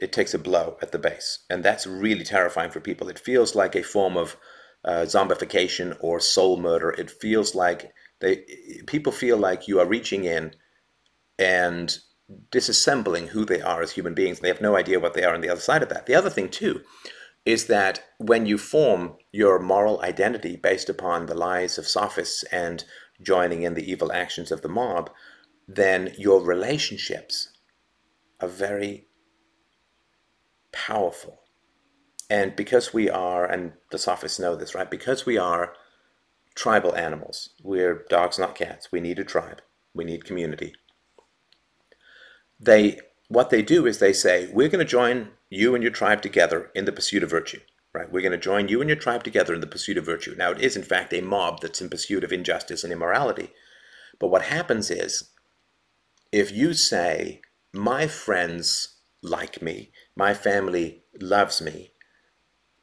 it 0.01 0.13
takes 0.13 0.33
a 0.33 0.39
blow 0.39 0.79
at 0.81 0.93
the 0.93 0.99
base, 0.99 1.41
and 1.51 1.65
that's 1.65 1.87
really 1.87 2.25
terrifying 2.25 2.71
for 2.71 2.81
people. 2.81 3.09
It 3.09 3.19
feels 3.19 3.55
like 3.55 3.75
a 3.75 3.83
form 3.83 4.17
of 4.17 4.37
uh, 4.85 5.03
zombification 5.03 5.97
or 6.01 6.21
soul 6.21 6.57
murder. 6.57 6.91
It 6.91 7.11
feels 7.11 7.55
like 7.55 7.93
they 8.21 8.45
people 8.87 9.13
feel 9.13 9.37
like 9.37 9.69
you 9.69 9.81
are 9.81 9.87
reaching 9.87 10.25
in 10.25 10.55
and 11.39 11.99
disassembling 12.51 13.29
who 13.29 13.45
they 13.45 13.61
are 13.61 13.81
as 13.81 13.93
human 13.93 14.15
beings. 14.15 14.41
They 14.41 14.49
have 14.49 14.61
no 14.61 14.77
idea 14.77 15.01
what 15.01 15.15
they 15.15 15.25
are 15.25 15.35
on 15.35 15.41
the 15.41 15.49
other 15.49 15.61
side 15.61 15.83
of 15.83 15.89
that. 15.89 16.07
The 16.07 16.15
other 16.15 16.31
thing 16.31 16.49
too 16.49 16.83
is 17.45 17.67
that 17.67 18.05
when 18.19 18.45
you 18.45 18.59
form 18.59 19.17
your 19.33 19.59
moral 19.59 20.03
identity 20.03 20.57
based 20.57 20.89
upon 20.89 21.27
the 21.27 21.35
lies 21.35 21.79
of 21.79 21.89
sophists 21.89 22.43
and 22.45 22.85
joining 23.23 23.63
in 23.63 23.75
the 23.75 23.91
evil 23.91 24.13
actions 24.13 24.53
of 24.53 24.61
the 24.61 24.69
mob, 24.69 25.11
then 25.67 26.13
your 26.19 26.45
relationships 26.45 27.51
are 28.41 28.49
very 28.49 29.07
powerful. 30.73 31.41
And 32.31 32.55
because 32.55 32.93
we 32.93 33.09
are, 33.09 33.47
and 33.47 33.73
the 33.91 33.99
sophists 33.99 34.39
know 34.39 34.55
this, 34.55 34.75
right? 34.75 34.91
Because 34.91 35.25
we 35.25 35.39
are 35.39 35.73
tribal 36.59 36.95
animals. 36.97 37.51
We're 37.63 38.05
dogs, 38.11 38.37
not 38.37 38.57
cats. 38.57 38.91
We 38.91 39.01
need 39.01 39.21
a 39.21 39.25
tribe. 39.25 39.63
We 39.95 40.05
need 40.05 40.25
community. 40.25 40.75
They 42.59 42.99
what 43.29 43.51
they 43.51 43.63
do 43.63 43.87
is 43.87 43.99
they 43.99 44.13
say, 44.13 44.51
we're 44.53 44.69
going 44.69 44.85
to 44.85 44.91
join 44.91 45.29
you 45.51 45.75
and 45.75 45.85
your 45.85 45.93
tribe 45.93 46.21
together 46.23 46.71
in 46.75 46.85
the 46.85 46.93
pursuit 46.93 47.23
of 47.23 47.31
virtue. 47.31 47.61
Right? 47.95 48.11
We're 48.11 48.23
going 48.23 48.33
to 48.33 48.39
join 48.39 48.69
you 48.69 48.81
and 48.81 48.91
your 48.91 48.99
tribe 48.99 49.23
together 49.23 49.55
in 49.55 49.61
the 49.61 49.67
pursuit 49.67 49.99
of 49.99 50.05
virtue. 50.05 50.35
Now, 50.37 50.51
it 50.51 50.61
is 50.61 50.77
in 50.77 50.83
fact 50.83 51.13
a 51.13 51.21
mob 51.21 51.61
that's 51.61 51.81
in 51.81 51.89
pursuit 51.89 52.25
of 52.25 52.33
injustice 52.33 52.83
and 52.85 52.93
immorality. 52.93 53.51
But 54.19 54.29
what 54.29 54.43
happens 54.43 54.91
is, 54.91 55.31
if 56.33 56.51
you 56.51 56.75
say, 56.75 57.41
my 57.73 58.07
friends 58.09 58.97
like 59.23 59.63
me, 59.63 59.91
my 60.17 60.35
family 60.35 61.05
loves 61.21 61.63
me, 61.63 61.93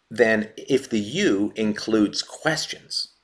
then 0.10 0.50
if 0.58 0.90
the 0.90 1.00
you 1.00 1.52
includes 1.56 2.22
questions, 2.22 3.15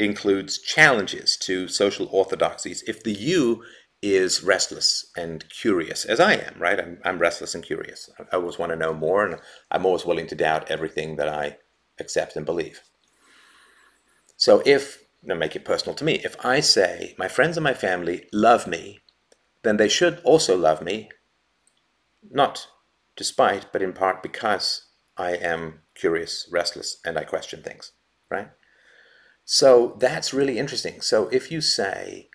includes 0.00 0.58
challenges 0.58 1.36
to 1.38 1.68
social 1.68 2.08
orthodoxies. 2.10 2.82
If 2.86 3.02
the 3.02 3.12
you 3.12 3.62
is 4.02 4.42
restless 4.42 5.10
and 5.16 5.44
curious, 5.50 6.04
as 6.04 6.20
I 6.20 6.34
am, 6.34 6.54
right? 6.58 6.80
I'm, 6.80 6.98
I'm 7.04 7.18
restless 7.18 7.54
and 7.54 7.64
curious. 7.64 8.08
I 8.18 8.36
always 8.36 8.58
want 8.58 8.70
to 8.70 8.76
know 8.76 8.94
more, 8.94 9.26
and 9.26 9.40
I'm 9.70 9.84
always 9.84 10.06
willing 10.06 10.26
to 10.28 10.34
doubt 10.34 10.70
everything 10.70 11.16
that 11.16 11.28
I 11.28 11.58
accept 11.98 12.36
and 12.36 12.46
believe. 12.46 12.80
So 14.36 14.62
if, 14.64 15.04
now 15.22 15.34
make 15.34 15.54
it 15.54 15.66
personal 15.66 15.94
to 15.96 16.04
me, 16.04 16.14
if 16.24 16.34
I 16.44 16.60
say 16.60 17.14
my 17.18 17.28
friends 17.28 17.58
and 17.58 17.64
my 17.64 17.74
family 17.74 18.26
love 18.32 18.66
me, 18.66 19.00
then 19.62 19.76
they 19.76 19.88
should 19.88 20.20
also 20.24 20.56
love 20.56 20.80
me, 20.80 21.10
not 22.30 22.68
despite, 23.16 23.70
but 23.70 23.82
in 23.82 23.92
part 23.92 24.22
because 24.22 24.86
I 25.18 25.32
am 25.32 25.80
curious, 25.94 26.48
restless, 26.50 26.98
and 27.04 27.18
I 27.18 27.24
question 27.24 27.62
things, 27.62 27.92
right? 28.30 28.48
So 29.44 29.96
that's 29.98 30.34
really 30.34 30.58
interesting. 30.58 31.00
So 31.00 31.28
if 31.28 31.50
you 31.50 31.60
say, 31.60 32.28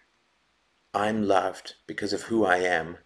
I'm 0.93 1.24
loved 1.28 1.76
because 1.88 2.14
of 2.14 2.24
who 2.24 2.45
I 2.45 2.58
am, 2.58 2.97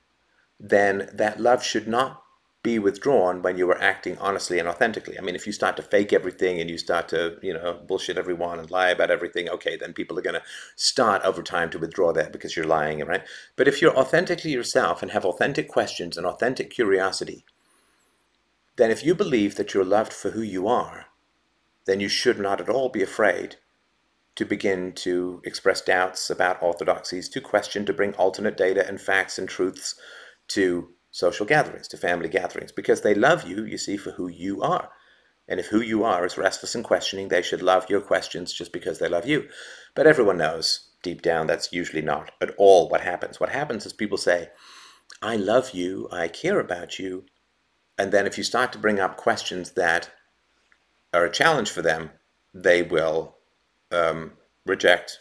then 0.59 1.09
that 1.13 1.39
love 1.39 1.63
should 1.63 1.87
not 1.87 2.23
be 2.61 2.77
withdrawn 2.77 3.41
when 3.41 3.57
you 3.57 3.69
are 3.71 3.81
acting 3.81 4.17
honestly 4.17 4.59
and 4.59 4.67
authentically. 4.67 5.17
I 5.17 5.21
mean, 5.21 5.35
if 5.35 5.47
you 5.47 5.53
start 5.53 5.77
to 5.77 5.83
fake 5.83 6.11
everything 6.11 6.59
and 6.59 6.69
you 6.69 6.77
start 6.77 7.07
to, 7.09 7.37
you 7.41 7.53
know, 7.53 7.79
bullshit 7.87 8.17
everyone 8.17 8.59
and 8.59 8.69
lie 8.69 8.89
about 8.89 9.11
everything, 9.11 9.47
okay, 9.49 9.77
then 9.77 9.93
people 9.93 10.19
are 10.19 10.21
going 10.21 10.35
to 10.35 10.43
start 10.75 11.23
over 11.23 11.41
time 11.41 11.69
to 11.69 11.79
withdraw 11.79 12.11
that 12.13 12.33
because 12.33 12.55
you're 12.55 12.65
lying, 12.65 12.99
right? 13.05 13.23
But 13.55 13.69
if 13.69 13.81
you're 13.81 13.97
authentically 13.97 14.51
yourself 14.51 15.01
and 15.01 15.11
have 15.11 15.23
authentic 15.23 15.69
questions 15.69 16.17
and 16.17 16.25
authentic 16.27 16.69
curiosity, 16.69 17.45
then 18.75 18.91
if 18.91 19.05
you 19.05 19.15
believe 19.15 19.55
that 19.55 19.73
you're 19.73 19.85
loved 19.85 20.11
for 20.11 20.31
who 20.31 20.41
you 20.41 20.67
are, 20.67 21.05
then 21.85 22.01
you 22.01 22.09
should 22.09 22.39
not 22.39 22.59
at 22.59 22.69
all 22.69 22.89
be 22.89 23.01
afraid 23.01 23.55
to 24.39 24.45
begin 24.45 24.93
to 24.93 25.41
express 25.43 25.81
doubts 25.81 26.29
about 26.29 26.63
orthodoxies, 26.63 27.27
to 27.27 27.41
question, 27.41 27.85
to 27.85 27.91
bring 27.91 28.13
alternate 28.13 28.55
data 28.55 28.87
and 28.87 29.01
facts 29.01 29.37
and 29.37 29.49
truths 29.49 29.95
to 30.47 30.87
social 31.11 31.45
gatherings, 31.45 31.89
to 31.89 31.97
family 31.97 32.29
gatherings, 32.29 32.71
because 32.71 33.01
they 33.01 33.13
love 33.13 33.45
you, 33.45 33.65
you 33.65 33.77
see, 33.77 33.97
for 33.97 34.11
who 34.11 34.29
you 34.29 34.61
are. 34.61 34.91
And 35.49 35.59
if 35.59 35.65
who 35.65 35.81
you 35.81 36.05
are 36.05 36.25
is 36.25 36.37
restless 36.37 36.73
and 36.73 36.85
questioning, 36.85 37.27
they 37.27 37.41
should 37.41 37.61
love 37.61 37.89
your 37.89 37.99
questions 37.99 38.53
just 38.53 38.71
because 38.71 38.99
they 38.99 39.09
love 39.09 39.27
you. 39.27 39.49
But 39.93 40.07
everyone 40.07 40.37
knows 40.37 40.87
deep 41.03 41.21
down 41.21 41.47
that's 41.47 41.73
usually 41.73 42.01
not 42.01 42.31
at 42.39 42.55
all 42.57 42.87
what 42.87 43.01
happens. 43.01 43.41
What 43.41 43.49
happens 43.49 43.85
is 43.85 43.91
people 43.91 44.17
say, 44.17 44.51
I 45.21 45.35
love 45.35 45.71
you, 45.71 46.07
I 46.13 46.29
care 46.29 46.61
about 46.61 46.97
you. 46.97 47.25
And 47.97 48.13
then 48.13 48.25
if 48.25 48.37
you 48.37 48.45
start 48.45 48.71
to 48.71 48.79
bring 48.79 49.01
up 49.01 49.17
questions 49.17 49.71
that 49.71 50.11
are 51.13 51.25
a 51.25 51.29
challenge 51.29 51.71
for 51.71 51.81
them, 51.81 52.11
they 52.53 52.81
will 52.81 53.35
um, 53.91 54.33
reject, 54.65 55.19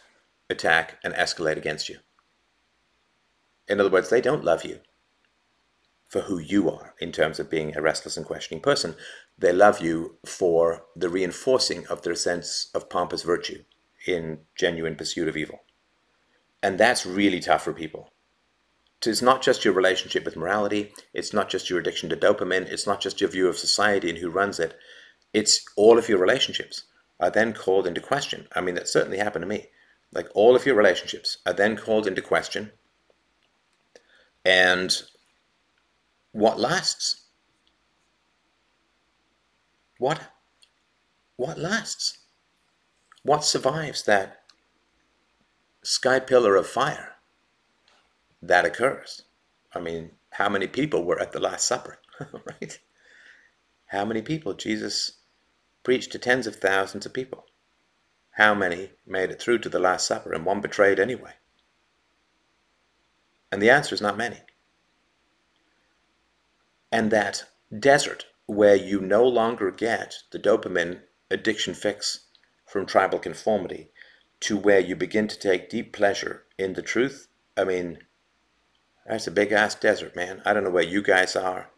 attack, 0.49 0.99
and 1.03 1.13
escalate 1.13 1.57
against 1.57 1.89
you. 1.89 1.97
In 3.67 3.79
other 3.79 3.89
words, 3.89 4.09
they 4.09 4.21
don't 4.21 4.43
love 4.43 4.65
you 4.65 4.79
for 6.09 6.21
who 6.21 6.39
you 6.39 6.69
are 6.69 6.95
in 6.99 7.11
terms 7.11 7.39
of 7.39 7.51
being 7.51 7.75
a 7.75 7.81
restless 7.81 8.17
and 8.17 8.25
questioning 8.25 8.61
person. 8.61 8.95
They 9.37 9.53
love 9.53 9.79
you 9.79 10.17
for 10.25 10.83
the 10.95 11.09
reinforcing 11.09 11.85
of 11.87 12.01
their 12.01 12.15
sense 12.15 12.71
of 12.73 12.89
pompous 12.89 13.21
virtue 13.21 13.63
in 14.07 14.39
genuine 14.55 14.95
pursuit 14.95 15.27
of 15.27 15.37
evil. 15.37 15.59
And 16.63 16.77
that's 16.77 17.05
really 17.05 17.39
tough 17.39 17.63
for 17.63 17.73
people. 17.73 18.09
It's 19.05 19.21
not 19.21 19.41
just 19.41 19.63
your 19.63 19.73
relationship 19.73 20.25
with 20.25 20.35
morality, 20.35 20.91
it's 21.13 21.31
not 21.31 21.47
just 21.47 21.69
your 21.69 21.79
addiction 21.79 22.09
to 22.09 22.17
dopamine, 22.17 22.69
it's 22.69 22.87
not 22.87 22.99
just 22.99 23.21
your 23.21 23.29
view 23.29 23.47
of 23.47 23.57
society 23.57 24.09
and 24.09 24.17
who 24.17 24.29
runs 24.29 24.59
it, 24.59 24.75
it's 25.31 25.63
all 25.77 25.97
of 25.97 26.09
your 26.09 26.17
relationships 26.17 26.83
are 27.19 27.29
then 27.29 27.53
called 27.53 27.85
into 27.85 28.01
question. 28.01 28.47
I 28.55 28.61
mean, 28.61 28.75
that 28.75 28.87
certainly 28.87 29.17
happened 29.17 29.43
to 29.43 29.47
me. 29.47 29.67
Like 30.11 30.27
all 30.33 30.55
of 30.55 30.65
your 30.65 30.75
relationships 30.75 31.37
are 31.45 31.53
then 31.53 31.75
called 31.75 32.07
into 32.07 32.21
question. 32.21 32.71
And 34.45 34.95
what 36.31 36.59
lasts? 36.59 37.23
What 39.97 40.21
what 41.35 41.57
lasts? 41.57 42.19
What 43.23 43.43
survives 43.43 44.03
that 44.03 44.43
sky 45.83 46.19
pillar 46.19 46.55
of 46.55 46.67
fire 46.67 47.15
that 48.41 48.65
occurs? 48.65 49.23
I 49.73 49.79
mean, 49.79 50.11
how 50.31 50.49
many 50.49 50.67
people 50.67 51.03
were 51.03 51.19
at 51.19 51.31
the 51.31 51.39
Last 51.39 51.67
Supper, 51.67 51.99
right? 52.45 52.79
How 53.87 54.05
many 54.05 54.21
people 54.21 54.53
Jesus 54.53 55.18
preached 55.83 56.11
to 56.11 56.19
tens 56.19 56.47
of 56.47 56.55
thousands 56.55 57.05
of 57.05 57.13
people. 57.13 57.45
How 58.31 58.53
many 58.53 58.91
made 59.05 59.31
it 59.31 59.41
through 59.41 59.59
to 59.59 59.69
the 59.69 59.79
Last 59.79 60.07
Supper 60.07 60.33
and 60.33 60.45
one 60.45 60.61
betrayed 60.61 60.99
anyway? 60.99 61.33
And 63.51 63.61
the 63.61 63.69
answer 63.69 63.95
is 63.95 64.01
not 64.01 64.17
many. 64.17 64.41
And 66.91 67.11
that 67.11 67.45
desert 67.77 68.25
where 68.45 68.75
you 68.75 68.99
no 68.99 69.27
longer 69.27 69.71
get 69.71 70.15
the 70.31 70.39
dopamine 70.39 71.01
addiction 71.29 71.73
fix 71.73 72.27
from 72.65 72.85
tribal 72.85 73.19
conformity 73.19 73.91
to 74.39 74.57
where 74.57 74.79
you 74.79 74.95
begin 74.95 75.27
to 75.27 75.37
take 75.37 75.69
deep 75.69 75.93
pleasure 75.93 76.45
in 76.57 76.73
the 76.73 76.81
truth, 76.81 77.27
I 77.57 77.63
mean, 77.63 77.99
that's 79.05 79.27
a 79.27 79.31
big 79.31 79.51
ass 79.51 79.75
desert, 79.75 80.15
man. 80.15 80.41
I 80.45 80.53
don't 80.53 80.63
know 80.63 80.69
where 80.69 80.83
you 80.83 81.01
guys 81.01 81.35
are 81.35 81.69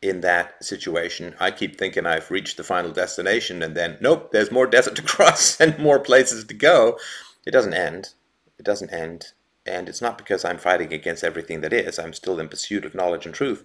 in 0.00 0.20
that 0.20 0.62
situation. 0.64 1.34
I 1.40 1.50
keep 1.50 1.76
thinking 1.76 2.06
I've 2.06 2.30
reached 2.30 2.56
the 2.56 2.64
final 2.64 2.92
destination, 2.92 3.62
and 3.62 3.76
then 3.76 3.98
nope, 4.00 4.30
there's 4.32 4.52
more 4.52 4.66
desert 4.76 4.96
to 4.96 5.02
cross 5.02 5.60
and 5.60 5.78
more 5.78 5.98
places 5.98 6.44
to 6.44 6.54
go. 6.54 6.98
It 7.46 7.50
doesn't 7.50 7.74
end. 7.74 8.10
It 8.58 8.64
doesn't 8.64 8.92
end. 8.92 9.28
And 9.66 9.88
it's 9.88 10.00
not 10.00 10.18
because 10.18 10.44
I'm 10.44 10.58
fighting 10.58 10.92
against 10.92 11.24
everything 11.24 11.60
that 11.60 11.72
is. 11.72 11.98
I'm 11.98 12.12
still 12.12 12.40
in 12.40 12.48
pursuit 12.48 12.84
of 12.84 12.94
knowledge 12.94 13.26
and 13.26 13.34
truth, 13.34 13.64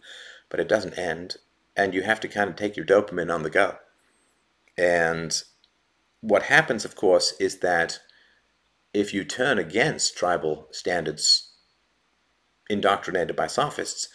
but 0.49 0.59
it 0.59 0.67
doesn't 0.67 0.97
end. 0.97 1.37
And 1.75 1.93
you 1.93 2.03
have 2.03 2.19
to 2.21 2.27
kind 2.27 2.49
of 2.49 2.55
take 2.55 2.75
your 2.75 2.85
dopamine 2.85 3.33
on 3.33 3.43
the 3.43 3.49
go. 3.49 3.77
And 4.77 5.41
what 6.21 6.43
happens, 6.43 6.85
of 6.85 6.95
course, 6.95 7.33
is 7.39 7.59
that 7.59 7.99
if 8.93 9.13
you 9.13 9.23
turn 9.23 9.57
against 9.57 10.17
tribal 10.17 10.67
standards 10.71 11.51
indoctrinated 12.69 13.35
by 13.35 13.47
sophists, 13.47 14.09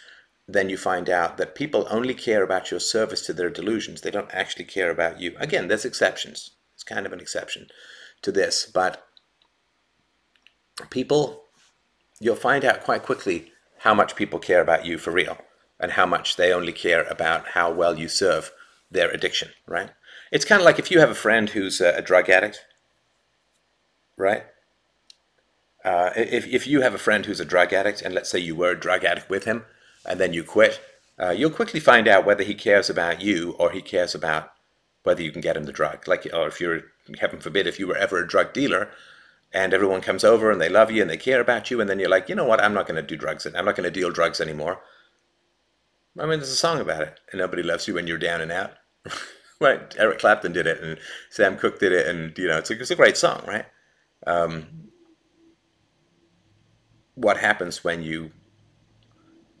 then 0.53 0.69
you 0.69 0.77
find 0.77 1.09
out 1.09 1.37
that 1.37 1.53
people 1.53 1.87
only 1.91 2.15
care 2.15 2.43
about 2.43 2.71
your 2.71 2.79
service 2.79 3.23
to 3.25 3.33
their 3.33 3.51
delusions. 3.51 4.01
They 4.01 4.09
don't 4.09 4.33
actually 4.33 4.65
care 4.65 4.89
about 4.89 5.21
you. 5.21 5.35
Again, 5.37 5.67
there's 5.67 5.85
exceptions. 5.85 6.51
It's 6.73 6.83
kind 6.83 7.05
of 7.05 7.13
an 7.13 7.19
exception 7.19 7.67
to 8.23 8.31
this, 8.31 8.65
but 8.65 9.05
people, 10.89 11.43
you'll 12.19 12.35
find 12.35 12.65
out 12.65 12.83
quite 12.83 13.03
quickly 13.03 13.51
how 13.79 13.93
much 13.93 14.15
people 14.15 14.39
care 14.39 14.61
about 14.61 14.85
you 14.85 14.97
for 14.97 15.11
real 15.11 15.37
and 15.79 15.91
how 15.91 16.05
much 16.05 16.35
they 16.35 16.51
only 16.51 16.73
care 16.73 17.03
about 17.03 17.49
how 17.49 17.71
well 17.71 17.97
you 17.97 18.07
serve 18.07 18.51
their 18.89 19.11
addiction, 19.11 19.49
right? 19.67 19.91
It's 20.31 20.45
kind 20.45 20.61
of 20.61 20.65
like 20.65 20.79
if 20.79 20.89
you 20.89 20.99
have 20.99 21.11
a 21.11 21.15
friend 21.15 21.49
who's 21.49 21.79
a, 21.79 22.01
drug 22.01 22.29
addict, 22.29 22.65
right? 24.17 24.45
Uh, 25.85 26.09
if, 26.15 26.47
if 26.47 26.67
you 26.67 26.81
have 26.81 26.93
a 26.93 26.99
friend 26.99 27.25
who's 27.25 27.39
a 27.39 27.45
drug 27.45 27.71
addict, 27.71 28.01
and 28.01 28.13
let's 28.15 28.29
say 28.29 28.39
you 28.39 28.55
were 28.55 28.71
a 28.71 28.79
drug 28.79 29.05
addict 29.05 29.29
with 29.29 29.45
him, 29.45 29.63
and 30.05 30.19
then 30.19 30.33
you 30.33 30.43
quit, 30.43 30.79
uh, 31.19 31.31
you'll 31.31 31.49
quickly 31.49 31.79
find 31.79 32.07
out 32.07 32.25
whether 32.25 32.43
he 32.43 32.55
cares 32.55 32.89
about 32.89 33.21
you 33.21 33.51
or 33.59 33.71
he 33.71 33.81
cares 33.81 34.15
about 34.15 34.51
whether 35.03 35.21
you 35.21 35.31
can 35.31 35.41
get 35.41 35.57
him 35.57 35.63
the 35.63 35.71
drug. 35.71 36.07
Like, 36.07 36.27
or 36.33 36.47
if 36.47 36.59
you're, 36.59 36.83
heaven 37.19 37.39
forbid, 37.39 37.67
if 37.67 37.79
you 37.79 37.87
were 37.87 37.97
ever 37.97 38.19
a 38.19 38.27
drug 38.27 38.53
dealer, 38.53 38.89
and 39.51 39.73
everyone 39.73 40.01
comes 40.01 40.23
over 40.23 40.51
and 40.51 40.61
they 40.61 40.69
love 40.69 40.91
you 40.91 41.01
and 41.01 41.09
they 41.09 41.17
care 41.17 41.41
about 41.41 41.71
you, 41.71 41.81
and 41.81 41.89
then 41.89 41.99
you're 41.99 42.09
like, 42.09 42.29
you 42.29 42.35
know 42.35 42.45
what, 42.45 42.61
I'm 42.61 42.73
not 42.73 42.87
going 42.87 43.01
to 43.01 43.07
do 43.07 43.17
drugs. 43.17 43.45
I'm 43.45 43.65
not 43.65 43.75
going 43.75 43.91
to 43.91 43.99
deal 43.99 44.11
drugs 44.11 44.39
anymore. 44.39 44.81
I 46.17 46.25
mean, 46.25 46.39
there's 46.39 46.51
a 46.51 46.55
song 46.55 46.79
about 46.79 47.01
it, 47.01 47.19
and 47.31 47.39
nobody 47.39 47.63
loves 47.63 47.87
you 47.87 47.93
when 47.93 48.07
you're 48.07 48.17
down 48.17 48.41
and 48.41 48.51
out. 48.51 48.73
right? 49.59 49.95
Eric 49.97 50.19
Clapton 50.19 50.53
did 50.53 50.67
it, 50.67 50.81
and 50.81 50.97
Sam 51.29 51.57
Cooke 51.57 51.79
did 51.79 51.91
it, 51.91 52.07
and 52.07 52.37
you 52.37 52.47
know, 52.47 52.57
it's 52.57 52.69
a, 52.69 52.79
it's 52.79 52.91
a 52.91 52.95
great 52.95 53.17
song, 53.17 53.43
right? 53.47 53.65
Um, 54.27 54.89
what 57.15 57.37
happens 57.37 57.83
when 57.83 58.03
you 58.03 58.31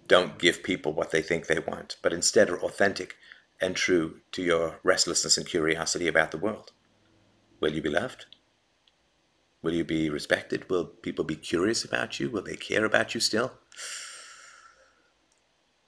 don't 0.09 0.39
give 0.39 0.63
people 0.63 0.91
what 0.91 1.11
they 1.11 1.21
think 1.21 1.47
they 1.47 1.59
want, 1.59 1.95
but 2.01 2.11
instead 2.11 2.49
are 2.49 2.59
authentic 2.59 3.15
and 3.61 3.75
true 3.75 4.19
to 4.33 4.41
your 4.41 4.79
restlessness 4.83 5.37
and 5.37 5.47
curiosity 5.47 6.07
about 6.07 6.31
the 6.31 6.37
world? 6.37 6.71
Will 7.61 7.73
you 7.73 7.81
be 7.81 7.89
loved? 7.89 8.25
Will 9.61 9.73
you 9.73 9.83
be 9.83 10.09
respected? 10.09 10.69
Will 10.69 10.85
people 10.85 11.23
be 11.23 11.35
curious 11.35 11.85
about 11.85 12.19
you? 12.19 12.29
Will 12.29 12.41
they 12.41 12.55
care 12.55 12.85
about 12.85 13.13
you 13.13 13.21
still? 13.21 13.53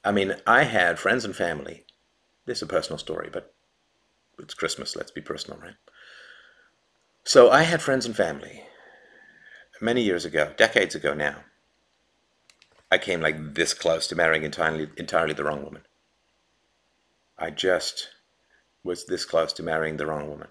I 0.03 0.11
mean, 0.11 0.35
I 0.45 0.63
had 0.63 0.99
friends 0.99 1.25
and 1.25 1.35
family. 1.35 1.85
This 2.45 2.59
is 2.59 2.63
a 2.63 2.67
personal 2.67 2.97
story, 2.97 3.29
but 3.31 3.53
it's 4.39 4.53
Christmas. 4.53 4.95
Let's 4.95 5.11
be 5.11 5.21
personal, 5.21 5.59
right? 5.59 5.75
So 7.23 7.49
I 7.49 7.63
had 7.63 7.81
friends 7.81 8.05
and 8.05 8.15
family 8.15 8.63
many 9.79 10.01
years 10.01 10.25
ago, 10.25 10.53
decades 10.57 10.95
ago 10.95 11.13
now. 11.13 11.37
I 12.91 12.97
came 12.97 13.21
like 13.21 13.55
this 13.55 13.73
close 13.73 14.05
to 14.07 14.15
marrying 14.15 14.43
entirely, 14.43 14.89
entirely 14.97 15.33
the 15.33 15.45
wrong 15.45 15.63
woman. 15.63 15.83
I 17.37 17.49
just 17.49 18.09
was 18.83 19.05
this 19.05 19.23
close 19.25 19.53
to 19.53 19.63
marrying 19.63 19.97
the 19.97 20.05
wrong 20.05 20.29
woman. 20.29 20.49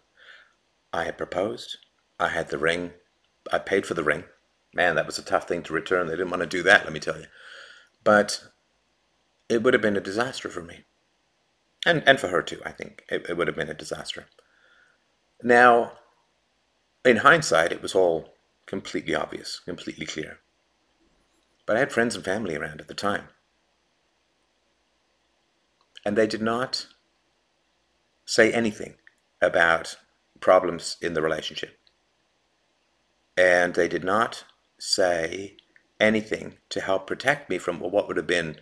I 0.93 1.05
had 1.05 1.19
proposed. 1.19 1.77
I 2.19 2.29
had 2.29 2.49
the 2.49 2.59
ring. 2.59 2.93
I 3.53 3.59
paid 3.59 3.87
for 3.87 3.95
the 3.95 4.03
ring. 4.03 4.25
Man, 4.73 4.95
that 4.95 5.07
was 5.07 5.19
a 5.19 5.23
tough 5.23 5.47
thing 5.47 5.63
to 5.65 5.73
return. 5.73 6.07
They 6.07 6.15
didn't 6.17 6.31
want 6.31 6.43
to 6.43 6.47
do 6.47 6.63
that, 6.63 6.85
let 6.85 6.93
me 6.93 7.01
tell 7.01 7.19
you. 7.19 7.27
But 8.05 8.45
it 9.49 9.63
would 9.63 9.75
have 9.75 9.83
been 9.83 9.97
a 9.97 10.01
disaster 10.01 10.49
for 10.49 10.63
me. 10.63 10.85
And, 11.85 12.03
and 12.07 12.21
for 12.21 12.29
her 12.29 12.43
too, 12.43 12.61
I 12.65 12.73
think. 12.73 13.05
It, 13.09 13.27
it 13.29 13.37
would 13.37 13.49
have 13.49 13.57
been 13.57 13.69
a 13.69 13.75
disaster. 13.75 14.27
Now, 15.43 15.93
in 17.05 17.19
hindsight, 17.19 17.73
it 17.73 17.83
was 17.83 17.95
all 17.95 18.35
completely 18.67 19.15
obvious, 19.15 19.61
completely 19.61 20.07
clear. 20.07 20.39
But 21.71 21.77
I 21.77 21.81
had 21.87 21.93
friends 21.93 22.17
and 22.17 22.25
family 22.25 22.57
around 22.57 22.81
at 22.81 22.89
the 22.89 22.95
time. 22.95 23.29
And 26.05 26.19
they 26.19 26.27
did 26.27 26.43
not 26.43 26.89
say 28.25 28.53
anything 28.53 28.97
about 29.41 29.95
problems 30.41 30.97
in 31.01 31.15
the 31.15 31.23
relationship. 31.23 31.79
And 33.37 33.75
they 33.75 33.87
did 33.87 34.03
not 34.03 34.43
say 34.81 35.59
anything 36.01 36.59
to 36.71 36.81
help 36.81 37.07
protect 37.07 37.49
me 37.49 37.57
from 37.57 37.79
what 37.79 38.09
would 38.09 38.17
have 38.17 38.27
been 38.27 38.57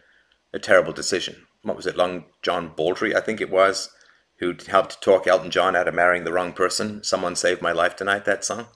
a 0.53 0.59
terrible 0.59 0.93
decision. 0.93 1.47
What 1.63 1.77
was 1.77 1.87
it, 1.87 1.97
Long 1.97 2.27
John 2.43 2.75
Baldry, 2.77 3.17
I 3.17 3.23
think 3.23 3.41
it 3.41 3.51
was, 3.51 3.89
who 4.37 4.55
helped 4.67 5.01
talk 5.01 5.27
Elton 5.27 5.51
John 5.51 5.75
out 5.75 5.89
of 5.89 5.95
marrying 5.95 6.25
the 6.25 6.33
wrong 6.35 6.53
person? 6.53 7.03
Someone 7.03 7.37
Saved 7.37 7.63
My 7.63 7.73
Life 7.73 7.97
Tonight, 7.97 8.27
that 8.27 8.45
song? 8.45 8.67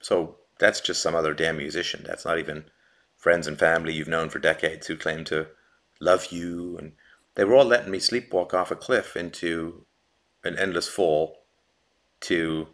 So 0.00 0.38
that's 0.58 0.80
just 0.80 1.02
some 1.02 1.14
other 1.14 1.34
damn 1.34 1.56
musician. 1.56 2.04
That's 2.06 2.24
not 2.24 2.38
even 2.38 2.64
friends 3.16 3.46
and 3.46 3.58
family 3.58 3.92
you've 3.92 4.08
known 4.08 4.28
for 4.28 4.38
decades 4.38 4.86
who 4.86 4.96
claim 4.96 5.24
to 5.24 5.48
love 6.00 6.26
you. 6.30 6.76
And 6.78 6.92
they 7.34 7.44
were 7.44 7.54
all 7.54 7.64
letting 7.64 7.90
me 7.90 7.98
sleepwalk 7.98 8.54
off 8.54 8.70
a 8.70 8.76
cliff 8.76 9.16
into 9.16 9.84
an 10.44 10.56
endless 10.58 10.88
fall 10.88 11.44
to 12.20 12.68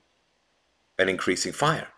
an 0.99 1.09
increasing 1.09 1.53
fire. 1.53 1.89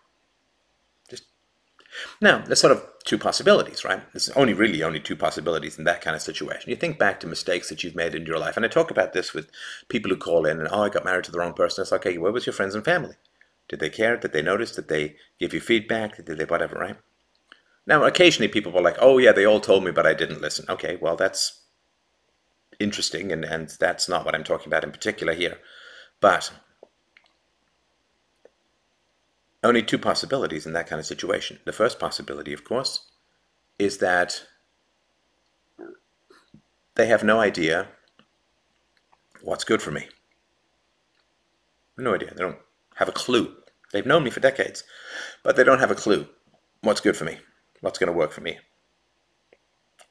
Now, 2.21 2.45
there's 2.45 2.61
sort 2.61 2.73
of 2.73 2.85
two 3.05 3.17
possibilities, 3.17 3.85
right? 3.85 4.03
There's 4.13 4.29
only 4.31 4.53
really 4.53 4.83
only 4.83 5.01
two 5.01 5.17
possibilities 5.17 5.79
in 5.79 5.85
that 5.85 6.03
kind 6.03 6.15
of 6.15 6.21
situation. 6.21 6.69
You 6.69 6.77
think 6.77 6.99
back 6.99 7.21
to 7.21 7.27
mistakes 7.27 7.71
that 7.71 7.83
you've 7.83 7.95
made 7.95 8.15
in 8.15 8.27
your 8.27 8.39
life, 8.39 8.57
and 8.57 8.67
I 8.67 8.69
talk 8.69 8.91
about 8.91 9.15
this 9.15 9.33
with 9.33 9.51
people 9.89 10.11
who 10.11 10.17
call 10.17 10.45
in 10.45 10.59
and, 10.59 10.69
oh, 10.71 10.83
I 10.83 10.89
got 10.91 11.07
married 11.07 11.25
to 11.25 11.33
the 11.33 11.39
wrong 11.39 11.55
person. 11.55 11.83
It's 11.83 11.93
like, 11.93 12.05
okay, 12.07 12.19
where 12.19 12.33
was 12.33 12.45
your 12.45 12.53
friends 12.53 12.75
and 12.75 12.85
family? 12.85 13.15
Did 13.69 13.81
they 13.81 13.91
care? 13.91 14.17
Did 14.17 14.33
they 14.33 14.43
notice? 14.43 14.73
Did 14.73 14.89
they 14.89 15.17
give 15.39 15.53
you 15.53 15.61
feedback? 15.61 16.25
Did 16.25 16.39
they 16.39 16.45
whatever, 16.45 16.77
right? 16.77 16.97
Now, 17.87 18.05
occasionally 18.05 18.49
people 18.49 18.73
were 18.73 18.81
like, 18.81 18.97
oh, 19.01 19.19
yeah, 19.19 19.33
they 19.33 19.47
all 19.47 19.61
told 19.61 19.85
me, 19.85 19.91
but 19.91 20.07
I 20.07 20.15
didn't 20.15 20.41
listen. 20.41 20.67
Okay, 20.69 20.99
well, 21.01 21.17
that's 21.17 21.63
interesting, 22.81 23.33
and, 23.33 23.45
and 23.45 23.69
that's 23.81 24.09
not 24.09 24.25
what 24.25 24.35
I'm 24.35 24.45
talking 24.45 24.69
about 24.69 24.85
in 24.85 24.91
particular 24.91 25.35
here. 25.35 25.59
But 26.21 26.53
only 29.63 29.83
two 29.83 29.99
possibilities 29.99 30.67
in 30.67 30.73
that 30.73 30.87
kind 30.87 31.01
of 31.01 31.07
situation. 31.07 31.61
The 31.65 31.73
first 31.73 31.99
possibility, 31.99 32.53
of 32.53 32.65
course, 32.65 33.07
is 33.79 33.99
that 33.99 34.47
they 36.95 37.07
have 37.07 37.25
no 37.25 37.41
idea 37.41 37.89
what's 39.43 39.65
good 39.65 39.83
for 39.83 39.91
me. 39.91 40.09
No 41.99 42.15
idea. 42.15 42.33
They 42.35 42.43
don't 42.43 42.59
have 42.97 43.09
a 43.09 43.13
clue. 43.13 43.55
They've 43.93 44.07
known 44.07 44.25
me 44.25 44.31
for 44.31 44.41
decades, 44.41 44.85
but 45.43 45.57
they 45.57 45.65
don't 45.65 45.79
have 45.79 45.91
a 45.91 45.95
clue 45.95 46.29
what's 46.83 47.01
good 47.01 47.17
for 47.17 47.25
me, 47.25 47.39
what's 47.81 47.99
going 47.99 48.13
to 48.13 48.17
work 48.17 48.33
for 48.33 48.43
me, 48.43 48.59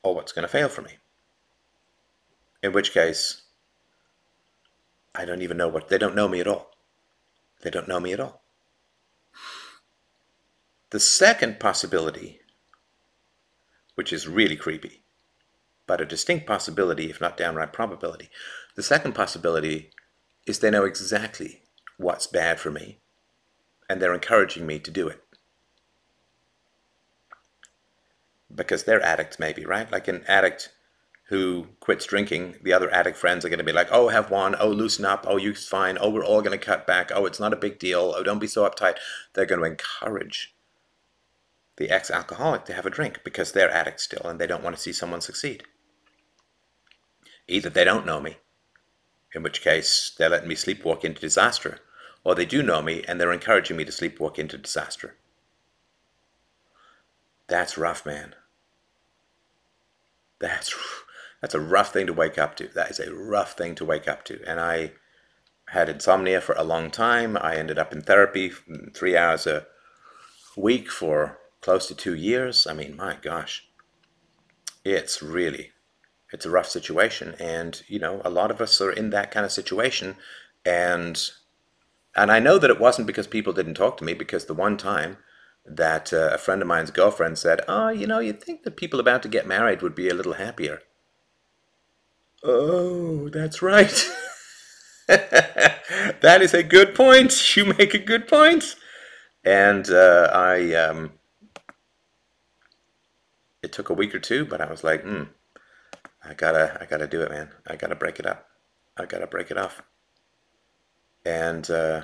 or 0.03 0.15
what's 0.15 0.31
going 0.31 0.43
to 0.43 0.51
fail 0.51 0.69
for 0.69 0.81
me. 0.81 0.91
In 2.61 2.73
which 2.73 2.93
case, 2.93 3.43
I 5.13 5.25
don't 5.25 5.41
even 5.41 5.57
know 5.57 5.67
what, 5.67 5.89
they 5.89 5.97
don't 5.97 6.15
know 6.15 6.27
me 6.27 6.39
at 6.39 6.47
all. 6.47 6.71
They 7.61 7.69
don't 7.69 7.87
know 7.87 7.99
me 7.99 8.13
at 8.13 8.19
all. 8.19 8.41
The 10.89 10.99
second 10.99 11.59
possibility, 11.59 12.39
which 13.95 14.11
is 14.11 14.27
really 14.27 14.55
creepy, 14.55 15.03
but 15.87 16.01
a 16.01 16.05
distinct 16.05 16.45
possibility, 16.45 17.09
if 17.09 17.21
not 17.21 17.37
downright 17.37 17.73
probability, 17.73 18.29
the 18.75 18.83
second 18.83 19.13
possibility 19.13 19.91
is 20.45 20.59
they 20.59 20.71
know 20.71 20.85
exactly 20.85 21.61
what's 21.97 22.27
bad 22.27 22.59
for 22.59 22.71
me 22.71 22.99
and 23.89 24.01
they're 24.01 24.13
encouraging 24.13 24.65
me 24.65 24.79
to 24.79 24.91
do 24.91 25.07
it. 25.07 25.21
Because 28.53 28.83
they're 28.83 29.01
addicts, 29.01 29.39
maybe, 29.39 29.65
right? 29.65 29.91
Like 29.91 30.07
an 30.07 30.23
addict 30.27 30.71
who 31.29 31.67
quits 31.79 32.05
drinking, 32.05 32.55
the 32.61 32.73
other 32.73 32.91
addict 32.93 33.17
friends 33.17 33.43
are 33.43 33.49
going 33.49 33.59
to 33.59 33.65
be 33.65 33.71
like, 33.71 33.89
oh, 33.91 34.09
have 34.09 34.29
one. 34.29 34.55
Oh, 34.59 34.69
loosen 34.69 35.05
up. 35.05 35.25
Oh, 35.27 35.37
you're 35.37 35.55
fine. 35.55 35.97
Oh, 35.99 36.09
we're 36.09 36.25
all 36.25 36.41
going 36.41 36.57
to 36.57 36.63
cut 36.65 36.87
back. 36.87 37.11
Oh, 37.13 37.25
it's 37.25 37.39
not 37.39 37.53
a 37.53 37.57
big 37.57 37.79
deal. 37.79 38.13
Oh, 38.15 38.23
don't 38.23 38.39
be 38.39 38.47
so 38.47 38.67
uptight. 38.67 38.97
They're 39.33 39.45
going 39.45 39.61
to 39.61 39.67
encourage 39.67 40.55
the 41.77 41.89
ex 41.89 42.09
alcoholic 42.09 42.65
to 42.65 42.73
have 42.73 42.85
a 42.85 42.91
drink 42.91 43.21
because 43.23 43.51
they're 43.51 43.71
addicts 43.71 44.03
still 44.03 44.21
and 44.23 44.39
they 44.39 44.47
don't 44.47 44.63
want 44.63 44.75
to 44.75 44.81
see 44.81 44.93
someone 44.93 45.21
succeed. 45.21 45.63
Either 47.47 47.69
they 47.69 47.83
don't 47.83 48.05
know 48.05 48.21
me, 48.21 48.37
in 49.33 49.43
which 49.43 49.61
case 49.61 50.15
they're 50.17 50.29
letting 50.29 50.47
me 50.47 50.55
sleepwalk 50.55 51.03
into 51.03 51.19
disaster, 51.19 51.79
or 52.25 52.35
they 52.35 52.45
do 52.45 52.61
know 52.61 52.81
me 52.81 53.05
and 53.07 53.21
they're 53.21 53.31
encouraging 53.31 53.77
me 53.77 53.85
to 53.85 53.91
sleepwalk 53.91 54.37
into 54.37 54.57
disaster. 54.57 55.15
That's 57.47 57.77
rough, 57.77 58.05
man. 58.05 58.35
That's 60.39 60.75
that's 61.41 61.53
a 61.53 61.59
rough 61.61 61.93
thing 61.93 62.07
to 62.07 62.13
wake 62.13 62.37
up 62.37 62.57
to. 62.57 62.67
That 62.67 62.89
is 62.89 62.99
a 62.99 63.13
rough 63.13 63.53
thing 63.53 63.75
to 63.75 63.85
wake 63.85 64.07
up 64.07 64.25
to. 64.25 64.41
And 64.45 64.59
I 64.59 64.93
had 65.69 65.87
insomnia 65.87 66.41
for 66.41 66.55
a 66.55 66.63
long 66.63 66.89
time. 66.89 67.37
I 67.39 67.55
ended 67.55 67.77
up 67.77 67.93
in 67.93 68.01
therapy 68.01 68.51
three 68.93 69.15
hours 69.15 69.45
a 69.45 69.67
week 70.57 70.89
for 70.89 71.37
close 71.61 71.87
to 71.87 71.95
two 71.95 72.15
years. 72.15 72.65
I 72.65 72.73
mean, 72.73 72.95
my 72.95 73.17
gosh, 73.21 73.67
it's 74.83 75.21
really, 75.21 75.71
it's 76.31 76.45
a 76.45 76.49
rough 76.49 76.67
situation. 76.67 77.35
And, 77.39 77.81
you 77.87 77.99
know, 77.99 78.21
a 78.25 78.29
lot 78.29 78.49
of 78.49 78.59
us 78.59 78.81
are 78.81 78.91
in 78.91 79.11
that 79.11 79.31
kind 79.31 79.45
of 79.45 79.51
situation. 79.51 80.15
And 80.65 81.29
And 82.15 82.31
I 82.31 82.39
know 82.39 82.57
that 82.57 82.69
it 82.69 82.79
wasn't 82.79 83.07
because 83.07 83.27
people 83.27 83.53
didn't 83.53 83.73
talk 83.73 83.97
to 83.97 84.03
me, 84.03 84.13
because 84.13 84.45
the 84.45 84.53
one 84.53 84.77
time 84.77 85.17
that 85.65 86.13
uh, 86.13 86.29
a 86.33 86.37
friend 86.37 86.61
of 86.61 86.67
mine's 86.67 86.91
girlfriend 86.91 87.37
said, 87.37 87.61
Oh, 87.67 87.89
you 87.89 88.07
know, 88.07 88.19
you'd 88.19 88.41
think 88.41 88.63
that 88.63 88.77
people 88.77 88.99
about 88.99 89.23
to 89.23 89.29
get 89.29 89.47
married 89.47 89.81
would 89.81 89.95
be 89.95 90.09
a 90.09 90.13
little 90.13 90.33
happier. 90.33 90.81
Oh, 92.43 93.29
that's 93.29 93.61
right. 93.61 94.09
that 95.07 96.39
is 96.41 96.53
a 96.53 96.63
good 96.63 96.93
point. 96.95 97.55
You 97.55 97.65
make 97.65 97.93
a 97.93 97.99
good 97.99 98.27
point. 98.27 98.75
And 99.43 99.89
uh, 99.89 100.29
I, 100.33 100.73
um, 100.73 101.13
it 103.61 103.71
took 103.71 103.89
a 103.89 103.93
week 103.93 104.13
or 104.13 104.19
two, 104.19 104.45
but 104.45 104.61
I 104.61 104.69
was 104.69 104.83
like, 104.83 105.03
hmm, 105.03 105.23
I 106.23 106.33
gotta, 106.33 106.77
I 106.79 106.85
gotta 106.85 107.07
do 107.07 107.21
it, 107.21 107.31
man. 107.31 107.49
I 107.67 107.75
gotta 107.75 107.95
break 107.95 108.19
it 108.19 108.25
up. 108.25 108.45
I 108.97 109.05
gotta 109.05 109.27
break 109.27 109.51
it 109.51 109.57
off. 109.57 109.81
And 111.25 111.69
uh, 111.69 112.03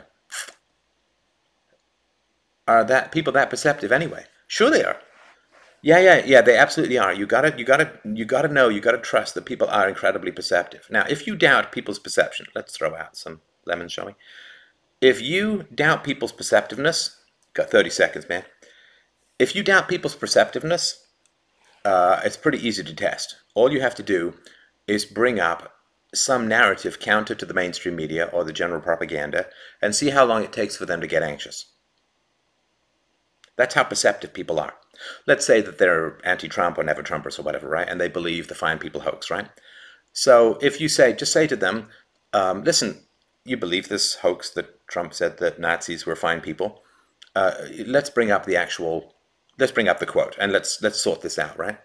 are 2.67 2.83
that 2.83 3.11
people 3.11 3.33
that 3.33 3.49
perceptive 3.49 3.91
anyway? 3.91 4.25
Sure, 4.47 4.69
they 4.69 4.83
are. 4.83 4.97
Yeah, 5.83 5.99
yeah, 5.99 6.23
yeah. 6.25 6.41
They 6.41 6.57
absolutely 6.57 6.97
are. 6.97 7.13
You 7.13 7.25
gotta, 7.25 7.53
you 7.57 7.65
gotta, 7.65 7.91
you 8.03 8.25
gotta 8.25 8.47
know. 8.47 8.69
You 8.69 8.81
gotta 8.81 8.99
trust 8.99 9.33
that 9.35 9.45
people 9.45 9.67
are 9.67 9.89
incredibly 9.89 10.31
perceptive. 10.31 10.87
Now, 10.89 11.05
if 11.09 11.25
you 11.25 11.35
doubt 11.35 11.71
people's 11.71 11.99
perception, 11.99 12.45
let's 12.53 12.75
throw 12.75 12.95
out 12.95 13.17
some 13.17 13.41
lemons, 13.65 13.91
shall 13.91 14.05
we? 14.07 14.15
If 15.01 15.21
you 15.21 15.65
doubt 15.73 16.03
people's 16.03 16.31
perceptiveness, 16.31 17.17
got 17.53 17.71
30 17.71 17.89
seconds, 17.89 18.29
man. 18.29 18.43
If 19.39 19.55
you 19.55 19.63
doubt 19.63 19.87
people's 19.87 20.15
perceptiveness, 20.15 21.07
uh, 21.83 22.21
it's 22.23 22.37
pretty 22.37 22.65
easy 22.65 22.83
to 22.83 22.95
test. 22.95 23.37
All 23.55 23.71
you 23.71 23.81
have 23.81 23.95
to 23.95 24.03
do 24.03 24.35
is 24.87 25.03
bring 25.05 25.39
up 25.39 25.73
some 26.13 26.47
narrative 26.47 26.99
counter 26.99 27.33
to 27.35 27.45
the 27.45 27.53
mainstream 27.53 27.95
media 27.95 28.29
or 28.33 28.43
the 28.43 28.53
general 28.53 28.81
propaganda 28.81 29.47
and 29.81 29.95
see 29.95 30.09
how 30.09 30.25
long 30.25 30.43
it 30.43 30.51
takes 30.51 30.75
for 30.75 30.85
them 30.85 31.01
to 31.01 31.07
get 31.07 31.23
anxious. 31.23 31.71
That's 33.55 33.75
how 33.75 33.83
perceptive 33.83 34.33
people 34.33 34.59
are. 34.59 34.73
Let's 35.25 35.45
say 35.45 35.61
that 35.61 35.77
they're 35.77 36.17
anti-Trump 36.25 36.77
or 36.77 36.83
never 36.83 37.03
Trumpers 37.03 37.39
or 37.39 37.43
whatever, 37.43 37.69
right? 37.69 37.87
And 37.87 37.99
they 37.99 38.07
believe 38.07 38.47
the 38.47 38.55
fine 38.55 38.77
people 38.77 39.01
hoax, 39.01 39.29
right? 39.29 39.49
So 40.13 40.57
if 40.61 40.81
you 40.81 40.89
say, 40.89 41.13
just 41.13 41.33
say 41.33 41.47
to 41.47 41.55
them, 41.55 41.87
um, 42.33 42.63
listen, 42.63 43.01
you 43.45 43.57
believe 43.57 43.87
this 43.87 44.15
hoax 44.15 44.49
that 44.51 44.87
Trump 44.87 45.13
said 45.13 45.37
that 45.37 45.59
Nazis 45.59 46.05
were 46.05 46.15
fine 46.15 46.41
people. 46.41 46.81
Uh, 47.35 47.53
let's 47.85 48.09
bring 48.09 48.31
up 48.31 48.45
the 48.45 48.57
actual, 48.57 49.15
let's 49.57 49.71
bring 49.71 49.87
up 49.87 49.99
the 49.99 50.05
quote 50.05 50.35
and 50.39 50.51
let's 50.51 50.81
let's 50.81 51.01
sort 51.01 51.21
this 51.21 51.39
out, 51.39 51.57
right? 51.57 51.79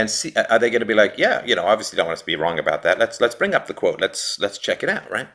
And 0.00 0.08
see, 0.08 0.32
are 0.34 0.58
they 0.58 0.70
going 0.70 0.80
to 0.80 0.86
be 0.86 0.94
like, 0.94 1.18
yeah, 1.18 1.44
you 1.44 1.54
know, 1.54 1.66
obviously 1.66 1.98
don't 1.98 2.06
want 2.06 2.14
us 2.14 2.20
to 2.20 2.26
be 2.26 2.34
wrong 2.34 2.58
about 2.58 2.82
that. 2.84 2.98
Let's 2.98 3.20
let's 3.20 3.34
bring 3.34 3.54
up 3.54 3.66
the 3.66 3.74
quote. 3.74 4.00
Let's 4.00 4.40
let's 4.40 4.56
check 4.56 4.82
it 4.82 4.88
out, 4.88 5.10
right? 5.10 5.28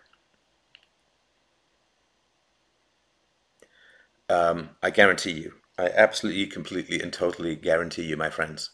Um, 4.28 4.72
I 4.82 4.90
guarantee 4.90 5.34
you, 5.34 5.54
I 5.78 5.90
absolutely, 5.90 6.48
completely, 6.48 7.00
and 7.00 7.14
totally 7.14 7.56
guarantee 7.56 8.06
you, 8.06 8.18
my 8.18 8.32
friends, 8.32 8.72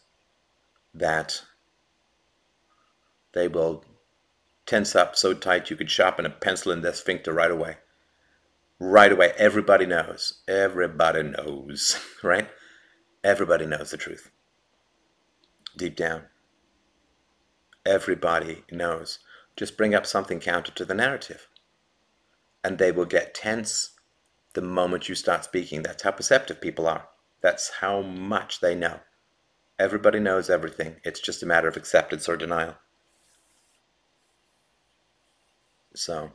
that 0.94 1.42
they 3.34 3.50
will 3.50 3.84
tense 4.66 4.96
up 4.96 5.18
so 5.18 5.34
tight 5.34 5.70
you 5.70 5.76
could 5.76 5.92
sharpen 5.92 6.26
a 6.26 6.30
pencil 6.30 6.72
in 6.72 6.84
their 6.84 6.94
sphincter 6.94 7.34
right 7.34 7.52
away. 7.52 7.80
Right 8.80 9.12
away. 9.12 9.34
Everybody 9.38 9.86
knows. 9.86 10.42
Everybody 10.48 11.24
knows, 11.24 12.00
right? 12.24 12.50
Everybody 13.26 13.66
knows 13.66 13.92
the 13.92 13.98
truth. 13.98 14.32
Deep 15.78 15.96
down. 15.96 16.24
Everybody 17.86 18.64
knows. 18.72 19.20
Just 19.56 19.78
bring 19.78 19.96
up 19.96 20.06
something 20.06 20.40
counter 20.40 20.72
to 20.74 20.86
the 20.86 20.94
narrative. 20.94 21.48
And 22.64 22.78
they 22.78 22.92
will 22.92 23.06
get 23.06 23.34
tense 23.34 23.92
the 24.54 24.62
moment 24.62 25.10
you 25.10 25.16
start 25.16 25.44
speaking. 25.44 25.82
That's 25.82 26.04
how 26.04 26.12
perceptive 26.12 26.62
people 26.62 26.88
are. 26.88 27.08
That's 27.42 27.70
how 27.80 28.02
much 28.02 28.60
they 28.60 28.76
know. 28.76 29.00
Everybody 29.80 30.20
knows 30.20 30.50
everything. 30.50 30.98
It's 31.04 31.20
just 31.20 31.42
a 31.42 31.48
matter 31.48 31.68
of 31.68 31.76
acceptance 31.76 32.30
or 32.30 32.38
denial. 32.38 32.76
So, 35.96 36.32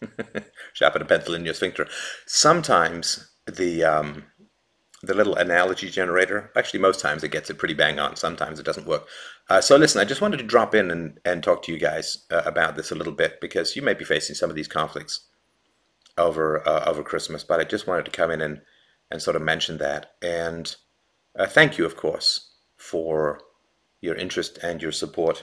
sharpen 0.72 1.02
a 1.02 1.04
pencil 1.04 1.34
in 1.34 1.44
your 1.44 1.54
sphincter. 1.54 1.88
Sometimes 2.26 3.30
the 3.46 3.84
um, 3.84 4.24
the 5.06 5.14
little 5.14 5.34
analogy 5.36 5.90
generator, 5.90 6.50
actually 6.56 6.80
most 6.80 7.00
times 7.00 7.24
it 7.24 7.30
gets 7.30 7.48
it 7.48 7.58
pretty 7.58 7.74
bang 7.74 7.98
on. 7.98 8.16
Sometimes 8.16 8.60
it 8.60 8.66
doesn't 8.66 8.86
work. 8.86 9.06
Uh, 9.48 9.60
so 9.60 9.76
listen, 9.76 10.00
I 10.00 10.04
just 10.04 10.20
wanted 10.20 10.38
to 10.38 10.44
drop 10.44 10.74
in 10.74 10.90
and, 10.90 11.18
and 11.24 11.42
talk 11.42 11.62
to 11.62 11.72
you 11.72 11.78
guys 11.78 12.26
uh, 12.30 12.42
about 12.44 12.76
this 12.76 12.90
a 12.90 12.94
little 12.94 13.12
bit 13.12 13.40
because 13.40 13.76
you 13.76 13.82
may 13.82 13.94
be 13.94 14.04
facing 14.04 14.34
some 14.34 14.50
of 14.50 14.56
these 14.56 14.68
conflicts 14.68 15.26
over 16.18 16.66
uh, 16.66 16.84
over 16.86 17.02
Christmas, 17.02 17.44
but 17.44 17.60
I 17.60 17.64
just 17.64 17.86
wanted 17.86 18.04
to 18.06 18.10
come 18.10 18.30
in 18.30 18.40
and 18.40 18.60
and 19.10 19.22
sort 19.22 19.36
of 19.36 19.42
mention 19.42 19.78
that. 19.78 20.12
And 20.22 20.74
uh, 21.38 21.46
thank 21.46 21.78
you, 21.78 21.84
of 21.84 21.96
course, 21.96 22.52
for 22.76 23.40
your 24.00 24.14
interest 24.14 24.58
and 24.62 24.82
your 24.82 24.92
support 24.92 25.42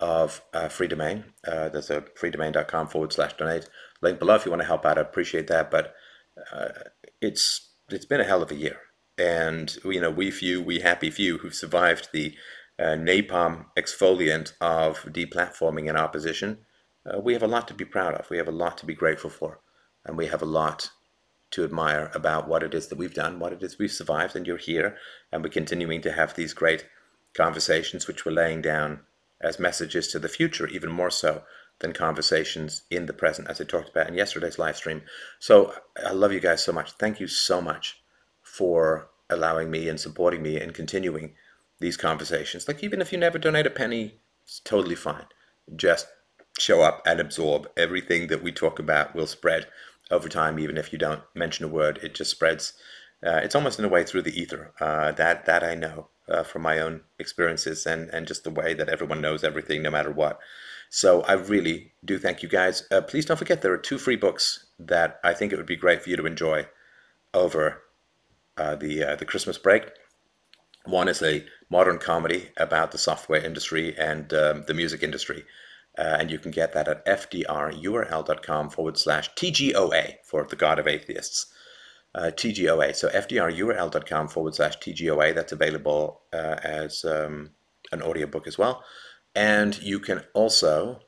of 0.00 0.42
uh, 0.54 0.68
Freedomain. 0.68 1.24
Uh, 1.46 1.68
there's 1.68 1.90
a 1.90 2.00
freedomain.com 2.00 2.88
forward 2.88 3.12
slash 3.12 3.36
donate 3.36 3.68
link 4.00 4.18
below 4.18 4.34
if 4.36 4.46
you 4.46 4.50
want 4.50 4.62
to 4.62 4.66
help 4.66 4.86
out. 4.86 4.98
I 4.98 5.02
appreciate 5.02 5.46
that. 5.48 5.70
But 5.70 5.94
it's 7.20 7.69
it's 7.92 8.06
been 8.06 8.20
a 8.20 8.24
hell 8.24 8.42
of 8.42 8.50
a 8.50 8.56
year, 8.56 8.78
and 9.18 9.76
you 9.84 10.00
know 10.00 10.10
we 10.10 10.30
few, 10.30 10.62
we 10.62 10.80
happy 10.80 11.10
few 11.10 11.38
who've 11.38 11.54
survived 11.54 12.08
the 12.12 12.34
uh, 12.78 12.96
napalm 12.96 13.66
exfoliant 13.78 14.52
of 14.60 15.00
deplatforming 15.04 15.88
and 15.88 15.98
opposition. 15.98 16.58
we 17.22 17.32
have 17.32 17.42
a 17.42 17.48
lot 17.48 17.68
to 17.68 17.74
be 17.74 17.84
proud 17.84 18.14
of. 18.14 18.30
We 18.30 18.36
have 18.38 18.48
a 18.48 18.52
lot 18.52 18.78
to 18.78 18.86
be 18.86 18.94
grateful 18.94 19.30
for 19.30 19.60
and 20.04 20.16
we 20.16 20.26
have 20.26 20.42
a 20.42 20.46
lot 20.46 20.90
to 21.50 21.64
admire 21.64 22.10
about 22.14 22.48
what 22.48 22.62
it 22.62 22.74
is 22.74 22.88
that 22.88 22.98
we've 22.98 23.14
done, 23.14 23.38
what 23.38 23.52
it 23.52 23.62
is 23.62 23.78
we've 23.78 23.90
survived, 23.90 24.36
and 24.36 24.46
you're 24.46 24.56
here, 24.56 24.96
and 25.32 25.42
we're 25.42 25.50
continuing 25.50 26.00
to 26.02 26.12
have 26.12 26.34
these 26.34 26.54
great 26.54 26.86
conversations, 27.34 28.06
which 28.06 28.24
we're 28.24 28.32
laying 28.32 28.62
down 28.62 29.00
as 29.40 29.58
messages 29.58 30.08
to 30.08 30.18
the 30.18 30.28
future, 30.28 30.66
even 30.68 30.90
more 30.90 31.10
so 31.10 31.42
than 31.80 31.92
conversations 31.92 32.82
in 32.90 33.06
the 33.06 33.12
present, 33.12 33.48
as 33.48 33.60
I 33.60 33.64
talked 33.64 33.90
about 33.90 34.08
in 34.08 34.14
yesterday's 34.14 34.58
live 34.58 34.76
stream. 34.76 35.02
So 35.38 35.74
I 36.04 36.12
love 36.12 36.32
you 36.32 36.40
guys 36.40 36.62
so 36.62 36.72
much. 36.72 36.92
Thank 36.92 37.20
you 37.20 37.26
so 37.26 37.60
much 37.60 38.00
for 38.42 39.08
allowing 39.28 39.70
me 39.70 39.88
and 39.88 39.98
supporting 39.98 40.42
me 40.42 40.60
and 40.60 40.74
continuing 40.74 41.34
these 41.78 41.96
conversations. 41.96 42.68
Like, 42.68 42.84
even 42.84 43.00
if 43.00 43.12
you 43.12 43.18
never 43.18 43.38
donate 43.38 43.66
a 43.66 43.70
penny, 43.70 44.20
it's 44.44 44.60
totally 44.60 44.94
fine. 44.94 45.26
Just 45.74 46.06
show 46.58 46.82
up 46.82 47.02
and 47.06 47.20
absorb 47.20 47.68
everything 47.76 48.26
that 48.26 48.42
we 48.42 48.52
talk 48.52 48.78
about 48.78 49.14
will 49.14 49.26
spread 49.26 49.66
over 50.10 50.28
time, 50.28 50.58
even 50.58 50.76
if 50.76 50.92
you 50.92 50.98
don't 50.98 51.22
mention 51.34 51.64
a 51.64 51.68
word, 51.68 51.98
it 52.02 52.14
just 52.14 52.30
spreads. 52.30 52.74
Uh, 53.24 53.40
it's 53.42 53.54
almost 53.54 53.78
in 53.78 53.84
a 53.84 53.88
way 53.88 54.04
through 54.04 54.22
the 54.22 54.38
ether. 54.38 54.72
Uh, 54.80 55.12
that 55.12 55.46
that 55.46 55.62
I 55.62 55.74
know 55.74 56.08
uh, 56.28 56.42
from 56.42 56.62
my 56.62 56.80
own 56.80 57.02
experiences 57.18 57.86
and 57.86 58.08
and 58.10 58.26
just 58.26 58.44
the 58.44 58.50
way 58.50 58.74
that 58.74 58.88
everyone 58.88 59.20
knows 59.20 59.44
everything, 59.44 59.82
no 59.82 59.90
matter 59.90 60.10
what. 60.10 60.40
So 60.90 61.22
I 61.22 61.34
really 61.34 61.92
do 62.04 62.18
thank 62.18 62.42
you 62.42 62.48
guys. 62.48 62.82
Uh, 62.90 63.00
please 63.00 63.24
don't 63.24 63.36
forget 63.36 63.62
there 63.62 63.72
are 63.72 63.78
two 63.78 63.96
free 63.96 64.16
books 64.16 64.66
that 64.78 65.20
I 65.22 65.34
think 65.34 65.52
it 65.52 65.56
would 65.56 65.64
be 65.64 65.76
great 65.76 66.02
for 66.02 66.10
you 66.10 66.16
to 66.16 66.26
enjoy 66.26 66.66
over 67.32 67.82
uh, 68.58 68.74
the 68.74 69.04
uh, 69.04 69.16
the 69.16 69.24
Christmas 69.24 69.56
break. 69.56 69.90
One 70.84 71.08
is 71.08 71.22
a 71.22 71.46
modern 71.70 71.98
comedy 71.98 72.50
about 72.56 72.90
the 72.90 72.98
software 72.98 73.42
industry 73.42 73.96
and 73.96 74.32
um, 74.34 74.64
the 74.66 74.74
music 74.74 75.02
industry. 75.02 75.44
Uh, 75.96 76.16
and 76.18 76.30
you 76.30 76.38
can 76.38 76.50
get 76.50 76.72
that 76.72 76.88
at 76.88 77.04
fdrurl.com 77.06 78.70
forward 78.70 78.98
slash 78.98 79.32
TGOA 79.34 80.14
for 80.24 80.44
the 80.44 80.56
God 80.56 80.78
of 80.78 80.88
Atheists. 80.88 81.52
Uh, 82.14 82.30
TGOA. 82.34 82.96
So 82.96 83.08
fdrurl.com 83.08 84.28
forward 84.28 84.54
slash 84.54 84.78
TGOA. 84.78 85.34
That's 85.34 85.52
available 85.52 86.22
uh, 86.32 86.56
as 86.64 87.04
um, 87.04 87.50
an 87.92 88.02
audiobook 88.02 88.46
as 88.46 88.58
well. 88.58 88.82
And 89.34 89.80
you 89.80 90.00
can 90.00 90.22
also 90.34 91.00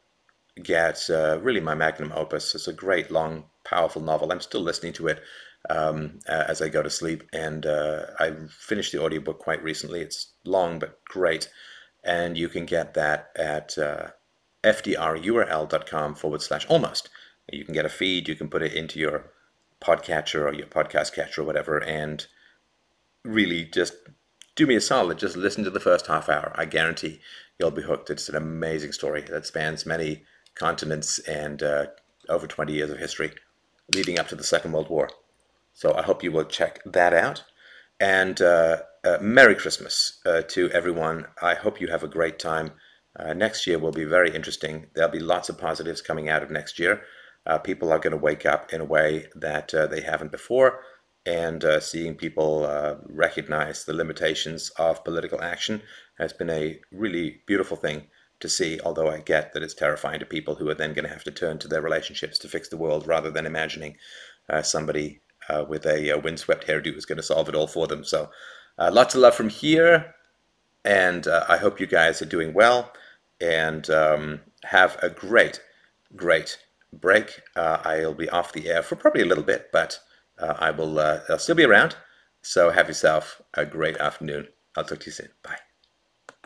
get 0.63 1.09
uh, 1.11 1.41
really 1.41 1.61
my 1.61 1.75
magnum 1.75 2.13
opus. 2.15 2.55
It's 2.55 2.69
a 2.69 2.73
great, 2.73 3.11
long, 3.11 3.45
powerful 3.65 4.03
novel. 4.03 4.31
I'm 4.31 4.41
still 4.41 4.61
listening 4.61 4.93
to 4.95 5.09
it 5.09 5.23
um, 5.69 6.21
as 6.27 6.63
I 6.63 6.69
go 6.69 6.83
to 6.83 6.91
sleep. 6.91 7.25
And 7.33 7.67
uh, 7.67 8.07
I 8.19 8.33
finished 8.49 8.93
the 8.93 9.03
audiobook 9.03 9.39
quite 9.39 9.63
recently. 9.63 10.01
It's 10.01 10.33
long 10.45 10.79
but 10.79 11.05
great. 11.05 11.49
And 12.05 12.37
you 12.37 12.49
can 12.49 12.67
get 12.67 12.95
that 12.95 13.31
at 13.37 13.79
uh, 13.79 14.09
fdrurl.com 14.65 16.15
forward 16.15 16.43
slash 16.43 16.67
almost. 16.69 17.09
You 17.51 17.65
can 17.65 17.75
get 17.75 17.87
a 17.87 17.91
feed, 17.91 18.29
you 18.29 18.37
can 18.37 18.49
put 18.49 18.63
it 18.63 18.73
into 18.73 18.99
your 18.99 19.33
podcatcher 19.81 20.43
or 20.43 20.55
your 20.55 20.67
podcast 20.67 21.13
catcher 21.13 21.43
or 21.43 21.45
whatever, 21.45 21.83
and 21.83 22.27
really 23.25 23.65
just 23.65 23.95
do 24.55 24.67
me 24.67 24.77
a 24.77 24.81
solid. 24.81 25.19
Just 25.19 25.37
listen 25.37 25.65
to 25.65 25.71
the 25.71 25.81
first 25.81 26.07
half 26.07 26.29
hour. 26.29 26.53
I 26.55 26.65
guarantee 26.67 27.21
you'll 27.59 27.71
be 27.71 27.83
hooked. 27.83 28.11
It's 28.11 28.29
an 28.29 28.37
amazing 28.37 28.93
story 28.93 29.23
that 29.23 29.47
spans 29.47 29.87
many 29.87 30.25
continents 30.55 31.19
and 31.21 31.63
uh, 31.63 31.87
over 32.29 32.47
20 32.47 32.73
years 32.73 32.91
of 32.91 32.99
history 32.99 33.33
leading 33.95 34.19
up 34.19 34.29
to 34.29 34.37
the 34.37 34.45
Second 34.45 34.73
World 34.73 34.89
War. 34.89 35.09
So 35.75 35.95
I 35.95 36.03
hope 36.03 36.23
you 36.23 36.33
will 36.33 36.45
check 36.45 36.81
that 36.85 37.13
out. 37.13 37.45
And 37.99 38.41
uh, 38.41 38.79
uh, 39.05 39.19
Merry 39.21 39.55
Christmas 39.55 40.21
uh, 40.27 40.43
to 40.49 40.71
everyone. 40.71 41.27
I 41.41 41.55
hope 41.55 41.81
you 41.81 41.89
have 41.89 42.03
a 42.03 42.09
great 42.09 42.39
time 42.39 42.73
uh, 43.19 43.35
next 43.35 43.67
year 43.67 43.79
will 43.79 43.93
be 43.93 44.05
very 44.05 44.35
interesting. 44.35 44.87
There'll 44.95 45.11
be 45.11 45.21
lots 45.21 45.49
of 45.49 45.59
positives 45.59 46.01
coming 46.01 46.29
out 46.29 46.43
of 46.43 46.51
next 46.51 46.79
year. 46.79 47.03
uh, 47.45 47.59
people 47.59 47.93
are 47.93 47.99
going 47.99 48.13
to 48.13 48.17
wake 48.17 48.47
up 48.47 48.73
in 48.73 48.81
a 48.81 48.85
way 48.85 49.27
that 49.35 49.69
they 49.91 50.01
haven't 50.01 50.31
before, 50.31 50.81
and 51.27 51.65
seeing 51.81 52.15
people 52.15 52.99
recognize 53.07 53.85
the 53.85 53.93
limitations 53.93 54.71
of 54.79 55.05
political 55.05 55.43
action 55.43 55.83
has 56.23 56.33
been 56.33 56.51
a 56.51 56.81
really 56.91 57.41
beautiful 57.47 57.77
thing 57.77 58.05
to 58.41 58.49
see. 58.49 58.81
Although 58.85 59.11
I 59.11 59.19
get 59.19 59.53
that 59.53 59.63
it's 59.63 59.75
terrifying 59.75 60.21
to 60.21 60.27
people 60.27 60.55
who 60.55 60.69
are 60.69 60.75
then 60.75 60.95
going 60.95 61.05
to 61.05 61.13
have 61.13 61.25
to 61.25 61.31
turn 61.31 61.59
to 61.59 61.69
their 61.69 61.83
relationships 61.83 62.39
to 62.39 62.49
fix 62.49 62.69
the 62.69 62.77
world 62.77 63.07
rather 63.07 63.31
than 63.31 63.47
imagining 63.47 63.97
uh, 64.49 64.63
somebody 64.63 65.21
uh, 65.49 65.65
with 65.69 65.85
a, 65.87 66.11
a, 66.11 66.19
windswept 66.19 66.67
hairdo 66.67 66.97
is 66.97 67.07
going 67.07 67.17
to 67.17 67.23
solve 67.23 67.49
it 67.49 67.55
all 67.55 67.67
for 67.67 67.87
them. 67.87 68.05
So, 68.05 68.31
lots 68.79 69.15
of 69.15 69.21
love 69.21 69.35
from 69.35 69.49
here, 69.49 70.15
and 70.85 71.27
I 71.27 71.57
hope 71.57 71.81
you 71.81 71.87
guys 71.87 72.23
are 72.23 72.27
doing 72.27 72.55
well 72.55 72.93
and 73.43 73.91
um, 73.91 74.41
have 74.65 74.97
a 75.03 75.11
great, 75.11 75.61
great 76.17 76.59
break. 76.93 77.43
Uh, 77.57 77.79
I'll 77.85 78.15
be 78.15 78.31
off 78.31 78.53
the 78.53 78.69
air 78.71 78.83
for 78.83 78.97
probably 78.97 79.23
a 79.23 79.27
little 79.27 79.45
bit, 79.45 79.71
but 79.73 79.99
uh, 80.39 80.55
I 80.59 80.71
will. 80.71 80.99
Uh, 80.99 81.21
I'll 81.29 81.39
still 81.39 81.57
be 81.57 81.65
around. 81.65 81.97
So 82.43 82.71
have 82.71 82.89
yourself 82.89 83.43
a 83.55 83.67
great 83.67 83.97
afternoon. 83.99 84.49
I'll 84.77 84.85
talk 84.85 85.01
to 85.01 85.07
you 85.07 85.13
soon. 85.13 85.29
Bye. 85.43 85.72